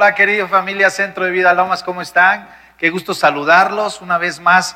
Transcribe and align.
Hola, 0.00 0.14
querida 0.14 0.48
familia 0.48 0.88
Centro 0.88 1.26
de 1.26 1.30
Vida 1.30 1.52
Lomas, 1.52 1.82
¿cómo 1.82 2.00
están? 2.00 2.48
Qué 2.78 2.88
gusto 2.88 3.12
saludarlos 3.12 4.00
una 4.00 4.16
vez 4.16 4.40
más. 4.40 4.74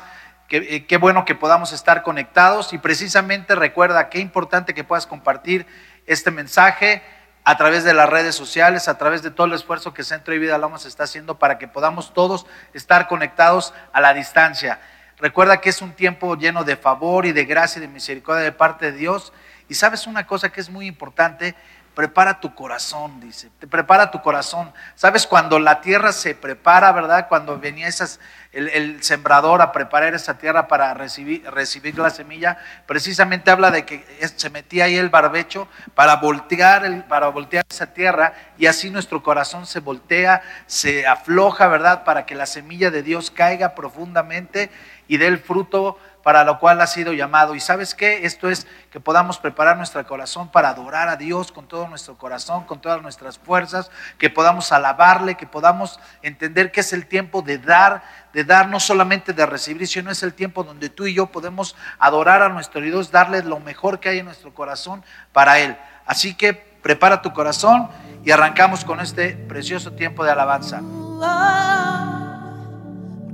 Eh, 0.49 0.85
qué, 0.85 0.97
bueno 0.97 1.25
que 1.25 1.33
podamos 1.33 1.73
estar 1.73 2.03
conectados 2.03 2.73
y 2.73 2.77
precisamente 2.77 3.55
recuerda 3.55 4.09
qué 4.09 4.19
importante 4.19 4.75
que 4.75 4.83
puedas 4.83 5.07
compartir 5.07 5.65
este 6.05 6.29
mensaje 6.29 7.01
a 7.43 7.57
través 7.57 7.83
de 7.83 7.95
las 7.95 8.07
redes 8.07 8.35
sociales, 8.35 8.87
a 8.87 8.99
través 8.99 9.23
de 9.23 9.31
todo 9.31 9.47
el 9.47 9.53
esfuerzo 9.53 9.95
que 9.95 10.03
Centro 10.03 10.31
de 10.31 10.39
Vida 10.39 10.59
Lomas 10.59 10.85
está 10.85 11.05
haciendo 11.05 11.39
para 11.39 11.57
que 11.57 11.67
podamos 11.67 12.13
todos 12.13 12.45
estar 12.75 13.07
conectados 13.07 13.73
a 13.93 14.01
la 14.01 14.13
distancia. 14.13 14.79
Recuerda 15.17 15.59
que 15.59 15.71
es 15.71 15.81
un 15.81 15.93
tiempo 15.93 16.35
lleno 16.35 16.63
de 16.63 16.77
favor 16.77 17.25
y 17.25 17.31
de 17.31 17.45
gracia 17.45 17.79
y 17.79 17.81
de 17.81 17.87
misericordia 17.87 18.43
de 18.43 18.51
parte 18.51 18.91
de 18.91 18.97
Dios. 18.99 19.33
Y 19.67 19.73
sabes 19.73 20.05
una 20.05 20.27
cosa 20.27 20.51
que 20.51 20.61
es 20.61 20.69
muy 20.69 20.85
importante, 20.85 21.55
prepara 21.95 22.39
tu 22.41 22.53
corazón, 22.53 23.19
dice, 23.21 23.49
te 23.57 23.67
prepara 23.67 24.11
tu 24.11 24.21
corazón. 24.21 24.71
¿Sabes? 24.95 25.25
Cuando 25.25 25.57
la 25.57 25.81
tierra 25.81 26.11
se 26.11 26.35
prepara, 26.35 26.91
¿verdad? 26.91 27.27
Cuando 27.29 27.57
venía 27.57 27.87
esas, 27.87 28.19
el, 28.51 29.01
sembrador 29.01 29.61
a 29.61 29.71
preparar 29.71 30.13
esa 30.13 30.37
tierra 30.37 30.67
para 30.67 30.93
recibir, 30.93 31.49
recibir 31.49 31.97
la 31.97 32.09
semilla, 32.09 32.57
precisamente 32.85 33.49
habla 33.49 33.71
de 33.71 33.85
que 33.85 34.05
se 34.35 34.49
metía 34.49 34.85
ahí 34.85 34.97
el 34.97 35.09
barbecho 35.09 35.67
para 35.95 36.17
voltear, 36.17 36.85
el, 36.85 37.03
para 37.05 37.29
voltear 37.29 37.65
esa 37.69 37.93
tierra 37.93 38.33
y 38.57 38.67
así 38.67 38.89
nuestro 38.89 39.23
corazón 39.23 39.65
se 39.65 39.79
voltea, 39.79 40.41
se 40.67 41.07
afloja, 41.07 41.67
¿verdad? 41.67 42.03
Para 42.03 42.25
que 42.25 42.35
la 42.35 42.45
semilla 42.45 42.91
de 42.91 43.03
Dios 43.03 43.31
caiga 43.31 43.73
profundamente 43.73 44.69
y 45.07 45.17
dé 45.17 45.27
el 45.27 45.39
fruto 45.39 45.97
para 46.25 46.43
lo 46.43 46.57
cual 46.57 46.81
ha 46.81 46.87
sido 46.87 47.13
llamado. 47.13 47.53
Y 47.53 47.59
sabes 47.59 47.93
qué? 47.93 48.25
Esto 48.25 48.49
es 48.49 48.65
que 48.89 48.99
podamos 48.99 49.37
preparar 49.37 49.77
nuestro 49.77 50.03
corazón 50.07 50.49
para 50.49 50.69
adorar 50.69 51.07
a 51.07 51.17
Dios 51.17 51.51
con 51.51 51.67
todo 51.67 51.87
nuestro 51.87 52.17
corazón, 52.17 52.63
con 52.63 52.81
todas 52.81 52.99
nuestras 52.99 53.37
fuerzas, 53.37 53.91
que 54.17 54.31
podamos 54.31 54.71
alabarle, 54.71 55.35
que 55.35 55.45
podamos 55.45 55.99
entender 56.23 56.71
que 56.71 56.79
es 56.79 56.93
el 56.93 57.05
tiempo 57.05 57.43
de 57.43 57.59
dar, 57.59 58.01
de 58.33 58.43
dar 58.43 58.69
no 58.69 58.79
solamente 58.79 59.33
de 59.33 59.45
recibir, 59.45 59.87
sino 59.87 60.09
es 60.09 60.23
el 60.23 60.33
tiempo 60.33 60.63
donde 60.63 60.89
tú 60.89 61.05
y 61.05 61.13
yo 61.13 61.27
podemos 61.27 61.75
adorar 61.99 62.41
a 62.41 62.49
nuestro 62.49 62.81
Dios, 62.81 63.11
darle 63.11 63.43
lo 63.43 63.59
mejor 63.59 63.99
que 63.99 64.09
hay 64.09 64.17
en 64.17 64.25
nuestro 64.25 64.51
corazón 64.51 65.03
para 65.31 65.59
Él. 65.59 65.77
Así 66.07 66.33
que 66.33 66.55
prepara 66.55 67.21
tu 67.21 67.33
corazón 67.33 67.87
y 68.23 68.31
arrancamos 68.31 68.83
con 68.83 68.99
este 68.99 69.33
precioso 69.33 69.91
tiempo 69.91 70.25
de 70.25 70.31
alabanza. 70.31 70.79
¿Por 70.79 70.89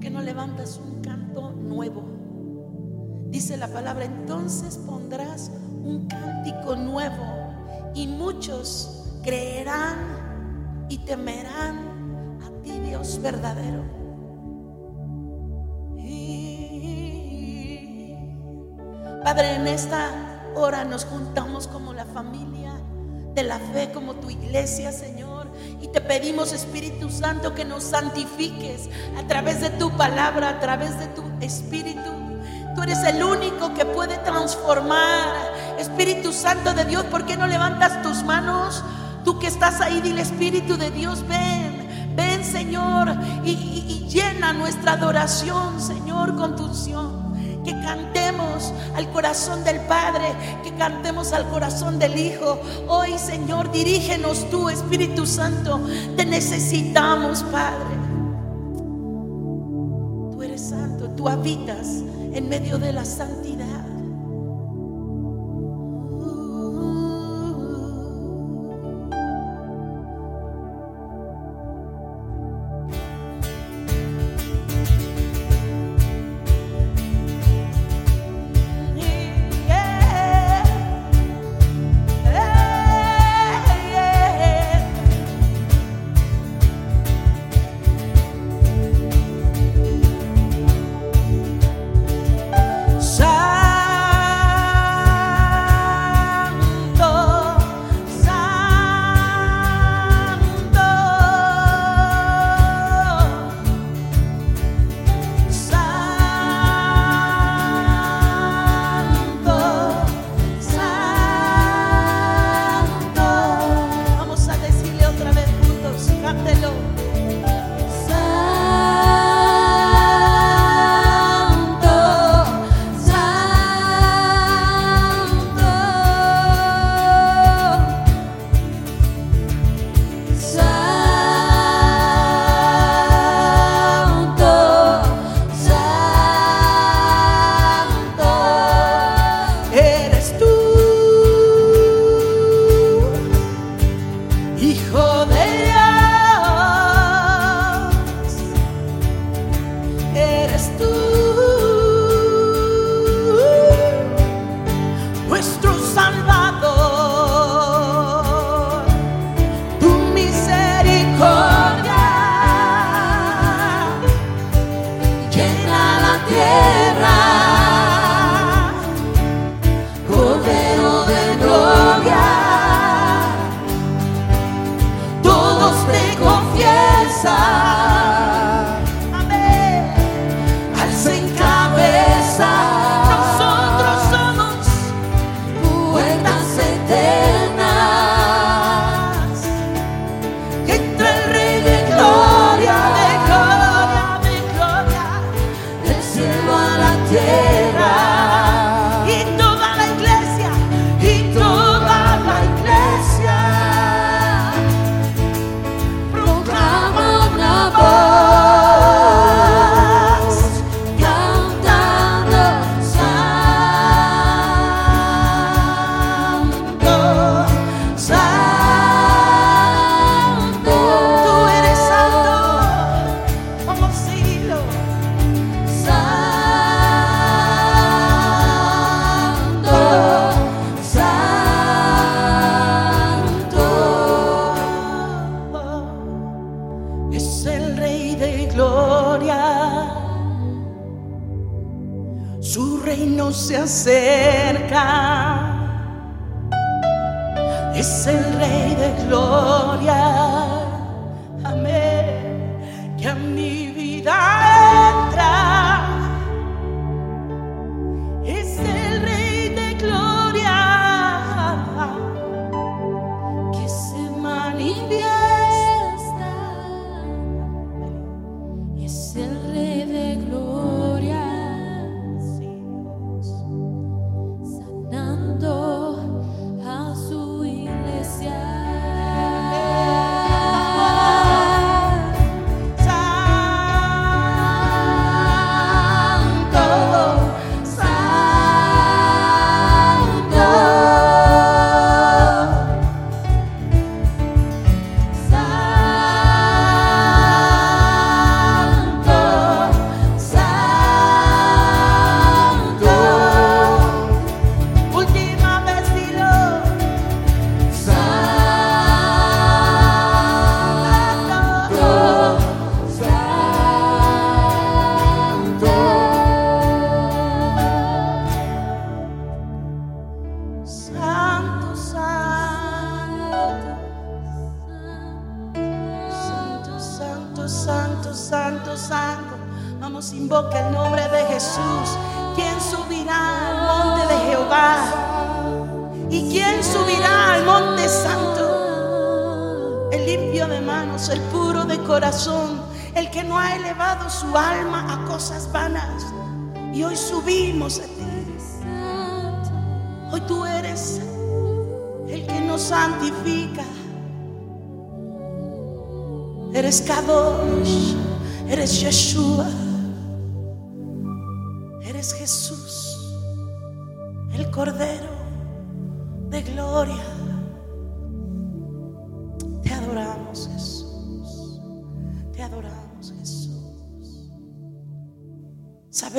qué 0.01 0.09
no 0.09 0.19
levantas 0.19 0.75
un 0.75 1.01
canto 1.01 1.51
nuevo? 1.51 2.10
Dice 3.31 3.55
la 3.55 3.69
palabra, 3.69 4.05
entonces 4.05 4.77
pondrás 4.77 5.51
un 5.83 6.07
cántico 6.07 6.75
nuevo 6.75 7.53
y 7.95 8.05
muchos 8.07 9.07
creerán 9.23 10.85
y 10.89 10.97
temerán 10.99 12.39
a 12.43 12.61
ti, 12.61 12.71
Dios 12.79 13.21
verdadero. 13.21 14.01
Padre, 19.23 19.55
en 19.55 19.67
esta 19.67 20.09
hora 20.55 20.83
nos 20.83 21.05
juntamos 21.05 21.67
como 21.67 21.93
la 21.93 22.05
familia 22.05 22.73
de 23.33 23.43
la 23.43 23.59
fe, 23.59 23.91
como 23.93 24.15
tu 24.15 24.29
iglesia, 24.29 24.91
Señor. 24.91 25.47
Y 25.79 25.87
te 25.87 26.01
pedimos, 26.01 26.51
Espíritu 26.51 27.09
Santo, 27.09 27.53
que 27.55 27.63
nos 27.63 27.83
santifiques 27.83 28.89
a 29.17 29.25
través 29.27 29.61
de 29.61 29.69
tu 29.69 29.95
palabra, 29.95 30.49
a 30.49 30.59
través 30.59 30.99
de 30.99 31.07
tu 31.07 31.23
Espíritu. 31.39 32.20
Tú 32.75 32.83
eres 32.83 33.03
el 33.03 33.23
único 33.23 33.73
que 33.73 33.85
puede 33.85 34.17
transformar. 34.19 35.51
Espíritu 35.77 36.31
Santo 36.31 36.73
de 36.73 36.85
Dios, 36.85 37.03
¿por 37.05 37.25
qué 37.25 37.35
no 37.35 37.47
levantas 37.47 38.01
tus 38.01 38.23
manos? 38.23 38.83
Tú 39.25 39.39
que 39.39 39.47
estás 39.47 39.81
ahí, 39.81 40.01
dile 40.01 40.21
Espíritu 40.21 40.77
de 40.77 40.89
Dios, 40.89 41.27
ven, 41.27 42.15
ven 42.15 42.43
Señor 42.43 43.13
y, 43.43 43.51
y, 43.51 44.07
llena 44.09 44.53
nuestra 44.53 44.93
adoración, 44.93 45.81
Señor, 45.81 46.35
con 46.35 46.55
tu 46.55 46.65
unción. 46.65 47.21
Que 47.63 47.71
cantemos 47.73 48.73
al 48.95 49.07
corazón 49.11 49.63
del 49.63 49.79
Padre, 49.81 50.33
que 50.63 50.73
cantemos 50.73 51.31
al 51.31 51.47
corazón 51.49 51.99
del 51.99 52.17
Hijo. 52.17 52.59
Hoy, 52.87 53.17
Señor, 53.19 53.71
dirígenos 53.71 54.49
tú, 54.49 54.69
Espíritu 54.69 55.27
Santo. 55.27 55.79
Te 56.17 56.25
necesitamos, 56.25 57.43
Padre. 57.43 58.01
Tú 60.31 60.41
eres 60.41 60.69
santo, 60.69 61.09
tú 61.11 61.29
habitas 61.29 62.01
en 62.33 62.49
medio 62.49 62.77
de 62.77 62.93
la 62.93 63.03
santidad. 63.05 63.40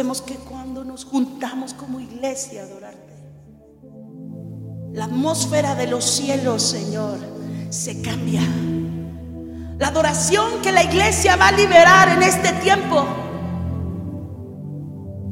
sabemos 0.03 0.21
que 0.21 0.35
cuando 0.35 0.83
nos 0.83 1.05
juntamos 1.05 1.75
como 1.75 2.01
iglesia 2.01 2.63
a 2.63 2.65
adorarte, 2.65 3.15
la 4.95 5.05
atmósfera 5.05 5.77
de 5.77 5.87
los 5.87 6.05
cielos, 6.05 6.61
Señor, 6.61 7.21
se 7.71 8.03
cambia. 8.03 8.43
La 9.79 9.87
adoración 9.87 10.61
que 10.61 10.73
la 10.73 10.83
iglesia 10.83 11.37
va 11.37 11.47
a 11.49 11.53
liberar 11.53 12.09
en 12.09 12.25
este 12.25 12.53
tiempo 12.55 13.07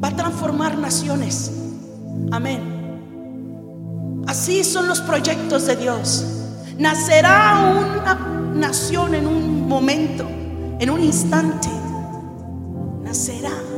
va 0.00 0.06
a 0.06 0.14
transformar 0.14 0.78
naciones. 0.78 1.50
Amén. 2.30 4.22
Así 4.28 4.62
son 4.62 4.86
los 4.86 5.00
proyectos 5.00 5.66
de 5.66 5.74
Dios. 5.74 6.24
Nacerá 6.78 7.74
una 7.76 8.14
nación 8.54 9.16
en 9.16 9.26
un 9.26 9.66
momento, 9.66 10.28
en 10.78 10.90
un 10.90 11.00
instante. 11.00 11.68
Nacerá. 13.02 13.69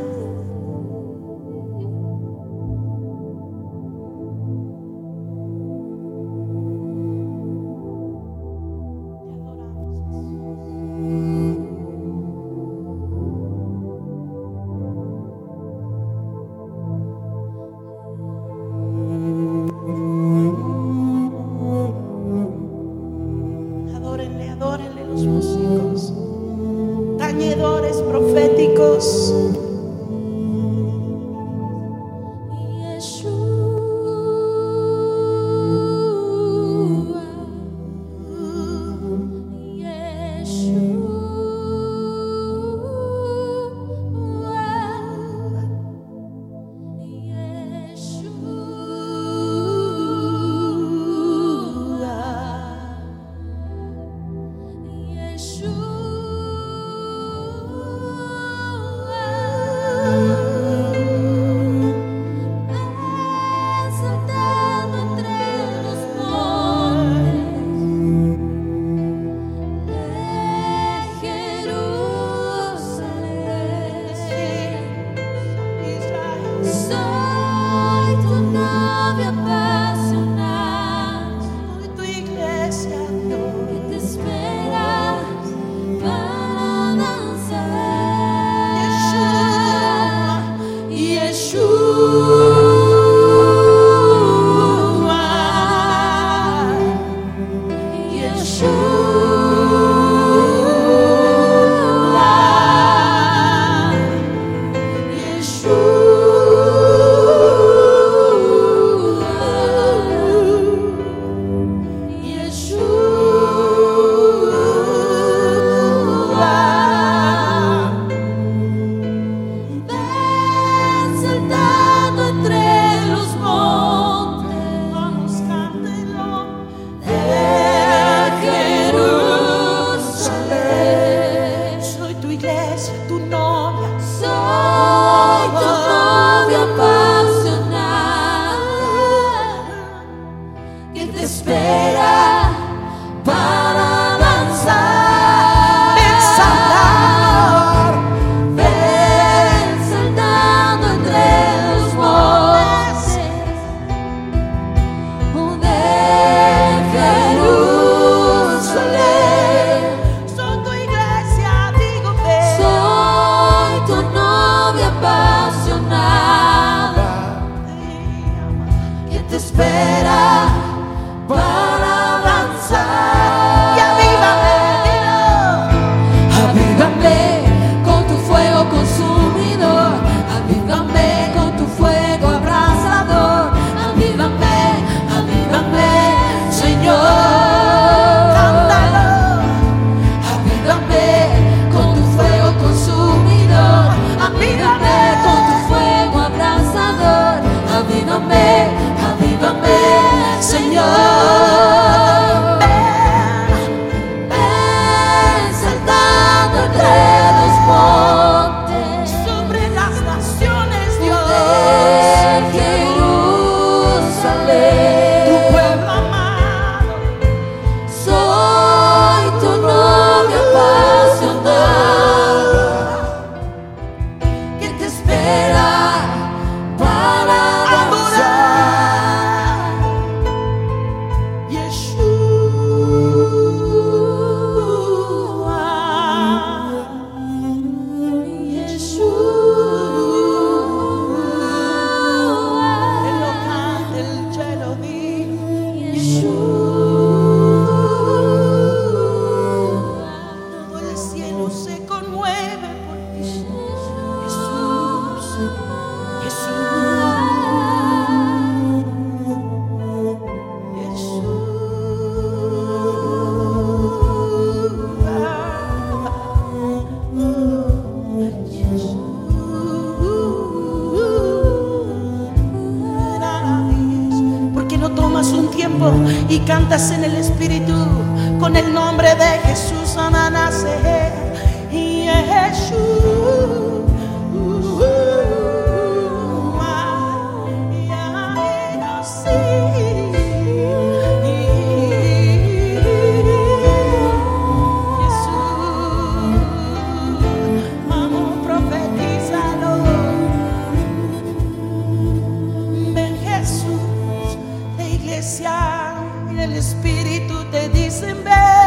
Iglesia 305.32 305.94
el 306.38 306.52
Espíritu 306.52 307.44
te 307.50 307.68
dicen 307.70 308.22
ven, 308.24 308.61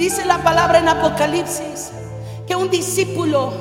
dice 0.00 0.24
la 0.24 0.42
palabra 0.42 0.78
en 0.78 0.88
Apocalipsis 0.88 1.90
que 2.46 2.56
un 2.56 2.70
discípulo, 2.70 3.52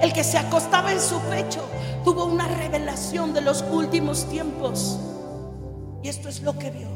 el 0.00 0.12
que 0.12 0.22
se 0.22 0.38
acostaba 0.38 0.92
en 0.92 1.00
su 1.00 1.18
pecho, 1.22 1.60
tuvo 2.04 2.24
una 2.24 2.46
revelación 2.46 3.34
de 3.34 3.40
los 3.40 3.64
últimos 3.68 4.28
tiempos. 4.30 4.96
Y 6.04 6.08
esto 6.08 6.28
es 6.28 6.40
lo 6.42 6.56
que 6.56 6.70
vio. 6.70 6.86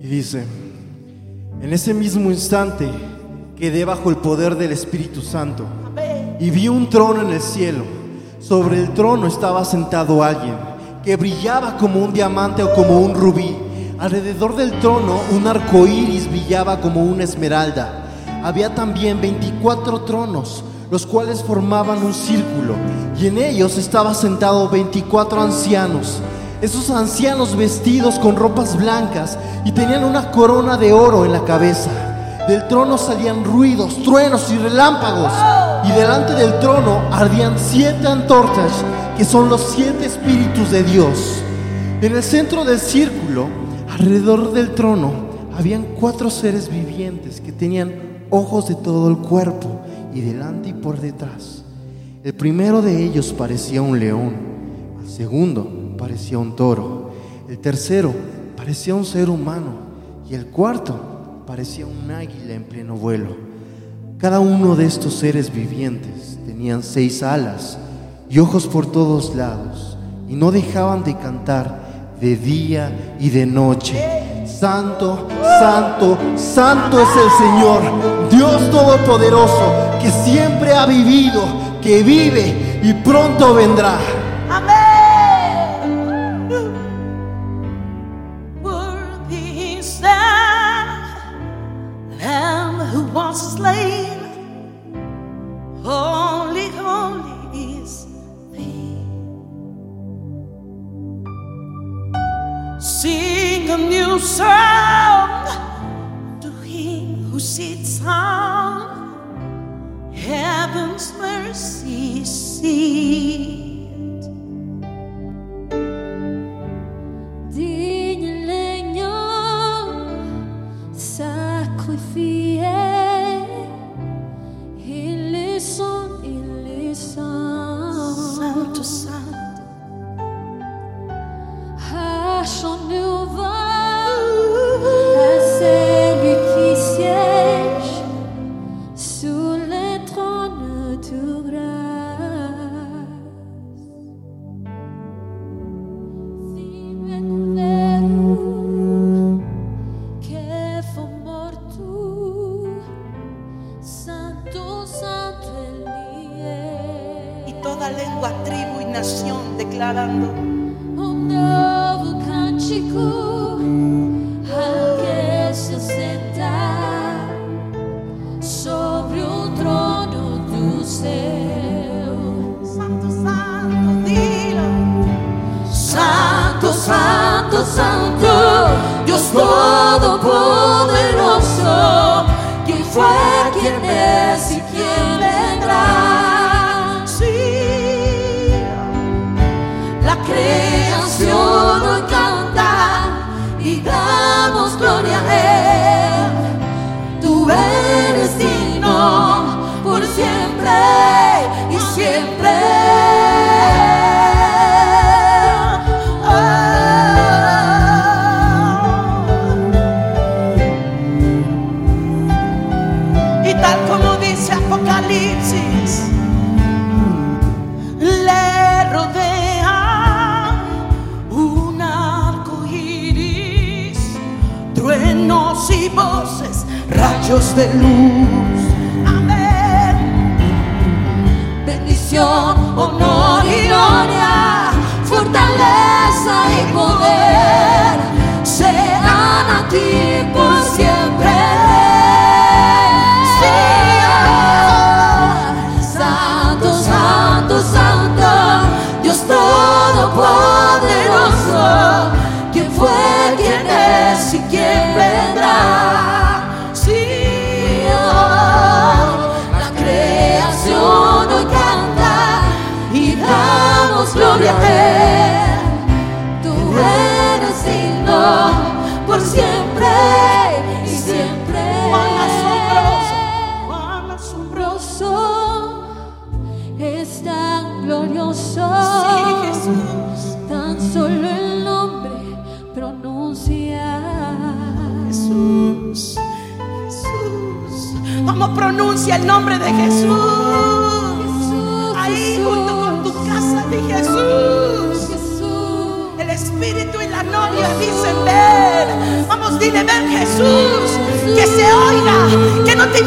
Y 0.00 0.08
dice, 0.08 0.44
en 1.60 1.72
ese 1.72 1.94
mismo 1.94 2.32
instante 2.32 2.90
quedé 3.56 3.84
bajo 3.84 4.10
el 4.10 4.16
poder 4.16 4.56
del 4.56 4.72
Espíritu 4.72 5.22
Santo 5.22 5.64
y 6.40 6.50
vi 6.50 6.66
un 6.66 6.90
trono 6.90 7.22
en 7.22 7.30
el 7.30 7.40
cielo. 7.40 7.84
Sobre 8.40 8.80
el 8.80 8.92
trono 8.92 9.28
estaba 9.28 9.64
sentado 9.64 10.24
alguien 10.24 10.56
que 11.04 11.14
brillaba 11.14 11.76
como 11.76 12.04
un 12.04 12.12
diamante 12.12 12.64
o 12.64 12.74
como 12.74 13.00
un 13.00 13.14
rubí. 13.14 13.56
Alrededor 14.00 14.56
del 14.56 14.72
trono 14.80 15.20
un 15.30 15.46
arco 15.46 15.86
iris 15.86 16.28
brillaba 16.28 16.80
como 16.80 17.04
una 17.04 17.22
esmeralda. 17.22 18.01
Había 18.42 18.74
también 18.74 19.20
24 19.20 20.00
tronos, 20.00 20.64
los 20.90 21.06
cuales 21.06 21.42
formaban 21.42 22.04
un 22.04 22.12
círculo, 22.12 22.74
y 23.18 23.28
en 23.28 23.38
ellos 23.38 23.78
estaba 23.78 24.14
sentado 24.14 24.68
24 24.68 25.42
ancianos. 25.42 26.20
Esos 26.60 26.90
ancianos 26.90 27.56
vestidos 27.56 28.18
con 28.18 28.36
ropas 28.36 28.76
blancas 28.76 29.38
y 29.64 29.72
tenían 29.72 30.04
una 30.04 30.30
corona 30.30 30.76
de 30.76 30.92
oro 30.92 31.24
en 31.24 31.32
la 31.32 31.44
cabeza. 31.44 31.90
Del 32.48 32.66
trono 32.66 32.98
salían 32.98 33.44
ruidos, 33.44 34.02
truenos 34.02 34.50
y 34.50 34.58
relámpagos. 34.58 35.32
Y 35.84 35.92
delante 35.92 36.34
del 36.34 36.58
trono 36.58 37.00
ardían 37.12 37.54
siete 37.58 38.06
antorchas, 38.06 38.72
que 39.16 39.24
son 39.24 39.48
los 39.48 39.60
siete 39.76 40.06
espíritus 40.06 40.70
de 40.70 40.82
Dios. 40.82 41.42
En 42.00 42.16
el 42.16 42.22
centro 42.22 42.64
del 42.64 42.80
círculo, 42.80 43.46
alrededor 43.92 44.52
del 44.52 44.74
trono, 44.74 45.12
habían 45.56 45.82
cuatro 46.00 46.30
seres 46.30 46.68
vivientes 46.68 47.40
que 47.40 47.52
tenían 47.52 48.11
ojos 48.32 48.68
de 48.68 48.74
todo 48.74 49.08
el 49.08 49.18
cuerpo, 49.18 49.68
y 50.14 50.20
delante 50.20 50.70
y 50.70 50.72
por 50.72 51.00
detrás. 51.00 51.62
El 52.24 52.34
primero 52.34 52.82
de 52.82 53.04
ellos 53.04 53.32
parecía 53.32 53.82
un 53.82 53.98
león, 53.98 54.34
el 55.02 55.08
segundo 55.08 55.94
parecía 55.98 56.38
un 56.38 56.56
toro, 56.56 57.10
el 57.48 57.58
tercero 57.58 58.12
parecía 58.56 58.94
un 58.94 59.04
ser 59.04 59.28
humano, 59.28 59.74
y 60.28 60.34
el 60.34 60.46
cuarto 60.46 61.44
parecía 61.46 61.86
un 61.86 62.10
águila 62.10 62.54
en 62.54 62.64
pleno 62.64 62.96
vuelo. 62.96 63.36
Cada 64.18 64.40
uno 64.40 64.76
de 64.76 64.86
estos 64.86 65.14
seres 65.14 65.52
vivientes 65.52 66.38
tenían 66.46 66.82
seis 66.82 67.22
alas 67.22 67.76
y 68.30 68.38
ojos 68.38 68.66
por 68.66 68.90
todos 68.90 69.34
lados, 69.34 69.98
y 70.28 70.36
no 70.36 70.50
dejaban 70.52 71.04
de 71.04 71.16
cantar 71.18 72.16
de 72.18 72.36
día 72.36 73.16
y 73.20 73.30
de 73.30 73.44
noche. 73.44 74.31
Santo, 74.46 75.28
santo, 75.58 76.18
santo 76.36 77.00
es 77.00 77.08
el 77.16 77.30
Señor, 77.38 78.28
Dios 78.30 78.70
Todopoderoso, 78.70 79.98
que 80.00 80.10
siempre 80.10 80.72
ha 80.72 80.86
vivido, 80.86 81.42
que 81.80 82.02
vive 82.02 82.80
y 82.82 82.92
pronto 82.94 83.54
vendrá. 83.54 83.98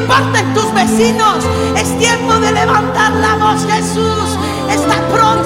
Importen 0.06 0.54
tus 0.54 0.72
vecinos. 0.74 1.44
Es 1.76 1.98
tiempo 1.98 2.34
de 2.36 2.52
levantar 2.52 3.12
la 3.14 3.36
voz. 3.38 3.66
Jesús 3.66 4.38
está 4.70 5.02
pronto 5.08 5.45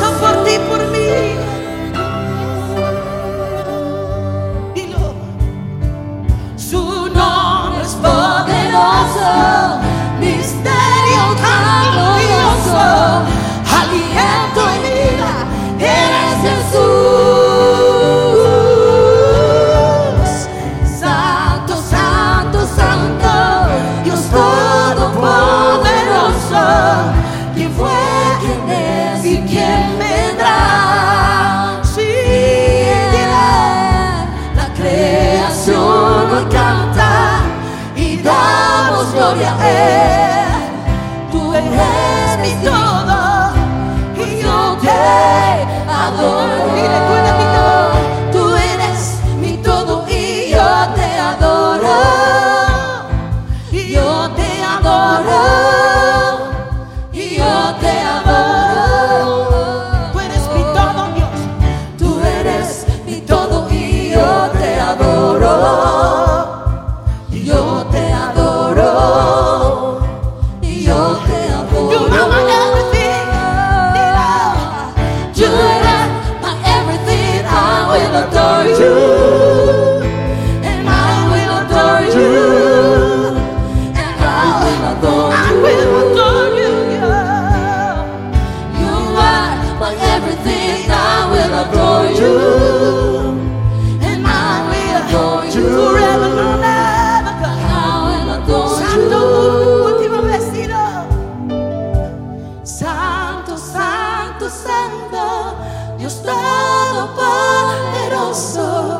Dios 106.09 106.23
todopoderoso. 106.23 108.99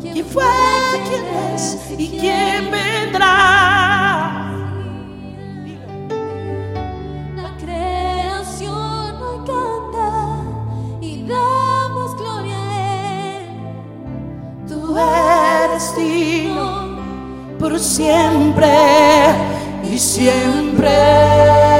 ¿Quién 0.00 0.24
fue, 0.26 0.44
quién 1.08 1.24
es 1.52 1.76
y 1.98 2.08
quién 2.08 2.70
vendrá? 2.70 4.52
La 7.34 7.50
creación 7.58 9.22
hoy 9.22 9.38
canta 9.44 10.38
y 11.00 11.26
damos 11.26 12.16
gloria 12.16 12.56
a 12.56 13.40
Él. 13.40 13.48
Tú 14.68 14.96
eres 14.96 15.96
digno 15.96 16.96
por 17.58 17.76
siempre 17.80 18.70
y 19.82 19.98
siempre. 19.98 21.75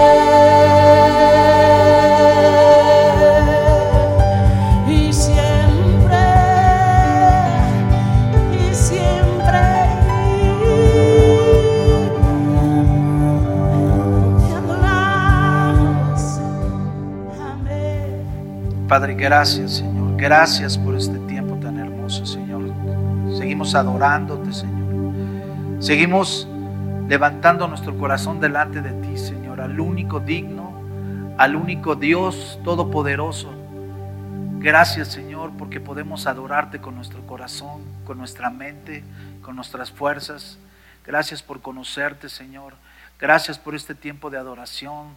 Padre, 18.98 19.12
gracias, 19.12 19.72
Señor. 19.72 20.16
Gracias 20.16 20.78
por 20.78 20.96
este 20.96 21.18
tiempo 21.26 21.56
tan 21.56 21.78
hermoso, 21.78 22.24
Señor. 22.24 22.62
Seguimos 23.36 23.74
adorándote, 23.74 24.54
Señor. 24.54 25.82
Seguimos 25.82 26.48
levantando 27.06 27.68
nuestro 27.68 27.98
corazón 27.98 28.40
delante 28.40 28.80
de 28.80 28.92
ti, 29.02 29.18
Señor, 29.18 29.60
al 29.60 29.78
único 29.78 30.18
digno, 30.18 30.80
al 31.36 31.56
único 31.56 31.94
Dios 31.94 32.58
todopoderoso. 32.64 33.52
Gracias, 34.60 35.08
Señor, 35.08 35.50
porque 35.58 35.78
podemos 35.78 36.26
adorarte 36.26 36.80
con 36.80 36.94
nuestro 36.94 37.20
corazón, 37.26 37.82
con 38.06 38.16
nuestra 38.16 38.48
mente, 38.48 39.04
con 39.42 39.56
nuestras 39.56 39.90
fuerzas. 39.90 40.56
Gracias 41.04 41.42
por 41.42 41.60
conocerte, 41.60 42.30
Señor. 42.30 42.72
Gracias 43.20 43.58
por 43.58 43.74
este 43.74 43.94
tiempo 43.94 44.30
de 44.30 44.38
adoración, 44.38 45.08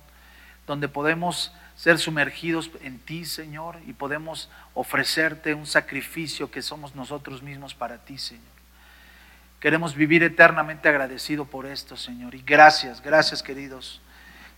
donde 0.68 0.90
podemos 0.90 1.54
ser 1.80 1.98
sumergidos 1.98 2.70
en 2.82 3.00
ti, 3.00 3.24
Señor, 3.24 3.78
y 3.88 3.94
podemos 3.94 4.50
ofrecerte 4.74 5.54
un 5.54 5.66
sacrificio 5.66 6.52
que 6.52 6.62
somos 6.62 6.94
nosotros 6.94 7.42
mismos 7.42 7.74
para 7.74 8.00
ti, 8.00 8.18
Señor. 8.18 8.44
Queremos 9.62 9.96
vivir 9.96 10.22
eternamente 10.22 10.90
agradecido 10.90 11.46
por 11.46 11.66
esto, 11.66 11.96
Señor. 11.96 12.36
Y 12.36 12.42
gracias, 12.42 13.02
gracias, 13.02 13.42
queridos. 13.42 14.02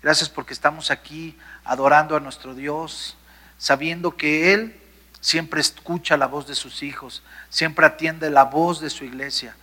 Gracias 0.01 0.29
porque 0.29 0.53
estamos 0.53 0.89
aquí 0.89 1.37
adorando 1.63 2.15
a 2.15 2.19
nuestro 2.19 2.55
Dios, 2.55 3.15
sabiendo 3.59 4.17
que 4.17 4.55
Él 4.55 4.75
siempre 5.19 5.61
escucha 5.61 6.17
la 6.17 6.25
voz 6.25 6.47
de 6.47 6.55
sus 6.55 6.81
hijos, 6.81 7.21
siempre 7.49 7.85
atiende 7.85 8.31
la 8.31 8.45
voz 8.45 8.81
de 8.81 8.89
su 8.89 9.05
iglesia. 9.05 9.55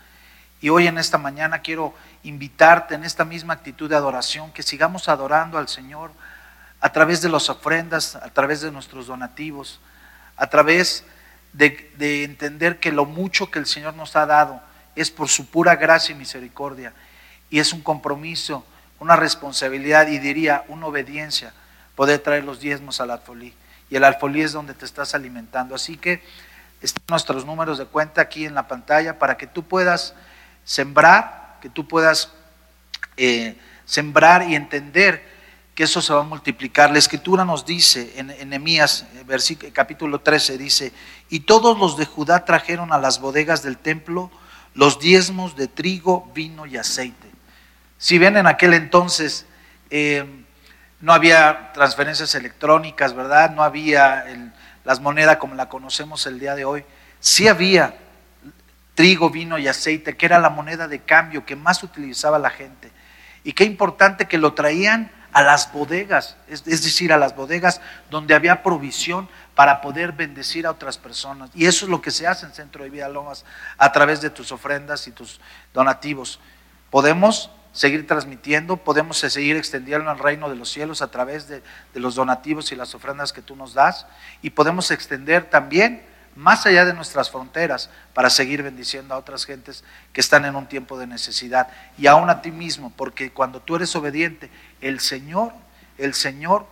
Y 0.60 0.68
hoy 0.68 0.86
en 0.86 0.96
esta 0.96 1.18
mañana 1.18 1.58
quiero 1.58 1.92
invitarte 2.22 2.94
en 2.94 3.02
esta 3.02 3.24
misma 3.24 3.54
actitud 3.54 3.90
de 3.90 3.96
adoración, 3.96 4.52
que 4.52 4.62
sigamos 4.62 5.08
adorando 5.08 5.58
al 5.58 5.66
Señor 5.66 6.12
a 6.80 6.92
través 6.92 7.20
de 7.22 7.28
las 7.28 7.48
ofrendas, 7.50 8.16
a 8.16 8.30
través 8.30 8.60
de 8.60 8.70
nuestros 8.70 9.06
donativos, 9.06 9.80
a 10.36 10.48
través 10.48 11.04
de, 11.52 11.92
de 11.96 12.24
entender 12.24 12.78
que 12.78 12.92
lo 12.92 13.04
mucho 13.04 13.50
que 13.50 13.58
el 13.58 13.66
Señor 13.66 13.94
nos 13.94 14.14
ha 14.16 14.26
dado 14.26 14.60
es 14.94 15.10
por 15.10 15.28
su 15.28 15.46
pura 15.46 15.76
gracia 15.76 16.14
y 16.14 16.18
misericordia. 16.18 16.92
Y 17.50 17.58
es 17.58 17.72
un 17.72 17.80
compromiso, 17.80 18.64
una 19.00 19.16
responsabilidad 19.16 20.08
y 20.08 20.18
diría 20.18 20.64
una 20.68 20.86
obediencia 20.86 21.52
poder 21.94 22.20
traer 22.20 22.44
los 22.44 22.60
diezmos 22.60 23.00
al 23.00 23.10
alfolí. 23.10 23.54
Y 23.90 23.96
el 23.96 24.04
alfolí 24.04 24.42
es 24.42 24.52
donde 24.52 24.74
te 24.74 24.84
estás 24.84 25.14
alimentando. 25.14 25.74
Así 25.74 25.96
que 25.96 26.22
están 26.80 27.02
nuestros 27.08 27.44
números 27.44 27.78
de 27.78 27.86
cuenta 27.86 28.20
aquí 28.20 28.44
en 28.44 28.54
la 28.54 28.68
pantalla 28.68 29.18
para 29.18 29.36
que 29.36 29.46
tú 29.46 29.64
puedas 29.64 30.14
sembrar, 30.64 31.58
que 31.60 31.68
tú 31.68 31.88
puedas 31.88 32.32
eh, 33.16 33.56
sembrar 33.84 34.48
y 34.48 34.54
entender 34.54 35.37
que 35.78 35.84
eso 35.84 36.02
se 36.02 36.12
va 36.12 36.22
a 36.22 36.24
multiplicar. 36.24 36.90
La 36.90 36.98
escritura 36.98 37.44
nos 37.44 37.64
dice 37.64 38.14
en, 38.16 38.32
en 38.32 38.48
Nehemías, 38.48 39.06
eh, 39.14 39.22
versículo- 39.24 39.72
capítulo 39.72 40.18
13, 40.18 40.58
dice, 40.58 40.92
y 41.30 41.38
todos 41.38 41.78
los 41.78 41.96
de 41.96 42.04
Judá 42.04 42.44
trajeron 42.44 42.92
a 42.92 42.98
las 42.98 43.20
bodegas 43.20 43.62
del 43.62 43.78
templo 43.78 44.28
los 44.74 44.98
diezmos 44.98 45.54
de 45.54 45.68
trigo, 45.68 46.28
vino 46.34 46.66
y 46.66 46.76
aceite. 46.76 47.28
Si 47.96 48.18
bien 48.18 48.36
en 48.36 48.48
aquel 48.48 48.74
entonces 48.74 49.46
eh, 49.90 50.24
no 51.00 51.12
había 51.12 51.70
transferencias 51.74 52.34
electrónicas, 52.34 53.14
¿verdad? 53.14 53.52
No 53.52 53.62
había 53.62 54.24
las 54.84 54.98
monedas 54.98 55.36
como 55.36 55.54
la 55.54 55.68
conocemos 55.68 56.26
el 56.26 56.40
día 56.40 56.56
de 56.56 56.64
hoy. 56.64 56.84
Sí 57.20 57.46
había 57.46 57.94
trigo, 58.96 59.30
vino 59.30 59.58
y 59.58 59.68
aceite, 59.68 60.16
que 60.16 60.26
era 60.26 60.40
la 60.40 60.50
moneda 60.50 60.88
de 60.88 60.98
cambio 61.02 61.46
que 61.46 61.54
más 61.54 61.84
utilizaba 61.84 62.40
la 62.40 62.50
gente. 62.50 62.90
Y 63.44 63.52
qué 63.52 63.62
importante 63.62 64.26
que 64.26 64.38
lo 64.38 64.54
traían 64.54 65.12
a 65.32 65.42
las 65.42 65.72
bodegas, 65.72 66.36
es, 66.48 66.64
decir, 66.64 67.12
a 67.12 67.18
las 67.18 67.36
bodegas 67.36 67.80
donde 68.10 68.34
había 68.34 68.62
provisión 68.62 69.28
para 69.54 69.80
poder 69.80 70.12
bendecir 70.12 70.66
a 70.66 70.70
otras 70.70 70.98
personas. 70.98 71.50
Y 71.54 71.66
eso 71.66 71.84
es 71.84 71.90
lo 71.90 72.00
que 72.00 72.10
se 72.10 72.26
hace 72.26 72.46
en 72.46 72.52
Centro 72.52 72.84
de 72.84 72.90
Vida 72.90 73.08
Lomas 73.08 73.44
a 73.76 73.92
través 73.92 74.20
de 74.20 74.30
tus 74.30 74.52
ofrendas 74.52 75.06
y 75.06 75.12
tus 75.12 75.40
donativos. 75.74 76.40
Podemos 76.90 77.50
seguir 77.72 78.06
transmitiendo, 78.06 78.76
podemos 78.78 79.18
seguir 79.18 79.56
extendiendo 79.56 80.10
el 80.10 80.18
reino 80.18 80.48
de 80.48 80.56
los 80.56 80.70
cielos 80.70 81.02
a 81.02 81.10
través 81.10 81.46
de, 81.48 81.62
de 81.92 82.00
los 82.00 82.14
donativos 82.14 82.72
y 82.72 82.76
las 82.76 82.94
ofrendas 82.94 83.32
que 83.32 83.42
tú 83.42 83.54
nos 83.54 83.74
das 83.74 84.06
y 84.42 84.50
podemos 84.50 84.90
extender 84.90 85.50
también 85.50 86.02
más 86.38 86.66
allá 86.66 86.84
de 86.84 86.94
nuestras 86.94 87.30
fronteras 87.30 87.90
para 88.14 88.30
seguir 88.30 88.62
bendiciendo 88.62 89.12
a 89.12 89.18
otras 89.18 89.44
gentes 89.44 89.82
que 90.12 90.20
están 90.20 90.44
en 90.44 90.54
un 90.54 90.66
tiempo 90.68 90.96
de 90.96 91.08
necesidad 91.08 91.66
y 91.98 92.06
aún 92.06 92.30
a 92.30 92.42
ti 92.42 92.52
mismo, 92.52 92.92
porque 92.96 93.32
cuando 93.32 93.60
tú 93.60 93.74
eres 93.74 93.94
obediente, 93.96 94.48
el 94.80 95.00
Señor, 95.00 95.52
el 95.98 96.14
Señor 96.14 96.66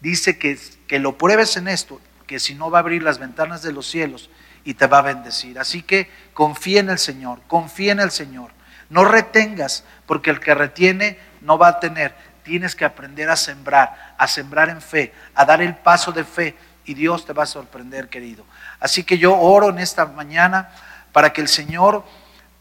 dice 0.00 0.38
que, 0.38 0.58
que 0.86 0.98
lo 0.98 1.16
pruebes 1.18 1.56
en 1.56 1.68
esto, 1.68 2.00
que 2.26 2.40
si 2.40 2.54
no 2.54 2.70
va 2.70 2.78
a 2.78 2.80
abrir 2.80 3.02
las 3.02 3.18
ventanas 3.18 3.62
de 3.62 3.72
los 3.72 3.86
cielos 3.88 4.30
y 4.64 4.74
te 4.74 4.86
va 4.86 4.98
a 4.98 5.02
bendecir. 5.02 5.58
Así 5.58 5.82
que 5.82 6.10
confía 6.32 6.80
en 6.80 6.90
el 6.90 6.98
Señor, 6.98 7.40
confía 7.48 7.92
en 7.92 8.00
el 8.00 8.10
Señor. 8.10 8.50
No 8.88 9.04
retengas, 9.04 9.84
porque 10.06 10.30
el 10.30 10.40
que 10.40 10.54
retiene 10.54 11.18
no 11.40 11.58
va 11.58 11.68
a 11.68 11.80
tener. 11.80 12.14
Tienes 12.42 12.74
que 12.74 12.84
aprender 12.84 13.30
a 13.30 13.36
sembrar, 13.36 14.14
a 14.18 14.26
sembrar 14.26 14.68
en 14.68 14.80
fe, 14.80 15.12
a 15.34 15.44
dar 15.44 15.62
el 15.62 15.76
paso 15.76 16.12
de 16.12 16.24
fe 16.24 16.56
y 16.84 16.94
Dios 16.94 17.24
te 17.24 17.32
va 17.32 17.44
a 17.44 17.46
sorprender, 17.46 18.08
querido. 18.08 18.44
Así 18.80 19.04
que 19.04 19.18
yo 19.18 19.38
oro 19.38 19.70
en 19.70 19.78
esta 19.78 20.06
mañana 20.06 20.70
para 21.12 21.32
que 21.32 21.40
el 21.40 21.48
Señor 21.48 22.04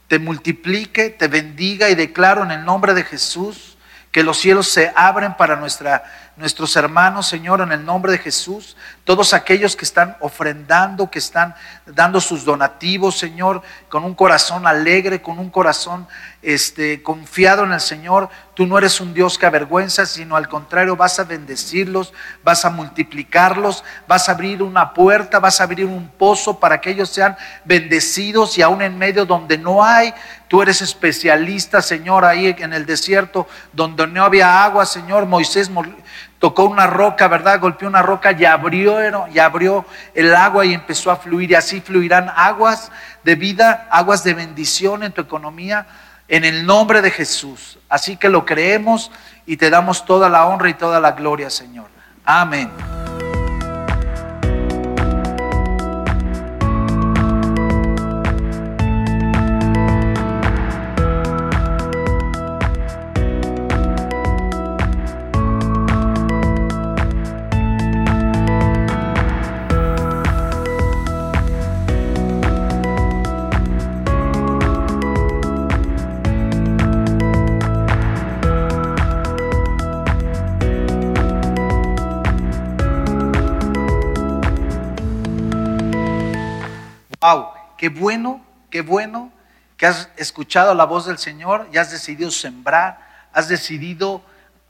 te 0.07 0.19
multiplique, 0.19 1.09
te 1.09 1.27
bendiga 1.27 1.89
y 1.89 1.95
declaro 1.95 2.43
en 2.43 2.51
el 2.51 2.65
nombre 2.65 2.93
de 2.93 3.03
Jesús 3.03 3.68
que 4.11 4.23
los 4.23 4.37
cielos 4.37 4.67
se 4.67 4.91
abren 4.95 5.35
para 5.35 5.55
nuestra, 5.55 6.03
nuestros 6.35 6.75
hermanos, 6.75 7.27
Señor, 7.27 7.61
en 7.61 7.71
el 7.71 7.85
nombre 7.85 8.11
de 8.11 8.17
Jesús. 8.17 8.75
Todos 9.09 9.33
aquellos 9.33 9.75
que 9.75 9.85
están 9.85 10.15
ofrendando, 10.19 11.09
que 11.09 11.17
están 11.17 11.55
dando 11.87 12.21
sus 12.21 12.45
donativos, 12.45 13.17
Señor, 13.17 13.63
con 13.89 14.03
un 14.03 14.13
corazón 14.13 14.67
alegre, 14.67 15.19
con 15.19 15.39
un 15.39 15.49
corazón 15.49 16.07
este, 16.43 17.01
confiado 17.01 17.63
en 17.63 17.73
el 17.73 17.81
Señor. 17.81 18.29
Tú 18.53 18.67
no 18.67 18.77
eres 18.77 19.01
un 19.01 19.15
Dios 19.15 19.39
que 19.39 19.47
avergüenza, 19.47 20.05
sino 20.05 20.35
al 20.35 20.47
contrario, 20.47 20.95
vas 20.95 21.17
a 21.17 21.23
bendecirlos, 21.23 22.13
vas 22.43 22.65
a 22.65 22.69
multiplicarlos, 22.69 23.83
vas 24.07 24.29
a 24.29 24.33
abrir 24.33 24.61
una 24.61 24.93
puerta, 24.93 25.39
vas 25.39 25.59
a 25.59 25.63
abrir 25.63 25.87
un 25.87 26.07
pozo 26.09 26.59
para 26.59 26.79
que 26.79 26.91
ellos 26.91 27.09
sean 27.09 27.35
bendecidos 27.65 28.59
y 28.59 28.61
aún 28.61 28.83
en 28.83 28.95
medio 28.99 29.25
donde 29.25 29.57
no 29.57 29.83
hay, 29.83 30.13
tú 30.47 30.61
eres 30.61 30.83
especialista, 30.83 31.81
Señor, 31.81 32.25
ahí 32.25 32.55
en 32.59 32.73
el 32.73 32.85
desierto, 32.85 33.47
donde 33.73 34.05
no 34.05 34.23
había 34.23 34.63
agua, 34.63 34.85
Señor, 34.85 35.25
Moisés 35.25 35.67
mo- 35.67 35.83
tocó 36.39 36.63
una 36.63 36.87
roca, 36.87 37.27
¿verdad? 37.27 37.59
Golpeó 37.59 37.87
una 37.87 38.01
roca 38.01 38.31
y 38.31 38.45
abrió, 38.45 39.27
y 39.27 39.39
abrió 39.39 39.85
el 40.13 40.33
agua 40.33 40.65
y 40.65 40.73
empezó 40.73 41.11
a 41.11 41.17
fluir 41.17 41.51
y 41.51 41.55
así 41.55 41.81
fluirán 41.81 42.31
aguas 42.35 42.91
de 43.23 43.35
vida, 43.35 43.87
aguas 43.91 44.23
de 44.23 44.33
bendición 44.33 45.03
en 45.03 45.11
tu 45.11 45.21
economía 45.21 45.85
en 46.29 46.45
el 46.45 46.65
nombre 46.65 47.01
de 47.01 47.11
Jesús. 47.11 47.77
Así 47.89 48.15
que 48.15 48.29
lo 48.29 48.45
creemos 48.45 49.11
y 49.45 49.57
te 49.57 49.69
damos 49.69 50.05
toda 50.05 50.29
la 50.29 50.45
honra 50.45 50.69
y 50.69 50.75
toda 50.75 50.99
la 50.99 51.11
gloria, 51.11 51.49
Señor. 51.49 51.87
Amén. 52.23 52.98
Qué 87.79 87.87
bueno, 87.87 88.45
qué 88.69 88.81
bueno 88.81 89.31
que 89.77 89.85
has 89.85 90.09
escuchado 90.17 90.75
la 90.75 90.83
voz 90.83 91.05
del 91.05 91.17
Señor 91.17 91.69
y 91.71 91.77
has 91.77 91.89
decidido 91.89 92.29
sembrar, 92.29 92.99
has 93.31 93.47
decidido 93.47 94.21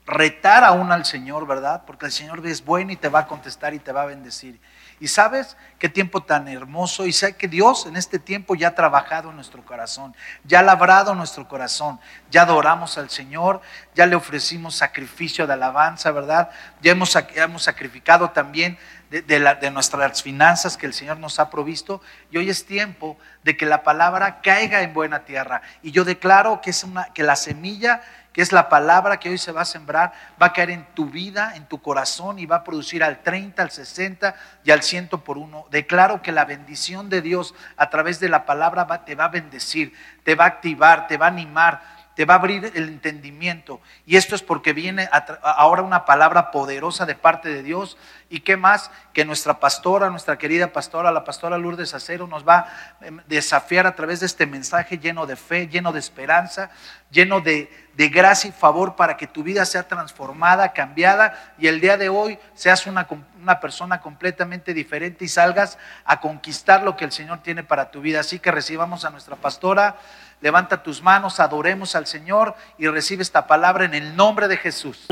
retar 0.05 0.63
aún 0.63 0.91
al 0.91 1.05
Señor, 1.05 1.47
¿verdad? 1.47 1.83
Porque 1.87 2.05
el 2.05 2.11
Señor 2.11 2.45
es 2.45 2.63
bueno 2.63 2.91
y 2.91 2.95
te 2.95 3.09
va 3.09 3.21
a 3.21 3.27
contestar 3.27 3.73
y 3.73 3.79
te 3.79 3.91
va 3.91 4.03
a 4.03 4.05
bendecir. 4.05 4.61
Y 4.99 5.07
sabes 5.07 5.57
qué 5.79 5.89
tiempo 5.89 6.21
tan 6.21 6.47
hermoso 6.47 7.07
y 7.07 7.11
sé 7.11 7.35
que 7.35 7.47
Dios 7.47 7.87
en 7.87 7.95
este 7.95 8.19
tiempo 8.19 8.53
ya 8.53 8.69
ha 8.69 8.75
trabajado 8.75 9.31
en 9.31 9.35
nuestro 9.35 9.65
corazón, 9.65 10.15
ya 10.43 10.59
ha 10.59 10.63
labrado 10.63 11.15
nuestro 11.15 11.47
corazón, 11.47 11.99
ya 12.29 12.43
adoramos 12.43 12.99
al 12.99 13.09
Señor, 13.09 13.61
ya 13.95 14.05
le 14.05 14.15
ofrecimos 14.15 14.75
sacrificio 14.75 15.47
de 15.47 15.53
alabanza, 15.53 16.11
¿verdad? 16.11 16.51
Ya 16.81 16.91
hemos, 16.91 17.11
ya 17.13 17.43
hemos 17.43 17.63
sacrificado 17.63 18.29
también 18.29 18.77
de, 19.09 19.39
la- 19.39 19.55
de 19.55 19.71
nuestras 19.71 20.21
finanzas 20.23 20.77
que 20.77 20.85
el 20.85 20.93
Señor 20.93 21.17
nos 21.17 21.39
ha 21.39 21.49
provisto 21.49 22.01
y 22.31 22.37
hoy 22.37 22.49
es 22.49 22.65
tiempo 22.65 23.17
de 23.43 23.57
que 23.57 23.65
la 23.65 23.83
palabra 23.83 24.41
caiga 24.41 24.81
en 24.81 24.93
buena 24.93 25.25
tierra. 25.25 25.61
Y 25.81 25.91
yo 25.91 26.03
declaro 26.05 26.61
que, 26.61 26.69
es 26.69 26.83
una, 26.83 27.05
que 27.13 27.23
la 27.23 27.35
semilla 27.35 28.01
que 28.31 28.43
es 28.43 28.51
la 28.51 28.69
palabra 28.69 29.17
que 29.19 29.27
hoy 29.29 29.39
se 29.39 29.51
va 29.51 29.61
a 29.61 29.65
sembrar, 29.65 30.13
va 30.41 30.45
a 30.47 30.53
caer 30.53 30.69
en 30.69 30.85
tu 30.93 31.07
vida, 31.07 31.53
en 31.55 31.65
tu 31.65 31.81
corazón 31.81 32.37
y 32.37 32.45
va 32.45 32.57
a 32.57 32.63
producir 32.63 33.03
al 33.03 33.23
30, 33.23 33.63
al 33.63 33.71
60 33.71 34.35
y 34.63 34.69
al 34.69 34.83
100 34.83 35.07
por 35.09 35.39
uno. 35.39 35.65
Declaro 35.71 36.21
que 36.21 36.31
la 36.31 36.45
bendición 36.45 37.09
de 37.09 37.21
Dios 37.23 37.55
a 37.75 37.89
través 37.89 38.19
de 38.19 38.29
la 38.29 38.45
palabra 38.45 38.83
va- 38.83 39.03
te 39.03 39.15
va 39.15 39.25
a 39.25 39.29
bendecir, 39.29 39.93
te 40.23 40.35
va 40.35 40.43
a 40.43 40.47
activar, 40.47 41.07
te 41.07 41.17
va 41.17 41.25
a 41.25 41.29
animar, 41.29 41.81
te 42.19 42.25
va 42.25 42.33
a 42.33 42.37
abrir 42.37 42.69
el 42.75 42.89
entendimiento. 42.89 43.79
Y 44.05 44.17
esto 44.17 44.35
es 44.35 44.43
porque 44.43 44.73
viene 44.73 45.07
ahora 45.41 45.83
una 45.83 46.03
palabra 46.03 46.51
poderosa 46.51 47.05
de 47.05 47.15
parte 47.15 47.47
de 47.47 47.63
Dios. 47.63 47.97
¿Y 48.29 48.41
qué 48.41 48.57
más? 48.57 48.91
Que 49.13 49.23
nuestra 49.23 49.61
pastora, 49.61 50.09
nuestra 50.09 50.37
querida 50.37 50.73
pastora, 50.73 51.13
la 51.13 51.23
pastora 51.23 51.57
Lourdes 51.57 51.93
Acero, 51.93 52.27
nos 52.27 52.45
va 52.45 52.57
a 52.99 53.05
em, 53.05 53.21
desafiar 53.27 53.87
a 53.87 53.95
través 53.95 54.19
de 54.19 54.25
este 54.25 54.45
mensaje 54.45 54.97
lleno 54.97 55.25
de 55.27 55.37
fe, 55.37 55.69
lleno 55.69 55.93
de 55.93 55.99
esperanza, 55.99 56.71
lleno 57.09 57.39
de, 57.39 57.71
de 57.95 58.09
gracia 58.09 58.49
y 58.49 58.51
favor 58.51 58.97
para 58.97 59.15
que 59.15 59.25
tu 59.25 59.41
vida 59.41 59.63
sea 59.63 59.87
transformada, 59.87 60.73
cambiada 60.73 61.53
y 61.57 61.67
el 61.67 61.79
día 61.79 61.95
de 61.95 62.09
hoy 62.09 62.37
seas 62.53 62.85
una, 62.85 63.07
una 63.41 63.61
persona 63.61 64.01
completamente 64.01 64.73
diferente 64.73 65.23
y 65.23 65.29
salgas 65.29 65.77
a 66.03 66.19
conquistar 66.19 66.83
lo 66.83 66.97
que 66.97 67.05
el 67.05 67.13
Señor 67.13 67.43
tiene 67.43 67.63
para 67.63 67.91
tu 67.91 68.01
vida. 68.01 68.19
Así 68.19 68.39
que 68.39 68.51
recibamos 68.51 69.05
a 69.05 69.09
nuestra 69.09 69.37
pastora. 69.37 69.95
Levanta 70.41 70.83
tus 70.83 71.03
manos, 71.03 71.41
adoremos 71.41 71.95
al 71.95 72.05
Señor 72.05 72.55
y 72.77 72.87
recibe 72.87 73.21
esta 73.21 73.45
palabra 73.45 73.83
en 73.83 73.93
el 73.93 74.15
nombre 74.15 74.47
de 74.47 74.55
Jesús. 74.55 75.07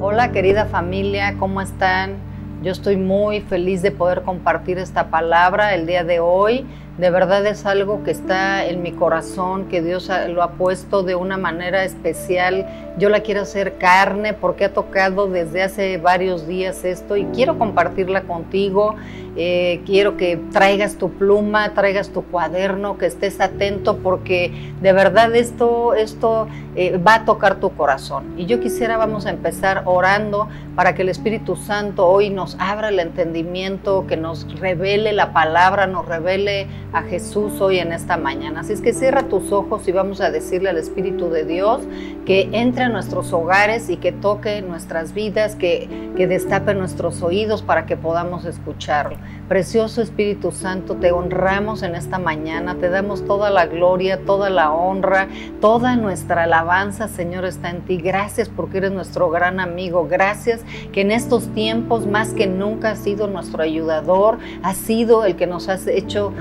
Hola 0.00 0.30
querida 0.30 0.66
familia, 0.66 1.34
¿cómo 1.40 1.60
están? 1.60 2.18
Yo 2.62 2.70
estoy 2.70 2.96
muy 2.96 3.40
feliz 3.40 3.82
de 3.82 3.90
poder 3.90 4.22
compartir 4.22 4.78
esta 4.78 5.10
palabra 5.10 5.74
el 5.74 5.86
día 5.86 6.04
de 6.04 6.20
hoy. 6.20 6.64
De 6.98 7.10
verdad 7.10 7.44
es 7.46 7.66
algo 7.66 8.04
que 8.04 8.12
está 8.12 8.66
en 8.66 8.80
mi 8.80 8.92
corazón, 8.92 9.64
que 9.64 9.82
Dios 9.82 10.08
lo 10.28 10.44
ha 10.44 10.52
puesto 10.52 11.02
de 11.02 11.16
una 11.16 11.36
manera 11.36 11.82
especial. 11.82 12.66
Yo 12.98 13.08
la 13.08 13.20
quiero 13.20 13.40
hacer 13.40 13.78
carne 13.78 14.32
porque 14.32 14.66
ha 14.66 14.72
tocado 14.72 15.26
desde 15.26 15.64
hace 15.64 15.98
varios 15.98 16.46
días 16.46 16.84
esto 16.84 17.16
y 17.16 17.24
quiero 17.26 17.58
compartirla 17.58 18.22
contigo. 18.22 18.94
Eh, 19.36 19.82
quiero 19.84 20.16
que 20.16 20.36
traigas 20.52 20.96
tu 20.96 21.10
pluma, 21.10 21.74
traigas 21.74 22.10
tu 22.10 22.22
cuaderno, 22.22 22.96
que 22.96 23.06
estés 23.06 23.40
atento 23.40 23.98
porque 23.98 24.72
de 24.80 24.92
verdad 24.92 25.34
esto, 25.34 25.94
esto 25.94 26.46
eh, 26.76 26.98
va 26.98 27.14
a 27.14 27.24
tocar 27.24 27.56
tu 27.56 27.70
corazón. 27.70 28.34
Y 28.36 28.46
yo 28.46 28.60
quisiera, 28.60 28.96
vamos 28.96 29.26
a 29.26 29.30
empezar 29.30 29.82
orando 29.86 30.48
para 30.76 30.94
que 30.94 31.02
el 31.02 31.08
Espíritu 31.08 31.56
Santo 31.56 32.06
hoy 32.06 32.30
nos 32.30 32.56
abra 32.60 32.90
el 32.90 33.00
entendimiento, 33.00 34.06
que 34.06 34.16
nos 34.16 34.46
revele 34.60 35.12
la 35.12 35.32
palabra, 35.32 35.88
nos 35.88 36.06
revele 36.06 36.68
a 36.94 37.02
Jesús 37.02 37.60
hoy 37.60 37.78
en 37.78 37.92
esta 37.92 38.16
mañana. 38.16 38.60
Así 38.60 38.72
es 38.72 38.80
que 38.80 38.92
cierra 38.92 39.24
tus 39.24 39.50
ojos 39.52 39.86
y 39.88 39.92
vamos 39.92 40.20
a 40.20 40.30
decirle 40.30 40.70
al 40.70 40.78
Espíritu 40.78 41.28
de 41.28 41.44
Dios 41.44 41.82
que 42.24 42.48
entre 42.52 42.84
a 42.84 42.88
nuestros 42.88 43.32
hogares 43.32 43.90
y 43.90 43.96
que 43.96 44.12
toque 44.12 44.62
nuestras 44.62 45.12
vidas, 45.12 45.56
que, 45.56 45.88
que 46.16 46.26
destape 46.26 46.72
nuestros 46.74 47.22
oídos 47.22 47.62
para 47.62 47.84
que 47.84 47.96
podamos 47.96 48.44
escucharlo. 48.44 49.18
Precioso 49.48 50.00
Espíritu 50.00 50.52
Santo, 50.52 50.94
te 50.94 51.12
honramos 51.12 51.82
en 51.82 51.96
esta 51.96 52.18
mañana, 52.18 52.76
te 52.76 52.88
damos 52.88 53.26
toda 53.26 53.50
la 53.50 53.66
gloria, 53.66 54.24
toda 54.24 54.48
la 54.48 54.72
honra, 54.72 55.28
toda 55.60 55.96
nuestra 55.96 56.44
alabanza, 56.44 57.08
Señor, 57.08 57.44
está 57.44 57.70
en 57.70 57.82
ti. 57.82 57.98
Gracias 57.98 58.48
porque 58.48 58.78
eres 58.78 58.92
nuestro 58.92 59.28
gran 59.28 59.60
amigo. 59.60 60.06
Gracias 60.08 60.62
que 60.92 61.02
en 61.02 61.10
estos 61.10 61.48
tiempos 61.48 62.06
más 62.06 62.32
que 62.32 62.46
nunca 62.46 62.92
has 62.92 63.00
sido 63.00 63.26
nuestro 63.26 63.62
ayudador, 63.62 64.38
has 64.62 64.76
sido 64.76 65.24
el 65.24 65.36
que 65.36 65.46
nos 65.46 65.68
has 65.68 65.88
hecho 65.88 66.32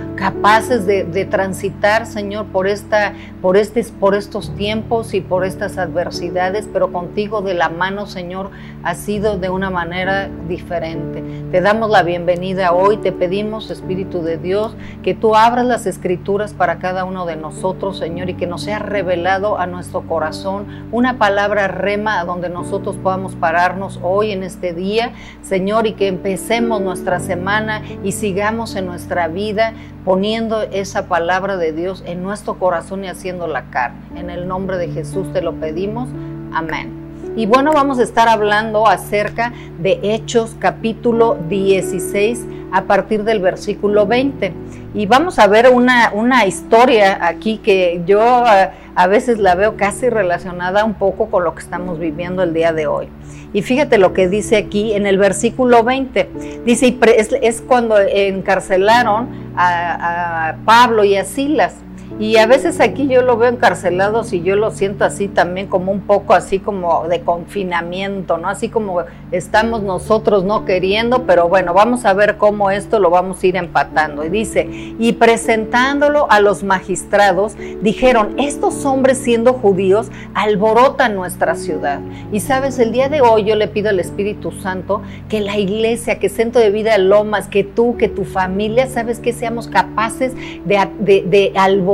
capaces 0.43 0.85
de, 0.85 1.05
de 1.05 1.23
transitar, 1.23 2.05
Señor, 2.05 2.47
por, 2.47 2.67
esta, 2.67 3.13
por, 3.41 3.55
este, 3.55 3.81
por 3.97 4.13
estos 4.13 4.53
tiempos 4.57 5.13
y 5.13 5.21
por 5.21 5.45
estas 5.45 5.77
adversidades, 5.77 6.67
pero 6.73 6.91
contigo 6.91 7.41
de 7.41 7.53
la 7.53 7.69
mano, 7.69 8.07
Señor, 8.07 8.51
ha 8.83 8.93
sido 8.93 9.37
de 9.37 9.49
una 9.49 9.69
manera 9.69 10.29
diferente. 10.49 11.23
Te 11.49 11.61
damos 11.61 11.89
la 11.89 12.03
bienvenida 12.03 12.73
hoy, 12.73 12.97
te 12.97 13.13
pedimos, 13.13 13.71
Espíritu 13.71 14.21
de 14.21 14.37
Dios, 14.37 14.75
que 15.01 15.13
tú 15.13 15.33
abras 15.33 15.65
las 15.65 15.85
escrituras 15.85 16.53
para 16.53 16.77
cada 16.77 17.05
uno 17.05 17.25
de 17.25 17.37
nosotros, 17.37 17.97
Señor, 17.97 18.29
y 18.29 18.33
que 18.33 18.45
nos 18.45 18.63
sea 18.63 18.79
revelado 18.79 19.57
a 19.57 19.65
nuestro 19.65 20.01
corazón 20.01 20.65
una 20.91 21.17
palabra 21.17 21.69
rema 21.69 22.19
a 22.19 22.25
donde 22.25 22.49
nosotros 22.49 22.97
podamos 22.97 23.35
pararnos 23.35 23.97
hoy 24.03 24.31
en 24.31 24.43
este 24.43 24.73
día, 24.73 25.13
Señor, 25.41 25.87
y 25.87 25.93
que 25.93 26.07
empecemos 26.07 26.81
nuestra 26.81 27.21
semana 27.21 27.81
y 28.03 28.11
sigamos 28.11 28.75
en 28.75 28.87
nuestra 28.87 29.29
vida 29.29 29.73
poniendo 30.05 30.61
esa 30.63 31.07
palabra 31.07 31.57
de 31.57 31.71
Dios 31.71 32.03
en 32.05 32.23
nuestro 32.23 32.59
corazón 32.59 33.03
y 33.03 33.07
haciendo 33.07 33.47
la 33.47 33.69
carne. 33.69 34.01
En 34.15 34.29
el 34.29 34.47
nombre 34.47 34.77
de 34.77 34.89
Jesús 34.89 35.31
te 35.33 35.41
lo 35.41 35.53
pedimos. 35.53 36.09
Amén. 36.53 37.03
Y 37.35 37.45
bueno, 37.45 37.71
vamos 37.73 37.97
a 37.99 38.03
estar 38.03 38.27
hablando 38.27 38.87
acerca 38.87 39.53
de 39.79 39.99
Hechos 40.03 40.55
capítulo 40.59 41.37
16 41.49 42.45
a 42.73 42.85
partir 42.85 43.23
del 43.23 43.39
versículo 43.39 44.07
20. 44.07 44.51
Y 44.95 45.05
vamos 45.05 45.39
a 45.39 45.47
ver 45.47 45.69
una, 45.69 46.11
una 46.13 46.45
historia 46.45 47.25
aquí 47.25 47.59
que 47.59 48.01
yo 48.05 48.21
a, 48.21 48.71
a 48.95 49.07
veces 49.07 49.37
la 49.37 49.53
veo 49.55 49.77
casi 49.77 50.09
relacionada 50.09 50.83
un 50.83 50.95
poco 50.95 51.29
con 51.29 51.43
lo 51.43 51.53
que 51.53 51.61
estamos 51.61 51.99
viviendo 51.99 52.41
el 52.41 52.53
día 52.53 52.73
de 52.73 52.87
hoy. 52.87 53.07
Y 53.53 53.61
fíjate 53.61 53.99
lo 53.99 54.13
que 54.13 54.27
dice 54.27 54.57
aquí 54.57 54.93
en 54.93 55.05
el 55.05 55.19
versículo 55.19 55.83
20. 55.83 56.29
Dice, 56.65 56.97
es, 57.15 57.29
es 57.41 57.61
cuando 57.61 57.99
encarcelaron 57.99 59.29
a 59.55 60.55
Pablo 60.65 61.03
y 61.03 61.15
a 61.15 61.25
Silas. 61.25 61.75
Y 62.19 62.37
a 62.37 62.45
veces 62.45 62.79
aquí 62.79 63.07
yo 63.07 63.23
lo 63.23 63.37
veo 63.37 63.49
encarcelados 63.49 64.33
y 64.33 64.43
yo 64.43 64.55
lo 64.55 64.69
siento 64.69 65.03
así 65.03 65.27
también 65.27 65.67
como 65.67 65.91
un 65.91 66.01
poco 66.01 66.33
así 66.33 66.59
como 66.59 67.07
de 67.07 67.21
confinamiento, 67.21 68.37
¿no? 68.37 68.49
Así 68.49 68.69
como 68.69 68.99
estamos 69.31 69.81
nosotros 69.81 70.43
no 70.43 70.63
queriendo, 70.63 71.23
pero 71.23 71.49
bueno, 71.49 71.73
vamos 71.73 72.05
a 72.05 72.13
ver 72.13 72.37
cómo 72.37 72.69
esto 72.69 72.99
lo 72.99 73.09
vamos 73.09 73.41
a 73.41 73.47
ir 73.47 73.55
empatando. 73.55 74.23
Y 74.23 74.29
dice, 74.29 74.67
y 74.99 75.13
presentándolo 75.13 76.27
a 76.29 76.39
los 76.39 76.63
magistrados, 76.63 77.55
dijeron, 77.81 78.35
estos 78.39 78.85
hombres 78.85 79.17
siendo 79.17 79.53
judíos 79.53 80.11
alborotan 80.35 81.15
nuestra 81.15 81.55
ciudad. 81.55 81.99
Y 82.31 82.41
sabes, 82.41 82.77
el 82.77 82.91
día 82.91 83.09
de 83.09 83.21
hoy 83.21 83.45
yo 83.45 83.55
le 83.55 83.67
pido 83.67 83.89
al 83.89 83.99
Espíritu 83.99 84.51
Santo 84.51 85.01
que 85.29 85.41
la 85.41 85.57
iglesia, 85.57 86.19
que 86.19 86.29
Centro 86.29 86.61
de 86.61 86.69
Vida 86.69 86.95
Lomas, 86.99 87.47
que 87.47 87.63
tú, 87.63 87.97
que 87.97 88.07
tu 88.07 88.23
familia, 88.23 88.85
sabes 88.85 89.19
que 89.19 89.33
seamos 89.33 89.67
capaces 89.67 90.33
de, 90.65 90.87
de, 90.99 91.23
de 91.23 91.53
alborotar 91.55 91.92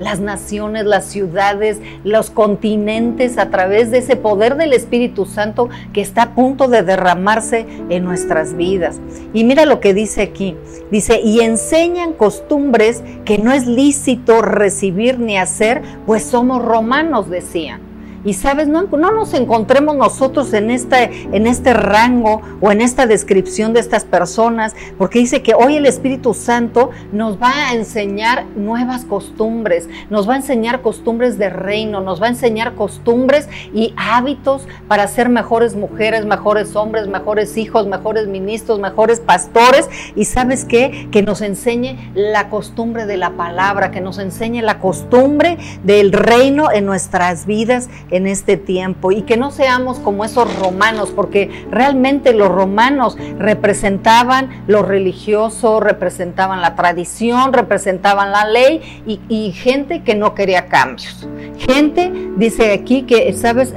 las 0.00 0.20
naciones, 0.20 0.84
las 0.84 1.04
ciudades, 1.04 1.80
los 2.04 2.30
continentes 2.30 3.38
a 3.38 3.50
través 3.50 3.90
de 3.90 3.98
ese 3.98 4.16
poder 4.16 4.56
del 4.56 4.72
Espíritu 4.72 5.26
Santo 5.26 5.68
que 5.92 6.00
está 6.00 6.22
a 6.22 6.34
punto 6.34 6.68
de 6.68 6.82
derramarse 6.82 7.66
en 7.88 8.04
nuestras 8.04 8.56
vidas. 8.56 9.00
Y 9.32 9.44
mira 9.44 9.66
lo 9.66 9.80
que 9.80 9.94
dice 9.94 10.22
aquí. 10.22 10.56
Dice, 10.90 11.20
y 11.20 11.40
enseñan 11.40 12.12
costumbres 12.12 13.02
que 13.24 13.38
no 13.38 13.52
es 13.52 13.66
lícito 13.66 14.42
recibir 14.42 15.18
ni 15.18 15.36
hacer, 15.36 15.82
pues 16.06 16.24
somos 16.24 16.64
romanos, 16.64 17.30
decían. 17.30 17.91
Y 18.24 18.34
sabes, 18.34 18.68
no, 18.68 18.82
no, 18.82 19.12
nos 19.12 19.34
encontremos 19.34 19.96
nosotros 19.96 20.52
en, 20.52 20.70
esta, 20.70 21.02
en 21.02 21.46
este 21.46 21.74
rango 21.74 22.40
o 22.60 22.70
en 22.70 22.80
esta 22.80 23.06
descripción 23.06 23.72
de 23.72 23.80
estas 23.80 24.04
personas, 24.04 24.74
porque 24.96 25.18
dice 25.18 25.42
que 25.42 25.54
hoy 25.54 25.76
el 25.76 25.86
Espíritu 25.86 26.32
Santo 26.34 26.90
nos 27.12 27.40
va 27.40 27.70
a 27.70 27.74
enseñar 27.74 28.46
nuevas 28.54 29.04
costumbres, 29.04 29.88
nos 30.08 30.28
va 30.28 30.34
a 30.34 30.36
enseñar 30.36 30.82
costumbres 30.82 31.36
de 31.38 31.50
reino, 31.50 32.00
nos 32.00 32.22
va 32.22 32.26
a 32.26 32.30
enseñar 32.30 32.74
costumbres 32.74 33.48
y 33.74 33.92
hábitos 33.96 34.68
para 34.86 35.08
ser 35.08 35.28
mejores 35.28 35.74
mujeres, 35.74 36.24
mejores 36.24 36.76
hombres, 36.76 37.08
mejores 37.08 37.56
hijos, 37.56 37.86
mejores 37.86 38.28
ministros, 38.28 38.78
mejores 38.78 39.20
pastores. 39.20 39.88
Y 40.14 40.26
sabes 40.26 40.64
qué? 40.64 41.08
Que 41.10 41.22
nos 41.22 41.40
enseñe 41.40 42.12
la 42.14 42.48
costumbre 42.48 43.06
de 43.06 43.16
la 43.16 43.30
palabra, 43.30 43.90
que 43.90 44.00
nos 44.00 44.18
enseñe 44.18 44.62
la 44.62 44.78
costumbre 44.78 45.58
del 45.82 46.12
reino 46.12 46.70
en 46.70 46.86
nuestras 46.86 47.46
vidas 47.46 47.88
en 48.12 48.26
este 48.28 48.56
tiempo 48.56 49.10
y 49.10 49.22
que 49.22 49.36
no 49.36 49.50
seamos 49.50 49.98
como 49.98 50.24
esos 50.24 50.54
romanos, 50.60 51.12
porque 51.14 51.50
realmente 51.70 52.32
los 52.32 52.48
romanos 52.48 53.16
representaban 53.38 54.62
lo 54.68 54.82
religioso, 54.82 55.80
representaban 55.80 56.60
la 56.60 56.76
tradición, 56.76 57.52
representaban 57.52 58.30
la 58.30 58.46
ley 58.46 59.02
y, 59.06 59.20
y 59.28 59.52
gente 59.52 60.02
que 60.02 60.14
no 60.14 60.34
quería 60.34 60.66
cambios. 60.66 61.26
Gente, 61.58 62.12
dice 62.36 62.72
aquí 62.72 63.02
que, 63.02 63.32
¿sabes? 63.32 63.74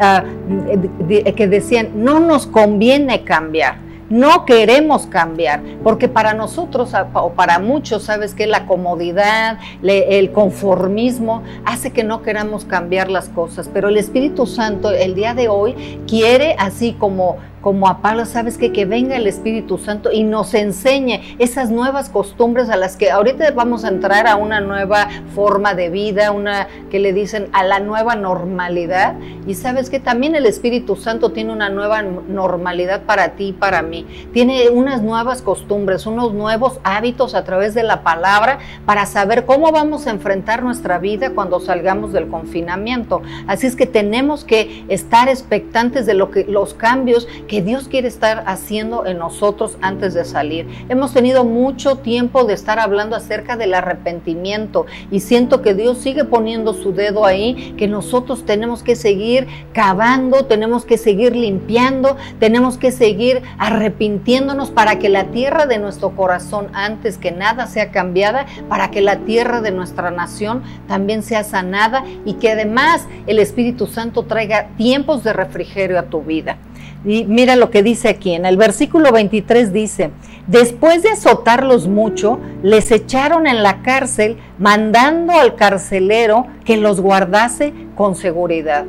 De- 1.07 1.33
que 1.35 1.47
decían, 1.47 1.89
no 1.95 2.19
nos 2.19 2.45
conviene 2.45 3.23
cambiar. 3.23 3.84
No 4.09 4.45
queremos 4.45 5.07
cambiar, 5.07 5.63
porque 5.83 6.07
para 6.07 6.35
nosotros 6.35 6.91
o 7.13 7.31
para 7.31 7.57
muchos, 7.57 8.03
sabes 8.03 8.35
que 8.35 8.45
la 8.45 8.67
comodidad, 8.67 9.57
el 9.81 10.31
conformismo 10.31 11.41
hace 11.65 11.91
que 11.91 12.03
no 12.03 12.21
queramos 12.21 12.65
cambiar 12.65 13.09
las 13.09 13.29
cosas, 13.29 13.67
pero 13.73 13.89
el 13.89 13.97
Espíritu 13.97 14.45
Santo 14.45 14.91
el 14.91 15.15
día 15.15 15.33
de 15.33 15.47
hoy 15.47 15.99
quiere 16.07 16.55
así 16.59 16.93
como 16.93 17.37
como 17.65 17.87
a 17.87 17.97
Pablo, 17.97 18.27
sabes 18.27 18.59
que 18.59 18.71
que 18.71 18.85
venga 18.85 19.15
el 19.15 19.25
Espíritu 19.25 19.79
Santo 19.79 20.11
y 20.11 20.23
nos 20.23 20.53
enseñe 20.53 21.35
esas 21.39 21.71
nuevas 21.71 22.09
costumbres 22.09 22.69
a 22.69 22.75
las 22.75 22.95
que 22.95 23.09
ahorita 23.09 23.49
vamos 23.55 23.85
a 23.85 23.87
entrar 23.87 24.27
a 24.27 24.35
una 24.35 24.61
nueva 24.61 25.07
forma 25.33 25.73
de 25.73 25.89
vida, 25.89 26.29
una 26.29 26.67
que 26.91 26.99
le 26.99 27.11
dicen 27.11 27.47
a 27.53 27.63
la 27.63 27.79
nueva 27.79 28.15
normalidad 28.15 29.15
y 29.47 29.55
sabes 29.55 29.89
que 29.89 29.99
también 29.99 30.35
el 30.35 30.45
Espíritu 30.45 30.95
Santo 30.95 31.31
tiene 31.31 31.53
una 31.53 31.69
nueva 31.69 32.03
normalidad 32.03 33.01
para 33.01 33.29
ti 33.29 33.47
y 33.47 33.53
para 33.53 33.81
mí. 33.81 34.05
Tiene 34.31 34.69
unas 34.69 35.01
nuevas 35.01 35.41
costumbres, 35.41 36.05
unos 36.05 36.35
nuevos 36.35 36.79
hábitos 36.83 37.33
a 37.33 37.45
través 37.45 37.73
de 37.73 37.81
la 37.81 38.03
palabra 38.03 38.59
para 38.85 39.07
saber 39.07 39.45
cómo 39.45 39.71
vamos 39.71 40.05
a 40.05 40.11
enfrentar 40.11 40.61
nuestra 40.61 40.99
vida 40.99 41.31
cuando 41.31 41.59
salgamos 41.59 42.13
del 42.13 42.27
confinamiento. 42.27 43.23
Así 43.47 43.65
es 43.65 43.75
que 43.75 43.87
tenemos 43.87 44.43
que 44.43 44.85
estar 44.87 45.29
expectantes 45.29 46.05
de 46.05 46.13
lo 46.13 46.29
que 46.29 46.43
los 46.43 46.75
cambios 46.75 47.27
que 47.47 47.54
Dios 47.61 47.87
quiere 47.87 48.07
estar 48.07 48.43
haciendo 48.47 49.05
en 49.05 49.17
nosotros 49.17 49.77
antes 49.81 50.13
de 50.13 50.25
salir. 50.25 50.67
Hemos 50.89 51.13
tenido 51.13 51.43
mucho 51.43 51.97
tiempo 51.97 52.43
de 52.45 52.53
estar 52.53 52.79
hablando 52.79 53.15
acerca 53.15 53.57
del 53.57 53.73
arrepentimiento 53.73 54.85
y 55.11 55.19
siento 55.19 55.61
que 55.61 55.73
Dios 55.73 55.99
sigue 55.99 56.25
poniendo 56.25 56.73
su 56.73 56.93
dedo 56.93 57.25
ahí, 57.25 57.73
que 57.77 57.87
nosotros 57.87 58.45
tenemos 58.45 58.83
que 58.83 58.95
seguir 58.95 59.47
cavando, 59.73 60.45
tenemos 60.45 60.85
que 60.85 60.97
seguir 60.97 61.35
limpiando, 61.35 62.17
tenemos 62.39 62.77
que 62.77 62.91
seguir 62.91 63.43
arrepintiéndonos 63.57 64.71
para 64.71 64.99
que 64.99 65.09
la 65.09 65.25
tierra 65.25 65.65
de 65.65 65.77
nuestro 65.77 66.15
corazón 66.15 66.69
antes 66.73 67.17
que 67.17 67.31
nada 67.31 67.67
sea 67.67 67.91
cambiada, 67.91 68.45
para 68.69 68.91
que 68.91 69.01
la 69.01 69.17
tierra 69.19 69.61
de 69.61 69.71
nuestra 69.71 70.11
nación 70.11 70.63
también 70.87 71.23
sea 71.23 71.43
sanada 71.43 72.03
y 72.25 72.33
que 72.33 72.51
además 72.51 73.07
el 73.27 73.39
Espíritu 73.39 73.87
Santo 73.87 74.23
traiga 74.23 74.69
tiempos 74.77 75.23
de 75.23 75.33
refrigerio 75.33 75.99
a 75.99 76.03
tu 76.03 76.21
vida. 76.21 76.57
Y 77.05 77.25
mira 77.25 77.55
lo 77.55 77.69
que 77.69 77.83
dice 77.83 78.09
aquí, 78.09 78.33
en 78.33 78.45
el 78.45 78.57
versículo 78.57 79.11
23 79.11 79.71
dice, 79.71 80.09
después 80.47 81.03
de 81.03 81.09
azotarlos 81.09 81.87
mucho, 81.87 82.39
les 82.63 82.91
echaron 82.91 83.45
en 83.45 83.61
la 83.61 83.83
cárcel, 83.83 84.37
mandando 84.57 85.33
al 85.33 85.55
carcelero 85.55 86.47
que 86.63 86.77
los 86.77 87.01
guardase 87.01 87.73
con 87.95 88.15
seguridad. 88.15 88.85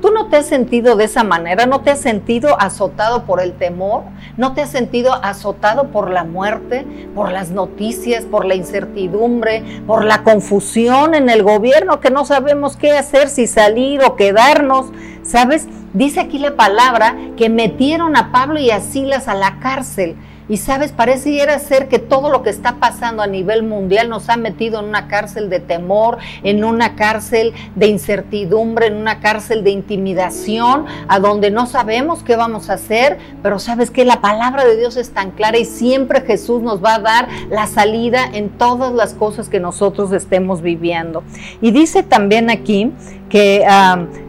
¿Tú 0.00 0.12
no 0.12 0.28
te 0.28 0.36
has 0.36 0.46
sentido 0.46 0.94
de 0.94 1.04
esa 1.04 1.24
manera? 1.24 1.66
¿No 1.66 1.80
te 1.80 1.90
has 1.90 2.00
sentido 2.00 2.60
azotado 2.60 3.24
por 3.24 3.40
el 3.42 3.54
temor? 3.54 4.04
¿No 4.36 4.54
te 4.54 4.62
has 4.62 4.70
sentido 4.70 5.12
azotado 5.12 5.88
por 5.88 6.10
la 6.10 6.22
muerte, 6.22 6.86
por 7.16 7.32
las 7.32 7.50
noticias, 7.50 8.24
por 8.24 8.44
la 8.44 8.54
incertidumbre, 8.54 9.82
por 9.88 10.04
la 10.04 10.22
confusión 10.22 11.14
en 11.14 11.28
el 11.28 11.42
gobierno 11.42 11.98
que 11.98 12.10
no 12.10 12.24
sabemos 12.24 12.76
qué 12.76 12.92
hacer, 12.92 13.28
si 13.28 13.48
salir 13.48 14.00
o 14.04 14.14
quedarnos? 14.14 14.92
¿Sabes? 15.24 15.66
Dice 15.94 16.20
aquí 16.20 16.38
la 16.38 16.54
palabra 16.54 17.16
que 17.36 17.48
metieron 17.48 18.16
a 18.16 18.30
Pablo 18.30 18.60
y 18.60 18.70
a 18.70 18.80
Silas 18.80 19.26
a 19.26 19.34
la 19.34 19.58
cárcel. 19.58 20.16
Y 20.48 20.56
sabes, 20.56 20.92
pareciera 20.92 21.58
ser 21.58 21.88
que 21.88 21.98
todo 21.98 22.30
lo 22.30 22.42
que 22.42 22.50
está 22.50 22.76
pasando 22.76 23.22
a 23.22 23.26
nivel 23.26 23.62
mundial 23.62 24.08
nos 24.08 24.28
ha 24.28 24.36
metido 24.36 24.80
en 24.80 24.86
una 24.86 25.08
cárcel 25.08 25.50
de 25.50 25.60
temor, 25.60 26.18
en 26.42 26.64
una 26.64 26.96
cárcel 26.96 27.52
de 27.76 27.88
incertidumbre, 27.88 28.86
en 28.86 28.96
una 28.96 29.20
cárcel 29.20 29.62
de 29.62 29.70
intimidación, 29.70 30.86
a 31.08 31.18
donde 31.18 31.50
no 31.50 31.66
sabemos 31.66 32.22
qué 32.22 32.36
vamos 32.36 32.70
a 32.70 32.74
hacer, 32.74 33.18
pero 33.42 33.58
sabes 33.58 33.90
que 33.90 34.04
la 34.04 34.20
palabra 34.20 34.64
de 34.64 34.76
Dios 34.76 34.96
es 34.96 35.10
tan 35.10 35.32
clara 35.32 35.58
y 35.58 35.64
siempre 35.64 36.22
Jesús 36.22 36.62
nos 36.62 36.82
va 36.82 36.94
a 36.94 37.00
dar 37.00 37.28
la 37.50 37.66
salida 37.66 38.24
en 38.32 38.48
todas 38.48 38.92
las 38.92 39.14
cosas 39.14 39.48
que 39.48 39.60
nosotros 39.60 40.12
estemos 40.12 40.62
viviendo. 40.62 41.22
Y 41.60 41.70
dice 41.72 42.02
también 42.02 42.50
aquí 42.50 42.92
que 43.28 43.64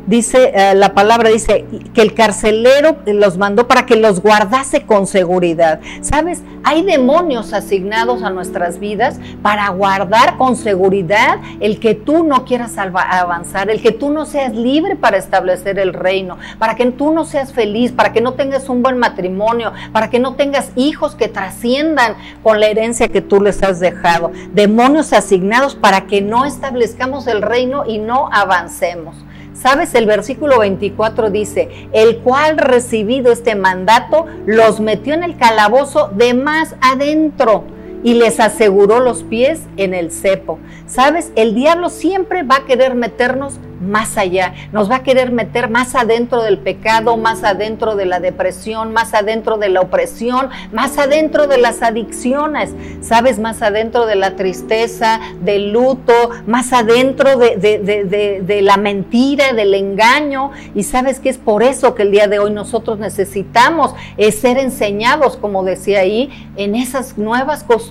dice, 0.08 0.52
eh, 0.54 0.76
la 0.76 0.94
palabra 0.94 1.30
dice 1.30 1.66
que 1.94 2.02
el 2.02 2.14
carcelero 2.14 2.98
los 3.06 3.38
mandó 3.38 3.68
para 3.68 3.86
que 3.86 3.96
los 3.96 4.22
guardase 4.22 4.84
con 4.84 5.08
seguridad. 5.08 5.80
¿Sabes? 6.02 6.42
Hay 6.70 6.84
demonios 6.84 7.52
asignados 7.54 8.22
a 8.22 8.30
nuestras 8.30 8.78
vidas 8.80 9.20
para 9.42 9.68
guardar 9.70 10.38
con 10.38 10.56
seguridad 10.56 11.40
el 11.62 11.80
que 11.80 11.96
tú 11.96 12.24
no 12.24 12.46
quieras 12.46 12.78
avanzar, 12.78 13.72
el 13.72 13.82
que 13.82 13.92
tú 13.92 14.12
no 14.12 14.28
seas 14.28 14.54
libre 14.54 14.96
para 14.96 15.18
establecer 15.18 15.80
el 15.80 15.94
reino, 15.94 16.38
para 16.60 16.76
que 16.76 16.86
tú 16.92 17.12
no 17.12 17.26
seas 17.26 17.54
feliz, 17.54 17.92
para 17.92 18.14
que 18.14 18.22
no 18.22 18.34
tengas 18.36 18.70
un 18.70 18.84
buen 18.84 19.00
matrimonio, 19.00 19.74
para 19.92 20.12
que 20.12 20.20
no 20.20 20.36
tengas 20.36 20.72
hijos 20.76 21.16
que 21.16 21.28
trasciendan 21.28 22.14
con 22.44 22.60
la 22.60 22.68
herencia 22.68 23.08
que 23.08 23.22
tú 23.22 23.42
les 23.42 23.64
has 23.64 23.80
dejado. 23.80 24.32
Demonios 24.54 25.12
asignados 25.12 25.74
para 25.74 26.06
que 26.06 26.22
no 26.22 26.46
establezcamos 26.46 27.26
el 27.26 27.42
reino 27.42 27.86
y 27.88 27.98
no 27.98 28.30
avancemos. 28.32 29.16
¿Sabes? 29.62 29.94
El 29.94 30.06
versículo 30.06 30.60
24 30.60 31.30
dice, 31.32 31.90
el 31.92 32.20
cual 32.20 32.58
recibido 32.58 33.32
este 33.32 33.56
mandato 33.56 34.26
los 34.46 34.80
metió 34.80 35.14
en 35.14 35.24
el 35.24 35.36
calabozo 35.38 36.10
de 36.16 36.34
más 36.34 36.76
adentro 36.80 37.66
y 38.04 38.14
les 38.14 38.40
aseguró 38.40 39.00
los 39.00 39.24
pies 39.24 39.62
en 39.78 39.94
el 39.94 40.12
cepo. 40.12 40.60
¿Sabes? 40.88 41.32
El 41.36 41.56
diablo 41.56 41.90
siempre 41.90 42.44
va 42.44 42.58
a 42.58 42.66
querer 42.66 42.96
meternos 42.96 43.60
más 43.80 44.18
allá, 44.18 44.54
nos 44.74 44.92
va 44.92 44.98
a 44.98 45.04
querer 45.04 45.32
meter 45.32 45.70
más 45.70 45.96
adentro 45.96 46.44
del 46.44 46.58
pecado, 46.58 47.16
más 47.16 47.46
adentro 47.46 47.96
de 47.96 48.06
la 48.06 48.20
depresión, 48.20 48.92
más 48.92 49.14
adentro 49.14 49.58
de 49.58 49.70
la 49.70 49.80
opresión, 49.82 50.50
más 50.74 50.98
adentro 50.98 51.48
de 51.48 51.58
las 51.60 51.82
adicciones, 51.82 52.74
sabes, 53.02 53.40
más 53.40 53.62
adentro 53.62 54.06
de 54.06 54.16
la 54.16 54.36
tristeza, 54.36 55.22
del 55.42 55.72
luto, 55.72 56.14
más 56.46 56.74
adentro 56.74 57.38
de, 57.38 58.60
la 58.62 58.76
mentira, 58.76 59.54
del 59.54 59.74
engaño. 59.74 60.52
Y 60.76 60.84
sabes 60.84 61.20
que 61.20 61.30
es 61.30 61.38
por 61.38 61.64
eso 61.64 61.96
que 61.96 62.04
el 62.04 62.12
día 62.12 62.28
de 62.28 62.40
hoy 62.40 62.52
nosotros 62.52 63.00
necesitamos 63.00 63.96
eh, 64.18 64.32
ser 64.32 64.58
enseñados, 64.58 65.38
como 65.38 65.64
decía 65.64 66.00
ahí, 66.00 66.30
en 66.58 66.76
esas 66.76 67.18
nuevas 67.18 67.64
costumbres 67.64 67.89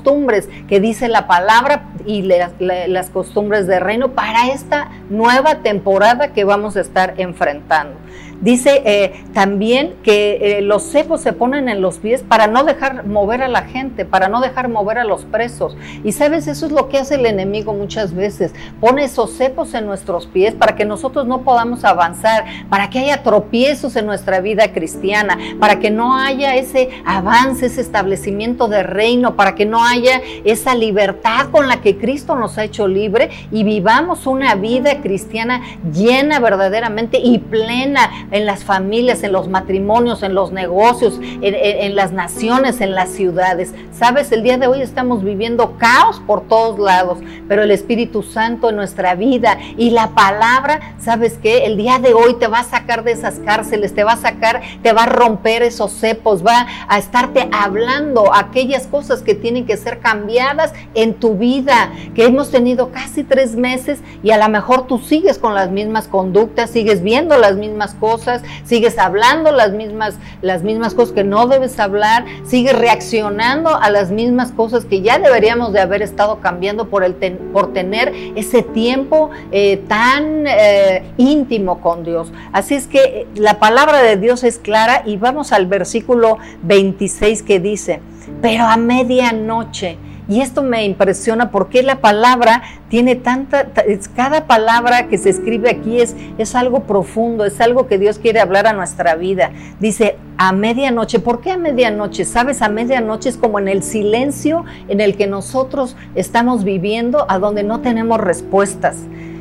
que 0.68 0.80
dice 0.80 1.08
la 1.08 1.26
palabra 1.26 1.82
y 2.06 2.22
la- 2.22 2.50
la- 2.58 2.86
las 2.88 3.10
costumbres 3.10 3.66
del 3.66 3.80
reino 3.80 4.12
para 4.12 4.48
esta 4.48 4.88
nueva 5.10 5.56
temporada 5.56 6.32
que 6.32 6.44
vamos 6.44 6.76
a 6.76 6.80
estar 6.80 7.14
enfrentando. 7.18 7.94
Dice 8.40 8.82
eh, 8.84 9.24
también 9.32 9.94
que 10.04 10.58
eh, 10.58 10.62
los 10.62 10.84
cepos 10.84 11.20
se 11.20 11.32
ponen 11.32 11.68
en 11.68 11.80
los 11.80 11.98
pies 11.98 12.22
para 12.22 12.46
no 12.46 12.62
dejar 12.62 13.04
mover 13.04 13.42
a 13.42 13.48
la 13.48 13.62
gente, 13.62 14.04
para 14.04 14.28
no 14.28 14.40
dejar 14.40 14.68
mover 14.68 14.98
a 14.98 15.04
los 15.04 15.24
presos. 15.24 15.76
Y 16.04 16.12
sabes, 16.12 16.46
eso 16.46 16.66
es 16.66 16.72
lo 16.72 16.88
que 16.88 16.98
hace 16.98 17.16
el 17.16 17.26
enemigo 17.26 17.72
muchas 17.72 18.14
veces. 18.14 18.54
Pone 18.80 19.04
esos 19.04 19.32
cepos 19.32 19.74
en 19.74 19.86
nuestros 19.86 20.26
pies 20.26 20.54
para 20.54 20.76
que 20.76 20.84
nosotros 20.84 21.26
no 21.26 21.42
podamos 21.42 21.84
avanzar, 21.84 22.44
para 22.70 22.90
que 22.90 23.00
haya 23.00 23.22
tropiezos 23.24 23.96
en 23.96 24.06
nuestra 24.06 24.40
vida 24.40 24.72
cristiana, 24.72 25.36
para 25.58 25.80
que 25.80 25.90
no 25.90 26.16
haya 26.16 26.54
ese 26.56 26.90
avance, 27.04 27.66
ese 27.66 27.80
establecimiento 27.80 28.68
de 28.68 28.84
reino, 28.84 29.34
para 29.34 29.56
que 29.56 29.66
no 29.66 29.84
haya 29.84 30.20
esa 30.44 30.74
libertad 30.74 31.50
con 31.50 31.66
la 31.66 31.80
que 31.80 31.98
Cristo 31.98 32.36
nos 32.36 32.56
ha 32.58 32.64
hecho 32.64 32.86
libre 32.86 33.30
y 33.50 33.64
vivamos 33.64 34.26
una 34.26 34.54
vida 34.54 35.00
cristiana 35.00 35.60
llena 35.92 36.38
verdaderamente 36.38 37.18
y 37.18 37.38
plena 37.38 38.27
en 38.30 38.46
las 38.46 38.64
familias, 38.64 39.22
en 39.22 39.32
los 39.32 39.48
matrimonios, 39.48 40.22
en 40.22 40.34
los 40.34 40.52
negocios, 40.52 41.18
en, 41.20 41.96
las 41.96 42.12
naciones, 42.12 42.80
en 42.80 42.94
las 42.94 43.10
ciudades. 43.10 43.74
Sabes, 43.92 44.32
el 44.32 44.42
día 44.42 44.58
de 44.58 44.66
hoy 44.66 44.82
estamos 44.82 45.24
viviendo 45.24 45.76
caos 45.78 46.20
por 46.26 46.42
todos 46.42 46.78
lados, 46.78 47.18
pero 47.48 47.62
el 47.62 47.70
Espíritu 47.70 48.22
Santo 48.22 48.70
en 48.70 48.76
nuestra 48.76 49.14
vida 49.14 49.58
y 49.76 49.90
la 49.90 50.10
palabra, 50.10 50.94
¿sabes 50.98 51.38
qué? 51.42 51.64
El 51.66 51.76
día 51.76 51.98
de 51.98 52.14
hoy 52.14 52.34
te 52.34 52.46
va 52.46 52.60
a 52.60 52.64
sacar 52.64 53.04
de 53.04 53.12
esas 53.12 53.38
cárceles, 53.40 53.94
te 53.94 54.04
va 54.04 54.12
a 54.12 54.16
sacar, 54.16 54.60
te 54.82 54.92
va 54.92 55.04
a 55.04 55.06
romper 55.06 55.62
esos 55.62 55.92
cepos, 55.92 56.44
va 56.46 56.66
a 56.88 56.98
estarte 56.98 57.48
hablando 57.52 58.34
aquellas 58.34 58.86
cosas 58.86 59.22
que 59.22 59.34
tienen 59.34 59.66
que 59.66 59.76
ser 59.76 60.00
cambiadas 60.00 60.72
en 60.94 61.14
tu 61.14 61.36
vida, 61.36 61.92
que 62.14 62.24
hemos 62.24 62.50
tenido 62.50 62.90
casi 62.92 63.24
tres 63.24 63.56
meses 63.56 64.00
y 64.22 64.30
a 64.30 64.38
lo 64.38 64.48
mejor 64.48 64.86
tú 64.86 64.98
sigues 64.98 65.38
con 65.38 65.54
las 65.54 65.70
mismas 65.70 66.08
conductas, 66.08 66.70
sigues 66.70 67.02
viendo 67.02 67.36
las 67.38 67.56
mismas 67.56 67.94
cosas, 67.94 68.17
sigues 68.64 68.98
hablando 68.98 69.50
las 69.52 69.72
mismas, 69.72 70.18
las 70.42 70.62
mismas 70.62 70.94
cosas 70.94 71.12
que 71.14 71.24
no 71.24 71.46
debes 71.46 71.78
hablar, 71.78 72.24
sigues 72.44 72.78
reaccionando 72.78 73.74
a 73.76 73.90
las 73.90 74.10
mismas 74.10 74.52
cosas 74.52 74.84
que 74.84 75.00
ya 75.02 75.18
deberíamos 75.18 75.72
de 75.72 75.80
haber 75.80 76.02
estado 76.02 76.40
cambiando 76.40 76.88
por, 76.88 77.04
el 77.04 77.14
ten- 77.14 77.38
por 77.52 77.72
tener 77.72 78.12
ese 78.36 78.62
tiempo 78.62 79.30
eh, 79.52 79.82
tan 79.88 80.44
eh, 80.46 81.04
íntimo 81.16 81.80
con 81.80 82.04
Dios. 82.04 82.32
Así 82.52 82.74
es 82.74 82.86
que 82.86 82.98
eh, 83.04 83.26
la 83.34 83.58
palabra 83.58 84.02
de 84.02 84.16
Dios 84.16 84.44
es 84.44 84.58
clara 84.58 85.02
y 85.06 85.16
vamos 85.16 85.52
al 85.52 85.66
versículo 85.66 86.38
26 86.62 87.42
que 87.42 87.60
dice, 87.60 88.00
pero 88.42 88.64
a 88.64 88.76
medianoche. 88.76 89.98
Y 90.28 90.42
esto 90.42 90.62
me 90.62 90.84
impresiona 90.84 91.50
porque 91.50 91.82
la 91.82 92.00
palabra 92.00 92.62
tiene 92.90 93.16
tanta, 93.16 93.68
cada 94.14 94.46
palabra 94.46 95.08
que 95.08 95.16
se 95.16 95.30
escribe 95.30 95.70
aquí 95.70 96.00
es, 96.00 96.14
es 96.36 96.54
algo 96.54 96.82
profundo, 96.82 97.46
es 97.46 97.60
algo 97.62 97.86
que 97.86 97.98
Dios 97.98 98.18
quiere 98.18 98.40
hablar 98.40 98.66
a 98.66 98.74
nuestra 98.74 99.14
vida. 99.14 99.50
Dice, 99.80 100.16
a 100.36 100.52
medianoche, 100.52 101.18
¿por 101.18 101.40
qué 101.40 101.52
a 101.52 101.56
medianoche? 101.56 102.26
Sabes, 102.26 102.60
a 102.62 102.68
medianoche 102.68 103.30
es 103.30 103.36
como 103.38 103.58
en 103.58 103.68
el 103.68 103.82
silencio 103.82 104.64
en 104.88 105.00
el 105.00 105.16
que 105.16 105.26
nosotros 105.26 105.96
estamos 106.14 106.62
viviendo, 106.62 107.24
a 107.28 107.38
donde 107.38 107.62
no 107.62 107.80
tenemos 107.80 108.20
respuestas. 108.20 108.96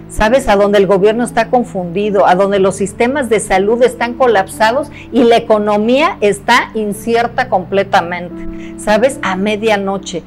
¿Sabes? 0.09 0.47
A 0.47 0.55
donde 0.55 0.77
el 0.77 0.87
gobierno 0.87 1.25
está 1.25 1.49
confundido, 1.49 2.27
a 2.27 2.35
donde 2.35 2.59
los 2.59 2.77
sistemas 2.77 3.27
de 3.27 3.41
salud 3.41 3.83
están 3.83 4.13
colapsados 4.13 4.89
y 5.11 5.25
la 5.25 5.35
economía 5.35 6.17
está 6.21 6.71
incierta 6.75 7.49
completamente. 7.49 8.79
¿Sabes? 8.79 9.19
A 9.21 9.35
medianoche. 9.35 10.23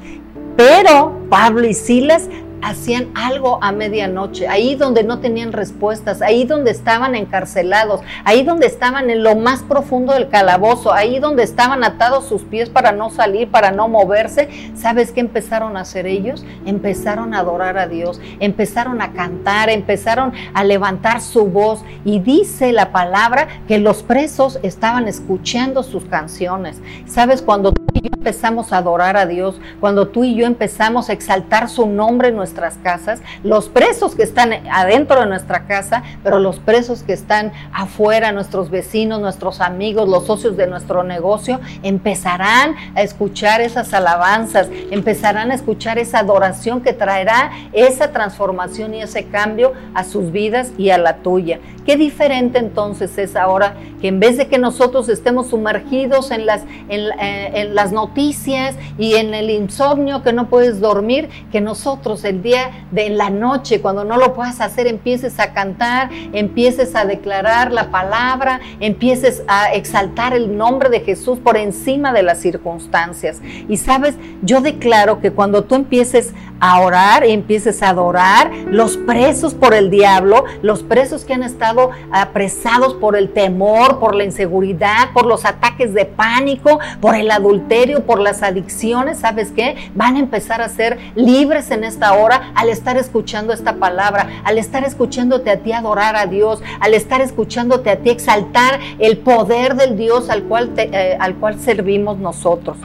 Pero 0.55 1.19
Pablo 1.29 1.67
y 1.67 1.73
Silas 1.73 2.29
hacían 2.61 3.09
algo 3.15 3.59
a 3.61 3.71
medianoche, 3.71 4.47
ahí 4.47 4.75
donde 4.75 5.03
no 5.03 5.19
tenían 5.19 5.51
respuestas, 5.51 6.21
ahí 6.21 6.45
donde 6.45 6.71
estaban 6.71 7.15
encarcelados, 7.15 8.01
ahí 8.23 8.43
donde 8.43 8.67
estaban 8.67 9.09
en 9.09 9.23
lo 9.23 9.35
más 9.35 9.63
profundo 9.63 10.13
del 10.13 10.29
calabozo, 10.29 10.93
ahí 10.93 11.19
donde 11.19 11.43
estaban 11.43 11.83
atados 11.83 12.25
sus 12.25 12.43
pies 12.43 12.69
para 12.69 12.91
no 12.91 13.09
salir, 13.09 13.49
para 13.49 13.71
no 13.71 13.87
moverse. 13.87 14.49
¿Sabes 14.75 15.11
qué 15.11 15.21
empezaron 15.21 15.75
a 15.75 15.81
hacer 15.81 16.05
ellos? 16.05 16.45
Empezaron 16.65 17.33
a 17.33 17.39
adorar 17.39 17.77
a 17.77 17.87
Dios, 17.87 18.21
empezaron 18.39 19.01
a 19.01 19.13
cantar, 19.13 19.69
empezaron 19.69 20.33
a 20.53 20.63
levantar 20.63 21.21
su 21.21 21.45
voz 21.47 21.83
y 22.05 22.19
dice 22.19 22.71
la 22.71 22.91
palabra 22.91 23.47
que 23.67 23.79
los 23.79 24.03
presos 24.03 24.59
estaban 24.63 25.07
escuchando 25.07 25.83
sus 25.83 26.05
canciones. 26.05 26.79
¿Sabes? 27.05 27.41
Cuando 27.41 27.73
y 27.93 28.01
yo 28.01 28.09
empezamos 28.13 28.71
a 28.71 28.77
adorar 28.77 29.17
a 29.17 29.25
Dios, 29.25 29.59
cuando 29.79 30.07
tú 30.07 30.23
y 30.23 30.35
yo 30.35 30.45
empezamos 30.45 31.09
a 31.09 31.13
exaltar 31.13 31.69
su 31.69 31.87
nombre 31.87 32.29
en 32.29 32.35
nuestras 32.35 32.75
casas, 32.77 33.21
los 33.43 33.69
presos 33.69 34.15
que 34.15 34.23
están 34.23 34.53
adentro 34.71 35.19
de 35.19 35.25
nuestra 35.25 35.65
casa, 35.65 36.03
pero 36.23 36.39
los 36.39 36.59
presos 36.59 37.03
que 37.03 37.13
están 37.13 37.51
afuera, 37.73 38.31
nuestros 38.31 38.69
vecinos, 38.69 39.21
nuestros 39.21 39.61
amigos, 39.61 40.07
los 40.07 40.25
socios 40.25 40.57
de 40.57 40.67
nuestro 40.67 41.03
negocio, 41.03 41.59
empezarán 41.83 42.75
a 42.95 43.01
escuchar 43.01 43.61
esas 43.61 43.93
alabanzas, 43.93 44.69
empezarán 44.91 45.51
a 45.51 45.55
escuchar 45.55 45.97
esa 45.97 46.19
adoración 46.19 46.81
que 46.81 46.93
traerá 46.93 47.51
esa 47.73 48.11
transformación 48.11 48.93
y 48.93 49.01
ese 49.01 49.25
cambio 49.25 49.73
a 49.93 50.03
sus 50.03 50.31
vidas 50.31 50.71
y 50.77 50.89
a 50.89 50.97
la 50.97 51.17
tuya. 51.17 51.59
Qué 51.85 51.97
diferente 51.97 52.59
entonces 52.59 53.17
es 53.17 53.35
ahora 53.35 53.75
que 54.01 54.07
en 54.07 54.19
vez 54.19 54.37
de 54.37 54.47
que 54.47 54.59
nosotros 54.59 55.09
estemos 55.09 55.47
sumergidos 55.47 56.31
en 56.31 56.45
las, 56.45 56.63
eh, 56.89 57.71
las 57.81 57.91
noticias 57.91 58.75
y 58.99 59.15
en 59.15 59.33
el 59.33 59.49
insomnio 59.49 60.21
que 60.21 60.33
no 60.33 60.49
puedes 60.49 60.79
dormir, 60.79 61.29
que 61.51 61.61
nosotros 61.61 62.23
el 62.25 62.43
día 62.43 62.85
de 62.91 63.09
la 63.09 63.31
noche, 63.31 63.81
cuando 63.81 64.03
no 64.03 64.17
lo 64.17 64.35
puedas 64.35 64.61
hacer, 64.61 64.85
empieces 64.85 65.39
a 65.39 65.51
cantar, 65.51 66.11
empieces 66.31 66.93
a 66.95 67.05
declarar 67.05 67.71
la 67.71 67.89
palabra, 67.89 68.59
empieces 68.79 69.41
a 69.47 69.73
exaltar 69.73 70.35
el 70.35 70.55
nombre 70.55 70.89
de 70.89 70.99
Jesús 70.99 71.39
por 71.39 71.57
encima 71.57 72.13
de 72.13 72.21
las 72.21 72.39
circunstancias. 72.39 73.41
Y 73.67 73.77
sabes, 73.77 74.13
yo 74.43 74.61
declaro 74.61 75.19
que 75.19 75.31
cuando 75.31 75.63
tú 75.63 75.73
empieces 75.73 76.35
a 76.59 76.79
orar 76.81 77.23
empieces 77.25 77.81
a 77.81 77.89
adorar, 77.89 78.51
los 78.67 78.95
presos 78.95 79.55
por 79.55 79.73
el 79.73 79.89
diablo, 79.89 80.45
los 80.61 80.83
presos 80.83 81.25
que 81.25 81.33
han 81.33 81.41
estado 81.43 81.89
apresados 82.11 82.93
por 82.93 83.15
el 83.15 83.33
temor, 83.33 83.99
por 83.99 84.13
la 84.13 84.23
inseguridad, 84.23 85.11
por 85.13 85.25
los 85.25 85.43
ataques 85.43 85.93
de 85.93 86.05
pánico, 86.05 86.79
por 87.01 87.15
el 87.15 87.31
adulterio, 87.31 87.70
por 88.05 88.19
las 88.19 88.43
adicciones, 88.43 89.19
¿sabes 89.19 89.53
qué? 89.55 89.77
Van 89.95 90.17
a 90.17 90.19
empezar 90.19 90.61
a 90.61 90.67
ser 90.67 90.97
libres 91.15 91.71
en 91.71 91.85
esta 91.85 92.13
hora 92.13 92.51
al 92.53 92.67
estar 92.67 92.97
escuchando 92.97 93.53
esta 93.53 93.75
palabra, 93.75 94.27
al 94.43 94.57
estar 94.57 94.83
escuchándote 94.83 95.49
a 95.51 95.57
ti 95.57 95.71
adorar 95.71 96.17
a 96.17 96.25
Dios, 96.25 96.61
al 96.81 96.93
estar 96.93 97.21
escuchándote 97.21 97.89
a 97.89 97.95
ti 97.95 98.09
exaltar 98.09 98.77
el 98.99 99.19
poder 99.19 99.75
del 99.75 99.95
Dios 99.95 100.29
al 100.29 100.43
cual, 100.43 100.73
eh, 100.75 101.15
al 101.17 101.35
cual 101.35 101.61
servimos 101.61 102.17
nosotros. 102.17 102.75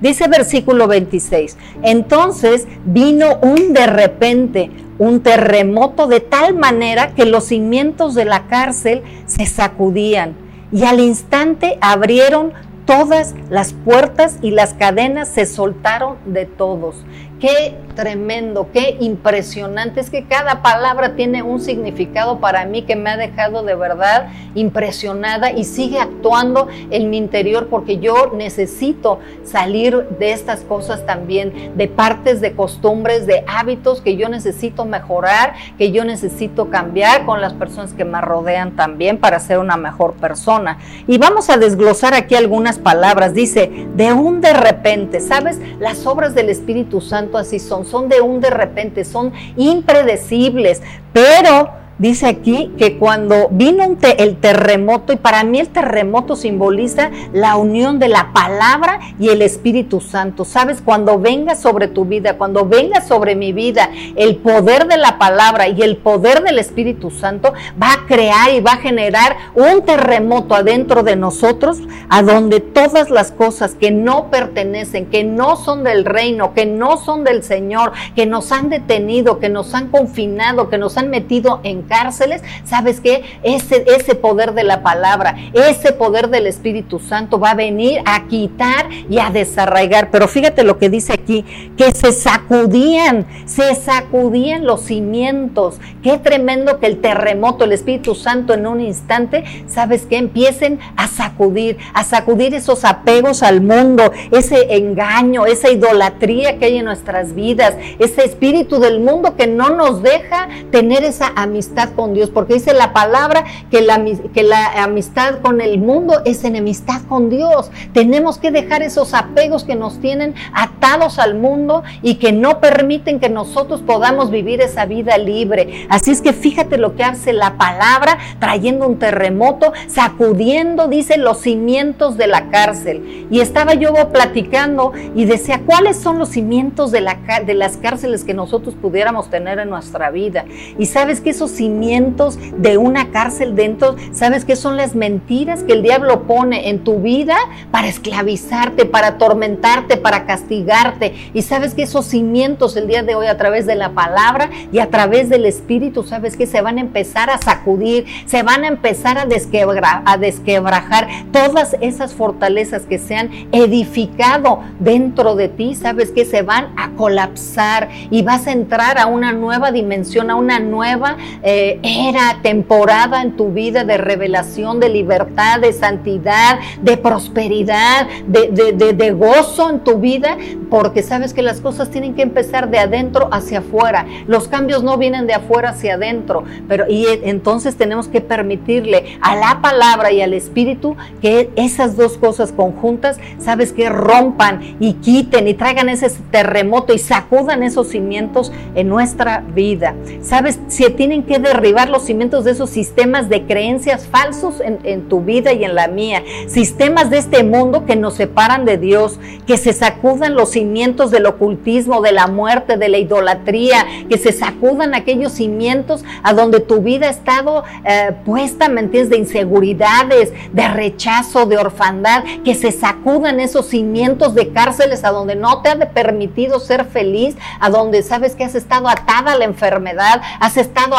Dice 0.00 0.28
versículo 0.28 0.86
26, 0.86 1.56
entonces 1.82 2.68
vino 2.84 3.38
un 3.42 3.72
de 3.72 3.88
repente, 3.88 4.70
un 4.98 5.22
terremoto 5.22 6.06
de 6.06 6.20
tal 6.20 6.54
manera 6.54 7.16
que 7.16 7.24
los 7.24 7.46
cimientos 7.46 8.14
de 8.14 8.26
la 8.26 8.46
cárcel 8.46 9.02
se 9.26 9.44
sacudían 9.46 10.46
y 10.72 10.84
al 10.84 11.00
instante 11.00 11.78
abrieron 11.80 12.52
todas 12.86 13.34
las 13.50 13.72
puertas 13.72 14.38
y 14.40 14.52
las 14.52 14.72
cadenas 14.72 15.28
se 15.28 15.44
soltaron 15.44 16.16
de 16.24 16.46
todos. 16.46 17.04
Qué 17.40 17.76
tremendo, 17.94 18.68
qué 18.72 18.96
impresionante. 19.00 20.00
Es 20.00 20.10
que 20.10 20.24
cada 20.24 20.62
palabra 20.62 21.16
tiene 21.16 21.42
un 21.42 21.60
significado 21.60 22.38
para 22.38 22.64
mí 22.64 22.82
que 22.82 22.94
me 22.94 23.10
ha 23.10 23.16
dejado 23.16 23.62
de 23.62 23.74
verdad 23.74 24.28
impresionada 24.54 25.50
y 25.50 25.64
sigue 25.64 25.98
actuando 25.98 26.68
en 26.90 27.10
mi 27.10 27.16
interior 27.16 27.68
porque 27.68 27.98
yo 27.98 28.32
necesito 28.34 29.18
salir 29.44 30.08
de 30.18 30.32
estas 30.32 30.60
cosas 30.60 31.04
también, 31.04 31.72
de 31.76 31.88
partes, 31.88 32.40
de 32.40 32.52
costumbres, 32.52 33.26
de 33.26 33.44
hábitos 33.46 34.00
que 34.00 34.16
yo 34.16 34.28
necesito 34.28 34.84
mejorar, 34.84 35.54
que 35.76 35.90
yo 35.90 36.04
necesito 36.04 36.70
cambiar 36.70 37.26
con 37.26 37.40
las 37.40 37.54
personas 37.54 37.92
que 37.92 38.04
me 38.04 38.20
rodean 38.20 38.76
también 38.76 39.18
para 39.18 39.40
ser 39.40 39.58
una 39.58 39.76
mejor 39.76 40.14
persona. 40.14 40.78
Y 41.06 41.18
vamos 41.18 41.50
a 41.50 41.56
desglosar 41.56 42.14
aquí 42.14 42.34
algunas 42.34 42.78
palabras. 42.78 43.34
Dice, 43.34 43.88
de 43.94 44.12
un 44.12 44.40
de 44.40 44.52
repente, 44.52 45.20
¿sabes? 45.20 45.58
Las 45.80 46.06
obras 46.06 46.34
del 46.34 46.50
Espíritu 46.50 47.00
Santo 47.00 47.25
así 47.34 47.58
son, 47.58 47.84
son 47.84 48.08
de 48.08 48.20
un 48.20 48.40
de 48.40 48.50
repente, 48.50 49.04
son 49.04 49.32
impredecibles, 49.56 50.82
pero 51.12 51.85
dice 51.98 52.26
aquí 52.26 52.72
que 52.78 52.98
cuando 52.98 53.48
vino 53.50 53.84
el 53.84 54.36
terremoto, 54.36 55.12
y 55.12 55.16
para 55.16 55.44
mí 55.44 55.60
el 55.60 55.68
terremoto 55.68 56.36
simboliza 56.36 57.10
la 57.32 57.56
unión 57.56 57.98
de 57.98 58.08
la 58.08 58.32
palabra 58.32 59.00
y 59.18 59.28
el 59.28 59.42
Espíritu 59.42 60.00
Santo. 60.00 60.44
Sabes, 60.44 60.82
cuando 60.82 61.18
venga 61.18 61.54
sobre 61.54 61.88
tu 61.88 62.04
vida, 62.04 62.36
cuando 62.36 62.66
venga 62.66 63.00
sobre 63.00 63.34
mi 63.34 63.52
vida 63.52 63.90
el 64.16 64.36
poder 64.36 64.86
de 64.86 64.96
la 64.96 65.18
palabra 65.18 65.68
y 65.68 65.80
el 65.82 65.96
poder 65.96 66.42
del 66.42 66.58
Espíritu 66.58 67.10
Santo, 67.10 67.52
va 67.80 67.92
a 67.92 68.06
crear 68.06 68.50
y 68.52 68.60
va 68.60 68.72
a 68.72 68.78
generar 68.78 69.36
un 69.54 69.82
terremoto 69.82 70.54
adentro 70.54 71.02
de 71.02 71.16
nosotros, 71.16 71.78
a 72.08 72.22
donde 72.22 72.60
todas 72.60 73.10
las 73.10 73.32
cosas 73.32 73.74
que 73.74 73.90
no 73.90 74.30
pertenecen, 74.30 75.06
que 75.06 75.24
no 75.24 75.56
son 75.56 75.84
del 75.84 76.04
reino, 76.04 76.54
que 76.54 76.66
no 76.66 76.96
son 76.96 77.24
del 77.24 77.42
Señor, 77.42 77.92
que 78.14 78.26
nos 78.26 78.52
han 78.52 78.68
detenido, 78.68 79.38
que 79.38 79.48
nos 79.48 79.74
han 79.74 79.88
confinado, 79.88 80.68
que 80.68 80.78
nos 80.78 80.96
han 80.96 81.10
metido 81.10 81.60
en 81.62 81.85
cárceles, 81.88 82.42
¿sabes 82.64 83.00
qué? 83.00 83.24
Ese, 83.42 83.84
ese 83.86 84.14
poder 84.14 84.54
de 84.54 84.64
la 84.64 84.82
palabra, 84.82 85.36
ese 85.52 85.92
poder 85.92 86.28
del 86.28 86.46
Espíritu 86.46 86.98
Santo 86.98 87.38
va 87.38 87.50
a 87.50 87.54
venir 87.54 88.00
a 88.04 88.26
quitar 88.26 88.88
y 89.08 89.18
a 89.18 89.30
desarraigar. 89.30 90.10
Pero 90.10 90.28
fíjate 90.28 90.64
lo 90.64 90.78
que 90.78 90.90
dice 90.90 91.12
aquí, 91.12 91.44
que 91.76 91.92
se 91.92 92.12
sacudían, 92.12 93.26
se 93.46 93.74
sacudían 93.74 94.64
los 94.64 94.82
cimientos. 94.82 95.76
Qué 96.02 96.18
tremendo 96.18 96.78
que 96.78 96.86
el 96.86 97.00
terremoto, 97.00 97.64
el 97.64 97.72
Espíritu 97.72 98.14
Santo 98.14 98.54
en 98.54 98.66
un 98.66 98.80
instante, 98.80 99.44
¿sabes 99.66 100.06
qué? 100.06 100.16
Empiecen 100.16 100.78
a 100.96 101.08
sacudir, 101.08 101.78
a 101.94 102.04
sacudir 102.04 102.54
esos 102.54 102.84
apegos 102.84 103.42
al 103.42 103.60
mundo, 103.60 104.12
ese 104.30 104.76
engaño, 104.76 105.46
esa 105.46 105.70
idolatría 105.70 106.58
que 106.58 106.66
hay 106.66 106.78
en 106.78 106.84
nuestras 106.84 107.34
vidas, 107.34 107.74
ese 107.98 108.24
espíritu 108.24 108.78
del 108.78 109.00
mundo 109.00 109.36
que 109.36 109.46
no 109.46 109.70
nos 109.70 110.02
deja 110.02 110.48
tener 110.70 111.04
esa 111.04 111.32
amistad 111.36 111.75
con 111.94 112.14
Dios, 112.14 112.30
porque 112.30 112.54
dice 112.54 112.72
la 112.72 112.92
palabra 112.92 113.44
que 113.70 113.82
la, 113.82 114.02
que 114.32 114.42
la 114.42 114.82
amistad 114.82 115.40
con 115.40 115.60
el 115.60 115.78
mundo 115.78 116.22
es 116.24 116.44
enemistad 116.44 117.02
con 117.08 117.28
Dios. 117.28 117.70
Tenemos 117.92 118.38
que 118.38 118.50
dejar 118.50 118.82
esos 118.82 119.14
apegos 119.14 119.64
que 119.64 119.74
nos 119.74 120.00
tienen 120.00 120.34
atados 120.52 121.18
al 121.18 121.34
mundo 121.34 121.82
y 122.02 122.16
que 122.16 122.32
no 122.32 122.60
permiten 122.60 123.20
que 123.20 123.28
nosotros 123.28 123.82
podamos 123.82 124.30
vivir 124.30 124.60
esa 124.60 124.86
vida 124.86 125.18
libre. 125.18 125.86
Así 125.90 126.10
es 126.10 126.22
que 126.22 126.32
fíjate 126.32 126.78
lo 126.78 126.96
que 126.96 127.04
hace 127.04 127.32
la 127.32 127.56
palabra, 127.58 128.18
trayendo 128.40 128.86
un 128.86 128.98
terremoto, 128.98 129.72
sacudiendo, 129.88 130.88
dice, 130.88 131.18
los 131.18 131.38
cimientos 131.40 132.16
de 132.16 132.26
la 132.26 132.48
cárcel. 132.48 133.26
Y 133.30 133.40
estaba 133.40 133.74
yo 133.74 133.92
platicando 134.12 134.92
y 135.14 135.24
decía, 135.24 135.62
¿cuáles 135.66 135.98
son 135.98 136.18
los 136.18 136.30
cimientos 136.30 136.90
de, 136.90 137.00
la, 137.00 137.18
de 137.44 137.54
las 137.54 137.76
cárceles 137.76 138.24
que 138.24 138.34
nosotros 138.34 138.74
pudiéramos 138.74 139.28
tener 139.30 139.58
en 139.58 139.70
nuestra 139.70 140.10
vida? 140.10 140.44
Y 140.78 140.86
sabes 140.86 141.20
que 141.20 141.30
esos 141.30 141.50
cimientos 141.50 141.65
de 141.68 142.78
una 142.78 143.10
cárcel 143.10 143.54
dentro, 143.54 143.96
sabes 144.12 144.44
que 144.44 144.56
son 144.56 144.76
las 144.76 144.94
mentiras 144.94 145.62
que 145.62 145.72
el 145.72 145.82
diablo 145.82 146.22
pone 146.22 146.68
en 146.68 146.84
tu 146.84 147.00
vida 147.00 147.36
para 147.70 147.88
esclavizarte, 147.88 148.84
para 148.84 149.08
atormentarte, 149.08 149.96
para 149.96 150.26
castigarte. 150.26 151.14
Y 151.34 151.42
sabes 151.42 151.74
que 151.74 151.82
esos 151.82 152.06
cimientos 152.06 152.76
el 152.76 152.86
día 152.86 153.02
de 153.02 153.14
hoy 153.14 153.26
a 153.26 153.36
través 153.36 153.66
de 153.66 153.74
la 153.74 153.90
palabra 153.90 154.50
y 154.72 154.78
a 154.78 154.90
través 154.90 155.28
del 155.28 155.46
Espíritu, 155.46 156.02
sabes 156.02 156.36
que 156.36 156.46
se 156.46 156.60
van 156.60 156.78
a 156.78 156.80
empezar 156.80 157.30
a 157.30 157.38
sacudir, 157.38 158.06
se 158.26 158.42
van 158.42 158.64
a 158.64 158.68
empezar 158.68 159.18
a, 159.18 159.26
desquebra- 159.26 160.02
a 160.04 160.16
desquebrajar 160.16 161.08
todas 161.32 161.76
esas 161.80 162.14
fortalezas 162.14 162.82
que 162.86 162.98
se 162.98 163.16
han 163.16 163.30
edificado 163.52 164.60
dentro 164.78 165.34
de 165.36 165.48
ti, 165.48 165.74
sabes 165.74 166.10
que 166.10 166.24
se 166.24 166.42
van 166.42 166.68
a 166.76 166.90
colapsar 166.96 167.88
y 168.10 168.22
vas 168.22 168.46
a 168.46 168.52
entrar 168.52 168.98
a 168.98 169.06
una 169.06 169.32
nueva 169.32 169.72
dimensión, 169.72 170.30
a 170.30 170.36
una 170.36 170.58
nueva 170.60 171.16
eh, 171.42 171.55
era, 171.82 172.40
temporada 172.42 173.22
en 173.22 173.36
tu 173.36 173.52
vida 173.52 173.84
de 173.84 173.96
revelación, 173.98 174.80
de 174.80 174.88
libertad, 174.88 175.60
de 175.60 175.72
santidad, 175.72 176.58
de 176.82 176.96
prosperidad, 176.96 178.06
de, 178.26 178.50
de- 178.50 178.92
de- 178.92 179.06
gozo 179.12 179.70
en 179.70 179.80
tu 179.80 179.98
vida, 179.98 180.36
porque 180.68 181.02
sabes 181.02 181.32
que 181.32 181.42
las 181.42 181.60
cosas 181.60 181.90
tienen 181.90 182.14
que 182.14 182.22
empezar 182.22 182.68
de 182.70 182.78
adentro 182.78 183.28
hacia 183.32 183.60
afuera. 183.60 184.04
Los 184.26 184.48
cambios 184.48 184.82
no 184.82 184.98
vienen 184.98 185.26
de 185.26 185.34
afuera 185.34 185.70
hacia 185.70 185.94
adentro, 185.94 186.44
pero 186.68 186.84
y 186.88 187.06
e- 187.06 187.28
entonces 187.30 187.76
tenemos 187.76 188.08
que 188.08 188.20
permitirle 188.20 189.18
a 189.22 189.36
la 189.36 189.60
palabra 189.62 190.10
y 190.12 190.20
al 190.22 190.34
espíritu 190.34 190.96
que 191.22 191.50
esas 191.56 191.96
dos 191.96 192.18
cosas 192.18 192.52
conjuntas, 192.52 193.18
sabes 193.38 193.72
que 193.72 193.88
rompan 193.88 194.76
y 194.80 194.94
quiten 194.94 195.46
y 195.48 195.54
traigan 195.54 195.88
ese 195.88 196.10
terremoto 196.30 196.92
y 196.92 196.98
sacudan 196.98 197.62
esos 197.62 197.88
cimientos 197.88 198.52
en 198.74 198.88
nuestra 198.88 199.42
vida. 199.54 199.94
Sabes, 200.20 200.58
si 200.68 200.88
tienen 200.90 201.22
que 201.22 201.38
derribar 201.46 201.88
los 201.88 202.02
cimientos 202.02 202.44
de 202.44 202.52
esos 202.52 202.70
sistemas 202.70 203.28
de 203.28 203.46
creencias 203.46 204.06
falsos 204.06 204.60
en, 204.60 205.08
tu 205.08 205.20
vida 205.20 205.52
y 205.52 205.64
en 205.64 205.74
la 205.74 205.88
mía, 205.88 206.22
sistemas 206.48 207.10
de 207.10 207.18
este 207.18 207.44
mundo 207.44 207.84
que 207.86 207.96
nos 207.96 208.14
separan 208.14 208.64
de 208.64 208.78
Dios, 208.78 209.18
que 209.46 209.56
se 209.56 209.72
sacudan 209.72 210.34
los 210.34 210.50
cimientos 210.50 211.10
del 211.10 211.26
ocultismo, 211.26 212.00
de 212.00 212.12
la 212.12 212.26
muerte, 212.26 212.76
de 212.76 212.88
la 212.88 212.98
idolatría, 212.98 213.86
que 214.08 214.18
se 214.18 214.32
sacudan 214.32 214.94
aquellos 214.94 215.32
cimientos 215.32 216.04
a 216.22 216.32
donde 216.32 216.60
tu 216.60 216.80
vida 216.80 217.06
ha 217.06 217.10
estado 217.10 217.64
eh, 217.84 218.12
puesta, 218.24 218.68
¿me 218.68 218.80
entiendes? 218.80 219.10
De 219.10 219.18
inseguridades, 219.18 220.32
de 220.52 220.68
rechazo, 220.68 221.46
de 221.46 221.58
orfandad, 221.58 222.24
que 222.44 222.54
se 222.54 222.72
sacudan 222.72 223.40
esos 223.40 223.66
cimientos 223.66 224.34
de 224.34 224.52
cárceles 224.52 225.04
a 225.04 225.10
donde 225.10 225.36
no 225.36 225.62
te 225.62 225.70
ha 225.70 225.78
permitido 225.90 226.60
ser 226.60 226.84
feliz, 226.84 227.36
a 227.60 227.70
donde 227.70 228.02
sabes 228.02 228.34
que 228.34 228.44
has 228.44 228.54
estado 228.54 228.88
atada 228.88 229.32
a 229.32 229.38
la 229.38 229.44
enfermedad, 229.44 230.22
has 230.40 230.56
estado 230.56 230.98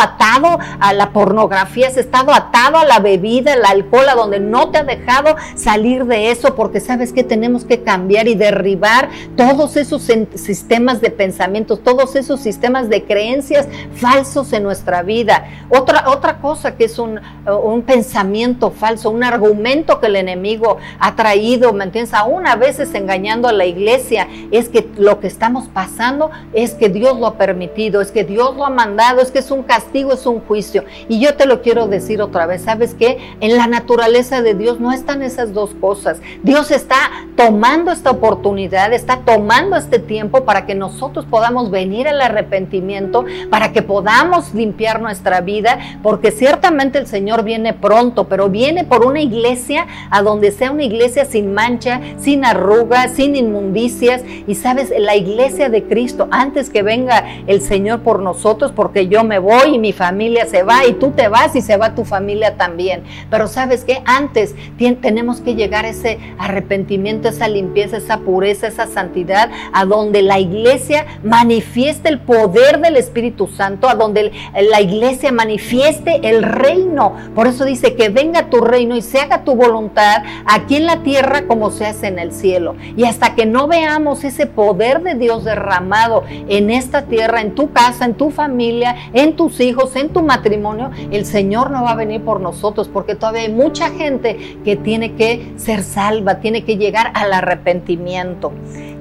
a 0.80 0.94
la 0.94 1.12
pornografía, 1.12 1.88
has 1.88 1.98
estado 1.98 2.34
atado 2.34 2.78
a 2.78 2.86
la 2.86 3.00
bebida, 3.00 3.54
al 3.54 3.66
alcohol, 3.66 4.10
a 4.10 4.16
donde 4.16 4.40
no 4.40 4.70
te 4.70 4.80
ha 4.80 4.84
dejado 4.84 5.36
salir 5.56 6.06
de 6.06 6.32
eso, 6.32 6.56
porque 6.56 6.80
sabes 6.80 7.14
que 7.14 7.24
tenemos 7.24 7.66
que 7.66 7.82
cambiar 7.82 8.28
y 8.28 8.36
derribar 8.36 9.10
todos 9.36 9.78
esos 9.78 10.04
sistemas 10.36 11.02
de 11.02 11.10
pensamientos, 11.10 11.84
todos 11.84 12.16
esos 12.16 12.40
sistemas 12.40 12.90
de 12.90 13.04
creencias 13.04 13.68
falsos 13.96 14.54
en 14.54 14.64
nuestra 14.64 15.04
vida. 15.04 15.46
Otra, 15.70 16.10
otra 16.10 16.40
cosa 16.40 16.76
que 16.76 16.86
es 16.86 17.00
un, 17.00 17.20
un 17.64 17.82
pensamiento 17.82 18.72
falso, 18.72 19.10
un 19.10 19.24
argumento 19.24 20.00
que 20.00 20.08
el 20.08 20.16
enemigo 20.16 20.78
ha 21.00 21.16
traído, 21.16 21.74
¿me 21.74 21.86
entiendes? 21.86 22.14
Aún 22.14 22.48
a 22.48 22.56
veces 22.56 22.94
engañando 22.94 23.48
a 23.48 23.54
la 23.54 23.66
iglesia, 23.66 24.28
es 24.52 24.70
que 24.70 24.90
lo 24.98 25.20
que 25.20 25.28
estamos 25.28 25.68
pasando 25.68 26.32
es 26.54 26.74
que 26.74 26.90
Dios 26.90 27.20
lo 27.20 27.28
ha 27.28 27.38
permitido, 27.38 28.02
es 28.02 28.12
que 28.12 28.24
Dios 28.24 28.56
lo 28.56 28.66
ha 28.66 28.70
mandado, 28.70 29.22
es 29.22 29.32
que 29.32 29.40
es 29.40 29.52
un 29.52 29.64
castigo, 29.64 30.14
es 30.14 30.26
un 30.30 30.42
juicio. 30.42 30.84
Y 31.10 31.20
yo 31.20 31.36
te 31.36 31.46
lo 31.46 31.62
quiero 31.62 31.88
decir 31.88 32.22
otra 32.22 32.46
vez, 32.46 32.64
¿sabes 32.64 32.94
qué? 32.94 33.18
En 33.40 33.58
la 33.58 33.68
naturaleza 33.68 34.42
de 34.42 34.54
Dios 34.54 34.80
no 34.80 34.92
están 34.92 35.22
esas 35.22 35.54
dos 35.54 35.72
cosas. 35.80 36.22
Dios 36.44 36.72
está 36.72 36.98
tomando 37.36 37.92
esta 37.92 38.12
oportunidad, 38.12 38.94
está 38.94 39.22
tomando 39.26 39.76
este 39.76 40.00
tiempo 40.00 40.44
para 40.44 40.66
que 40.66 40.76
nosotros 40.76 41.26
podamos 41.26 41.72
venir 41.72 42.08
al 42.08 42.22
arrepentimiento, 42.22 43.26
para 43.50 43.72
que 43.72 43.82
podamos 43.82 44.54
limpiar 44.54 45.02
nuestra 45.02 45.42
vida, 45.42 45.80
porque 46.04 46.32
ciertamente 46.32 46.98
el 46.98 47.08
Señor 47.08 47.44
viene 47.44 47.74
pronto, 47.74 48.28
pero 48.28 48.50
viene 48.50 48.84
por 48.84 49.06
una 49.06 49.22
iglesia 49.22 49.88
a 50.10 50.22
donde 50.22 50.52
sea 50.52 50.72
una 50.72 50.84
iglesia 50.84 51.26
sin 51.26 51.54
mancha, 51.54 52.02
sin 52.18 52.46
arrugas, 52.46 53.12
sin 53.12 53.36
inmundicias. 53.36 54.24
Y 54.48 54.56
sabes, 54.56 54.92
la 54.98 55.16
iglesia 55.16 55.70
de 55.70 55.84
Cristo, 55.84 56.28
antes 56.32 56.70
que 56.70 56.84
venga 56.84 57.24
el 57.48 57.62
Señor 57.62 58.02
por 58.02 58.20
nosotros, 58.20 58.72
porque 58.72 59.08
yo 59.08 59.24
me 59.24 59.40
voy 59.40 59.76
y 59.76 59.80
mi 59.80 59.94
familia 59.94 60.07
se 60.46 60.64
va 60.64 60.86
y 60.86 60.94
tú 60.94 61.12
te 61.12 61.28
vas 61.28 61.56
y 61.56 61.62
se 61.62 61.78
va 61.78 61.96
tu 61.96 62.06
familia 62.06 62.56
también. 62.56 63.04
Pero 63.30 63.48
sabes 63.48 63.84
que 63.84 64.02
antes 64.06 64.56
tenemos 65.02 65.42
que 65.42 65.56
llegar 65.56 65.86
a 65.86 65.90
ese 65.90 66.20
arrepentimiento, 66.38 67.30
esa 67.30 67.48
limpieza, 67.48 67.98
esa 67.98 68.20
pureza, 68.20 68.68
esa 68.68 68.88
santidad, 68.88 69.50
a 69.74 69.86
donde 69.86 70.22
la 70.22 70.40
iglesia 70.40 71.06
manifieste 71.24 72.10
el 72.10 72.20
poder 72.20 72.80
del 72.80 72.96
Espíritu 72.96 73.48
Santo, 73.48 73.90
a 73.90 73.96
donde 73.96 74.32
la 74.70 74.82
iglesia 74.82 75.32
manifieste 75.32 76.30
el 76.30 76.44
reino. 76.44 77.16
Por 77.36 77.48
eso 77.48 77.66
dice 77.66 77.96
que 77.96 78.10
venga 78.10 78.50
tu 78.50 78.62
reino 78.62 78.96
y 78.96 79.02
se 79.02 79.20
haga 79.20 79.44
tu 79.44 79.56
voluntad 79.56 80.24
aquí 80.46 80.76
en 80.76 80.86
la 80.86 81.04
tierra 81.04 81.48
como 81.48 81.72
se 81.72 81.86
hace 81.86 82.08
en 82.08 82.20
el 82.20 82.32
cielo. 82.32 82.76
Y 82.96 83.06
hasta 83.06 83.36
que 83.36 83.46
no 83.46 83.68
veamos 83.68 84.24
ese 84.24 84.46
poder 84.46 85.02
de 85.02 85.16
Dios 85.16 85.44
derramado 85.44 86.24
en 86.30 86.70
esta 86.70 87.04
tierra, 87.04 87.42
en 87.42 87.56
tu 87.56 87.72
casa, 87.72 88.06
en 88.06 88.14
tu 88.14 88.32
familia, 88.32 88.96
en 89.14 89.36
tus 89.36 89.60
hijos, 89.60 89.96
en 89.98 90.10
tu 90.10 90.22
matrimonio, 90.22 90.92
el 91.12 91.26
Señor 91.26 91.72
no 91.72 91.84
va 91.84 91.92
a 91.92 91.96
venir 91.96 92.24
por 92.24 92.40
nosotros 92.40 92.88
porque 92.88 93.16
todavía 93.16 93.42
hay 93.42 93.52
mucha 93.52 93.90
gente 93.90 94.58
que 94.64 94.76
tiene 94.76 95.16
que 95.16 95.54
ser 95.58 95.84
salva, 95.84 96.40
tiene 96.40 96.64
que 96.64 96.78
llegar 96.78 97.12
al 97.14 97.34
arrepentimiento. 97.34 98.52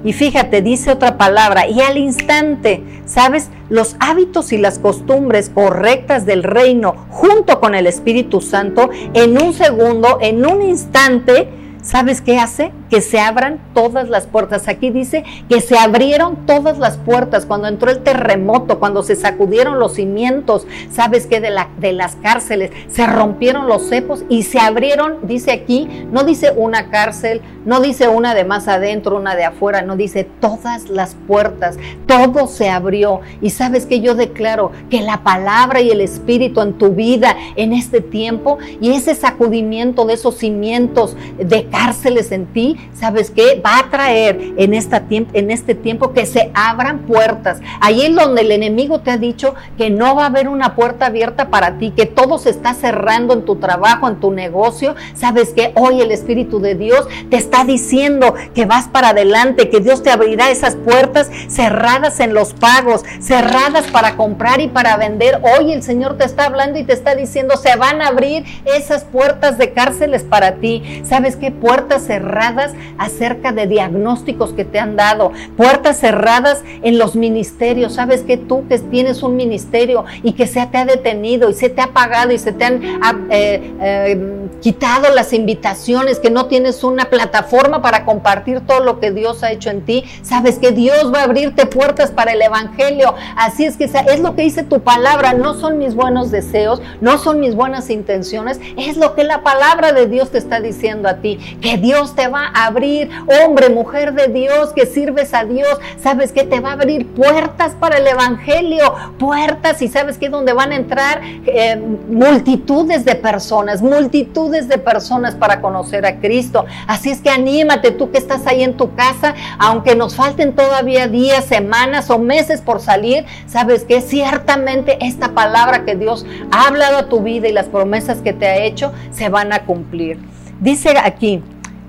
Y 0.03 0.13
fíjate, 0.13 0.61
dice 0.61 0.91
otra 0.91 1.17
palabra, 1.17 1.67
y 1.67 1.81
al 1.81 1.97
instante, 1.97 2.83
¿sabes? 3.05 3.49
Los 3.69 3.95
hábitos 3.99 4.53
y 4.53 4.57
las 4.57 4.79
costumbres 4.79 5.49
correctas 5.49 6.25
del 6.25 6.43
reino 6.43 6.95
junto 7.09 7.59
con 7.59 7.75
el 7.75 7.87
Espíritu 7.87 8.39
Santo, 8.41 8.89
en 9.13 9.41
un 9.41 9.53
segundo, 9.53 10.19
en 10.21 10.45
un 10.45 10.61
instante, 10.61 11.49
¿sabes 11.81 12.21
qué 12.21 12.39
hace? 12.39 12.71
Que 12.89 13.01
se 13.01 13.19
abran 13.19 13.59
todas 13.73 14.09
las 14.09 14.27
puertas. 14.27 14.67
Aquí 14.67 14.89
dice 14.89 15.23
que 15.49 15.61
se 15.61 15.77
abrieron 15.77 16.45
todas 16.45 16.77
las 16.77 16.97
puertas 16.97 17.45
cuando 17.45 17.67
entró 17.67 17.91
el 17.91 18.03
terremoto, 18.03 18.79
cuando 18.79 19.03
se 19.03 19.15
sacudieron 19.15 19.79
los 19.79 19.93
cimientos, 19.95 20.67
¿sabes 20.91 21.27
qué? 21.27 21.39
De, 21.39 21.49
la, 21.49 21.69
de 21.79 21.93
las 21.93 22.15
cárceles, 22.15 22.71
se 22.87 23.07
rompieron 23.07 23.67
los 23.67 23.89
cepos 23.89 24.23
y 24.29 24.43
se 24.43 24.59
abrieron, 24.59 25.17
dice 25.23 25.51
aquí, 25.51 25.87
no 26.11 26.23
dice 26.23 26.51
una 26.55 26.89
cárcel, 26.89 27.41
no 27.65 27.81
dice 27.81 28.07
una 28.07 28.33
de 28.33 28.45
más 28.45 28.67
adentro, 28.67 29.17
una 29.17 29.35
de 29.35 29.45
afuera, 29.45 29.81
no 29.81 29.95
dice 29.95 30.23
todas 30.23 30.89
las 30.89 31.15
puertas, 31.27 31.77
todo 32.05 32.47
se 32.47 32.69
abrió. 32.69 33.21
Y 33.41 33.49
sabes 33.49 33.85
que 33.85 33.99
yo 33.99 34.15
declaro 34.15 34.71
que 34.89 35.01
la 35.01 35.23
palabra 35.23 35.81
y 35.81 35.89
el 35.89 36.01
espíritu 36.01 36.61
en 36.61 36.73
tu 36.73 36.91
vida 36.91 37.35
en 37.55 37.73
este 37.73 38.01
tiempo 38.01 38.57
y 38.79 38.93
ese 38.93 39.15
sacudimiento 39.15 40.05
de 40.05 40.13
esos 40.13 40.35
cimientos 40.37 41.15
de 41.37 41.66
cárceles 41.69 42.31
en 42.31 42.45
ti, 42.47 42.77
¿sabes 42.93 43.31
qué? 43.31 43.61
Va 43.65 43.79
a 43.79 43.89
traer 43.89 44.53
en, 44.57 44.73
esta 44.73 45.03
en 45.09 45.51
este 45.51 45.75
tiempo 45.75 46.13
que 46.13 46.25
se 46.25 46.51
abran 46.53 46.99
puertas. 46.99 47.59
Ahí 47.81 48.03
en 48.03 48.15
donde 48.15 48.41
el 48.41 48.51
enemigo 48.51 48.99
te 48.99 49.11
ha 49.11 49.17
dicho 49.17 49.55
que 49.77 49.89
no 49.89 50.15
va 50.15 50.23
a 50.23 50.27
haber 50.27 50.47
una 50.47 50.75
puerta 50.75 51.07
abierta 51.07 51.49
para 51.49 51.77
ti, 51.77 51.91
que 51.91 52.05
todo 52.05 52.37
se 52.37 52.49
está 52.49 52.73
cerrando 52.73 53.33
en 53.33 53.45
tu 53.45 53.57
trabajo, 53.57 54.07
en 54.07 54.19
tu 54.19 54.31
negocio, 54.31 54.95
¿sabes 55.15 55.53
qué? 55.55 55.71
Hoy 55.75 56.01
el 56.01 56.11
Espíritu 56.11 56.59
de 56.59 56.75
Dios 56.75 57.07
te 57.29 57.37
está 57.37 57.63
diciendo 57.63 58.33
que 58.53 58.65
vas 58.65 58.87
para 58.87 59.09
adelante, 59.09 59.69
que 59.69 59.79
Dios 59.79 60.03
te 60.03 60.11
abrirá 60.11 60.49
esas 60.49 60.75
puertas 60.75 61.29
cerradas 61.47 62.19
en 62.19 62.33
los 62.33 62.53
pagos, 62.53 63.03
cerradas 63.19 63.87
para 63.91 64.15
comprar 64.15 64.61
y 64.61 64.67
para 64.67 64.97
vender. 64.97 65.41
Hoy 65.57 65.71
el 65.71 65.83
Señor 65.83 66.17
te 66.17 66.25
está 66.25 66.45
hablando 66.45 66.79
y 66.79 66.83
te 66.83 66.93
está 66.93 67.15
diciendo, 67.15 67.57
se 67.57 67.75
van 67.75 68.01
a 68.01 68.07
abrir 68.07 68.45
esas 68.65 69.03
puertas 69.03 69.57
de 69.57 69.73
cárceles 69.73 70.23
para 70.23 70.55
ti. 70.55 71.01
¿Sabes 71.03 71.35
qué? 71.35 71.51
Puertas 71.61 72.03
cerradas 72.03 72.73
acerca 72.97 73.51
de 73.51 73.67
diagnósticos 73.67 74.53
que 74.53 74.65
te 74.65 74.79
han 74.79 74.95
dado, 74.95 75.31
puertas 75.55 75.99
cerradas 75.99 76.63
en 76.83 76.97
los 76.97 77.15
ministerios. 77.15 77.93
¿Sabes 77.93 78.21
que 78.21 78.37
tú 78.37 78.67
que 78.67 78.77
tienes 78.79 79.23
un 79.23 79.35
ministerio 79.35 80.05
y 80.23 80.33
que 80.33 80.47
se 80.47 80.65
te 80.67 80.77
ha 80.77 80.85
detenido 80.85 81.49
y 81.49 81.53
se 81.53 81.69
te 81.69 81.81
ha 81.81 81.87
pagado 81.87 82.31
y 82.31 82.39
se 82.39 82.51
te 82.51 82.65
han 82.65 82.81
ah, 83.01 83.15
eh, 83.29 83.73
eh, 83.81 84.49
quitado 84.61 85.13
las 85.13 85.33
invitaciones, 85.33 86.19
que 86.19 86.29
no 86.29 86.47
tienes 86.47 86.83
una 86.83 87.05
plataforma 87.05 87.81
para 87.81 88.05
compartir 88.05 88.61
todo 88.61 88.79
lo 88.79 88.99
que 88.99 89.11
Dios 89.11 89.43
ha 89.43 89.51
hecho 89.51 89.69
en 89.69 89.81
ti? 89.81 90.03
Sabes 90.21 90.59
que 90.59 90.71
Dios 90.71 91.13
va 91.13 91.21
a 91.21 91.23
abrirte 91.23 91.65
puertas 91.65 92.11
para 92.11 92.33
el 92.33 92.41
Evangelio. 92.41 93.15
Así 93.35 93.65
es 93.65 93.77
que 93.77 93.85
es 93.85 94.19
lo 94.19 94.35
que 94.35 94.43
dice 94.43 94.63
tu 94.63 94.81
palabra, 94.81 95.33
no 95.33 95.53
son 95.53 95.77
mis 95.77 95.95
buenos 95.95 96.31
deseos, 96.31 96.81
no 97.01 97.17
son 97.17 97.39
mis 97.39 97.55
buenas 97.55 97.89
intenciones, 97.89 98.59
es 98.77 98.97
lo 98.97 99.15
que 99.15 99.23
la 99.23 99.41
palabra 99.41 99.93
de 99.93 100.07
Dios 100.07 100.31
te 100.31 100.37
está 100.37 100.59
diciendo 100.59 101.09
a 101.09 101.17
ti, 101.17 101.39
que 101.61 101.77
Dios 101.77 102.15
te 102.15 102.27
va 102.27 102.51
a 102.53 102.65
abrir, 102.67 103.09
hombre, 103.43 103.69
mujer 103.69 104.13
de 104.13 104.27
Dios, 104.27 104.73
que 104.73 104.85
sirves 104.85 105.33
a 105.33 105.45
Dios, 105.45 105.79
sabes 106.01 106.31
que 106.31 106.43
te 106.43 106.59
va 106.59 106.69
a 106.69 106.73
abrir 106.73 107.07
puertas 107.07 107.73
para 107.79 107.97
el 107.97 108.07
Evangelio, 108.07 108.93
puertas 109.17 109.81
y 109.81 109.87
sabes 109.87 110.17
que 110.17 110.29
donde 110.29 110.53
van 110.53 110.71
a 110.71 110.75
entrar 110.75 111.21
eh, 111.23 111.75
multitudes 112.09 113.05
de 113.05 113.15
personas, 113.15 113.81
multitudes 113.81 114.67
de 114.67 114.77
personas 114.77 115.35
para 115.35 115.61
conocer 115.61 116.05
a 116.05 116.19
Cristo. 116.19 116.65
Así 116.87 117.09
es 117.09 117.21
que 117.21 117.29
anímate 117.29 117.91
tú 117.91 118.11
que 118.11 118.17
estás 118.17 118.47
ahí 118.47 118.63
en 118.63 118.77
tu 118.77 118.95
casa, 118.95 119.35
aunque 119.59 119.95
nos 119.95 120.15
falten 120.15 120.53
todavía 120.53 121.07
días, 121.07 121.45
semanas 121.45 122.09
o 122.09 122.19
meses 122.19 122.61
por 122.61 122.79
salir, 122.79 123.25
sabes 123.47 123.83
que 123.83 124.01
ciertamente 124.01 124.97
esta 125.01 125.29
palabra 125.29 125.85
que 125.85 125.95
Dios 125.95 126.25
ha 126.51 126.67
hablado 126.67 126.97
a 126.97 127.09
tu 127.09 127.21
vida 127.21 127.47
y 127.47 127.53
las 127.53 127.67
promesas 127.67 128.19
que 128.19 128.33
te 128.33 128.47
ha 128.47 128.57
hecho 128.57 128.91
se 129.11 129.29
van 129.29 129.53
a 129.53 129.65
cumplir. 129.65 130.36
Dice 130.59 130.95
aquí, 130.97 131.43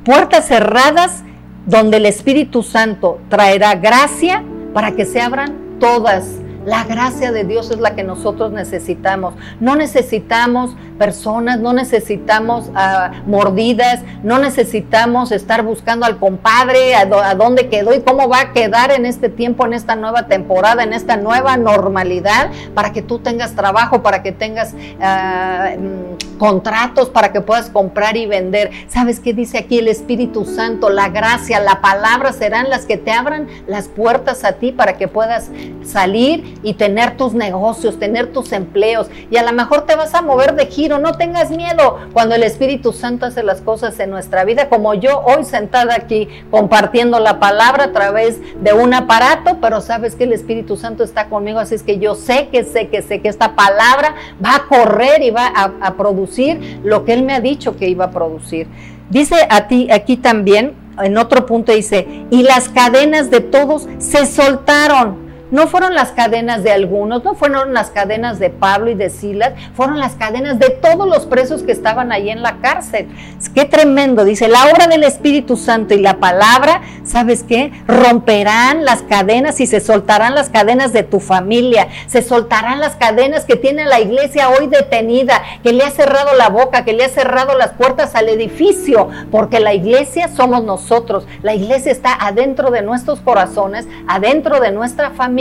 puertas 0.04 0.46
cerradas 0.46 1.24
donde 1.66 1.98
el 1.98 2.06
Espíritu 2.06 2.62
Santo 2.62 3.20
traerá 3.28 3.74
gracia 3.74 4.42
para 4.72 4.92
que 4.92 5.04
se 5.04 5.20
abran 5.20 5.78
todas. 5.80 6.38
La 6.64 6.84
gracia 6.84 7.32
de 7.32 7.44
Dios 7.44 7.70
es 7.70 7.78
la 7.78 7.94
que 7.94 8.04
nosotros 8.04 8.52
necesitamos. 8.52 9.34
No 9.58 9.74
necesitamos 9.74 10.76
personas, 10.98 11.60
no 11.60 11.72
necesitamos 11.72 12.70
ah, 12.74 13.12
mordidas, 13.26 14.00
no 14.22 14.38
necesitamos 14.38 15.32
estar 15.32 15.62
buscando 15.62 16.04
al 16.04 16.18
compadre, 16.18 16.94
a, 16.94 17.34
dónde 17.34 17.68
quedó 17.68 17.94
y 17.94 18.00
cómo 18.00 18.28
va 18.28 18.40
a 18.40 18.52
quedar 18.52 18.90
en 18.90 19.06
este 19.06 19.28
tiempo, 19.28 19.64
en 19.64 19.72
esta 19.72 19.96
nueva 19.96 20.26
temporada, 20.26 20.82
en 20.82 20.92
esta 20.92 21.16
nueva 21.16 21.56
normalidad, 21.56 22.50
para 22.74 22.92
que 22.92 23.02
tú 23.02 23.20
tengas 23.20 23.54
trabajo, 23.54 24.02
para 24.02 24.22
que 24.22 24.32
tengas 24.32 24.74
ah, 25.00 25.70
mm, 25.78 26.38
contratos, 26.38 27.10
para 27.10 27.32
que 27.32 27.40
puedas 27.40 27.70
comprar 27.70 28.16
y 28.16 28.26
vender. 28.26 28.70
¿Sabes 28.88 29.20
qué 29.20 29.32
dice 29.34 29.58
aquí 29.58 29.78
el 29.78 29.88
Espíritu 29.88 30.44
Santo? 30.44 30.88
La 30.88 31.08
gracia, 31.08 31.60
la 31.60 31.80
palabra 31.80 32.32
serán 32.32 32.70
las 32.70 32.86
que 32.86 32.96
te 32.96 33.12
abran 33.12 33.48
las 33.66 33.88
puertas 33.88 34.44
a 34.44 34.52
ti 34.52 34.72
para 34.72 34.96
que 34.96 35.08
puedas 35.08 35.50
salir 35.84 36.58
y 36.62 36.74
tener 36.74 37.16
tus 37.16 37.34
negocios, 37.34 37.98
tener 37.98 38.32
tus 38.32 38.52
empleos. 38.52 39.10
Y 39.30 39.36
a 39.36 39.42
lo 39.42 39.52
mejor 39.52 39.86
te 39.86 39.96
vas 39.96 40.14
a 40.14 40.22
mover 40.22 40.54
de 40.54 40.66
giro, 40.66 40.87
no 40.96 41.12
tengas 41.12 41.50
miedo 41.50 41.98
cuando 42.14 42.34
el 42.34 42.42
Espíritu 42.42 42.94
Santo 42.94 43.26
hace 43.26 43.42
las 43.42 43.60
cosas 43.60 44.00
en 44.00 44.08
nuestra 44.08 44.44
vida, 44.44 44.70
como 44.70 44.94
yo 44.94 45.20
hoy 45.20 45.44
sentada 45.44 45.94
aquí 45.94 46.28
compartiendo 46.50 47.20
la 47.20 47.38
palabra 47.38 47.84
a 47.84 47.92
través 47.92 48.40
de 48.62 48.72
un 48.72 48.94
aparato, 48.94 49.58
pero 49.60 49.82
sabes 49.82 50.14
que 50.14 50.24
el 50.24 50.32
Espíritu 50.32 50.78
Santo 50.78 51.04
está 51.04 51.28
conmigo, 51.28 51.58
así 51.58 51.74
es 51.74 51.82
que 51.82 51.98
yo 51.98 52.14
sé 52.14 52.48
que 52.48 52.64
sé 52.64 52.88
que 52.88 53.02
sé 53.02 53.20
que 53.20 53.28
esta 53.28 53.54
palabra 53.54 54.14
va 54.42 54.56
a 54.56 54.66
correr 54.66 55.22
y 55.22 55.30
va 55.30 55.46
a, 55.46 55.72
a 55.82 55.96
producir 55.98 56.80
lo 56.82 57.04
que 57.04 57.12
Él 57.12 57.24
me 57.24 57.34
ha 57.34 57.40
dicho 57.40 57.76
que 57.76 57.88
iba 57.90 58.06
a 58.06 58.10
producir. 58.10 58.68
Dice 59.10 59.46
a 59.50 59.68
ti 59.68 59.90
aquí 59.90 60.16
también, 60.16 60.74
en 61.02 61.16
otro 61.16 61.46
punto 61.46 61.72
dice, 61.72 62.26
y 62.30 62.42
las 62.42 62.68
cadenas 62.68 63.30
de 63.30 63.40
todos 63.40 63.88
se 63.98 64.26
soltaron. 64.26 65.27
No 65.50 65.66
fueron 65.66 65.94
las 65.94 66.10
cadenas 66.10 66.62
de 66.62 66.72
algunos, 66.72 67.24
no 67.24 67.34
fueron 67.34 67.72
las 67.72 67.88
cadenas 67.88 68.38
de 68.38 68.50
Pablo 68.50 68.90
y 68.90 68.94
de 68.94 69.08
Silas, 69.08 69.54
fueron 69.74 69.98
las 69.98 70.14
cadenas 70.14 70.58
de 70.58 70.68
todos 70.68 71.08
los 71.08 71.24
presos 71.24 71.62
que 71.62 71.72
estaban 71.72 72.12
ahí 72.12 72.28
en 72.28 72.42
la 72.42 72.58
cárcel. 72.58 73.08
Qué 73.54 73.64
tremendo, 73.64 74.26
dice, 74.26 74.46
la 74.48 74.66
obra 74.66 74.88
del 74.88 75.04
Espíritu 75.04 75.56
Santo 75.56 75.94
y 75.94 76.00
la 76.00 76.18
palabra, 76.18 76.82
¿sabes 77.02 77.44
qué? 77.44 77.72
Romperán 77.86 78.84
las 78.84 79.00
cadenas 79.00 79.58
y 79.60 79.66
se 79.66 79.80
soltarán 79.80 80.34
las 80.34 80.50
cadenas 80.50 80.92
de 80.92 81.02
tu 81.02 81.18
familia, 81.18 81.88
se 82.08 82.20
soltarán 82.20 82.78
las 82.78 82.96
cadenas 82.96 83.46
que 83.46 83.56
tiene 83.56 83.86
la 83.86 84.00
iglesia 84.00 84.50
hoy 84.50 84.66
detenida, 84.66 85.40
que 85.62 85.72
le 85.72 85.82
ha 85.82 85.90
cerrado 85.90 86.36
la 86.36 86.50
boca, 86.50 86.84
que 86.84 86.92
le 86.92 87.06
ha 87.06 87.08
cerrado 87.08 87.56
las 87.56 87.70
puertas 87.70 88.14
al 88.14 88.28
edificio, 88.28 89.08
porque 89.30 89.60
la 89.60 89.72
iglesia 89.72 90.28
somos 90.28 90.62
nosotros, 90.62 91.26
la 91.42 91.54
iglesia 91.54 91.90
está 91.90 92.12
adentro 92.12 92.70
de 92.70 92.82
nuestros 92.82 93.20
corazones, 93.20 93.86
adentro 94.06 94.60
de 94.60 94.72
nuestra 94.72 95.10
familia 95.12 95.37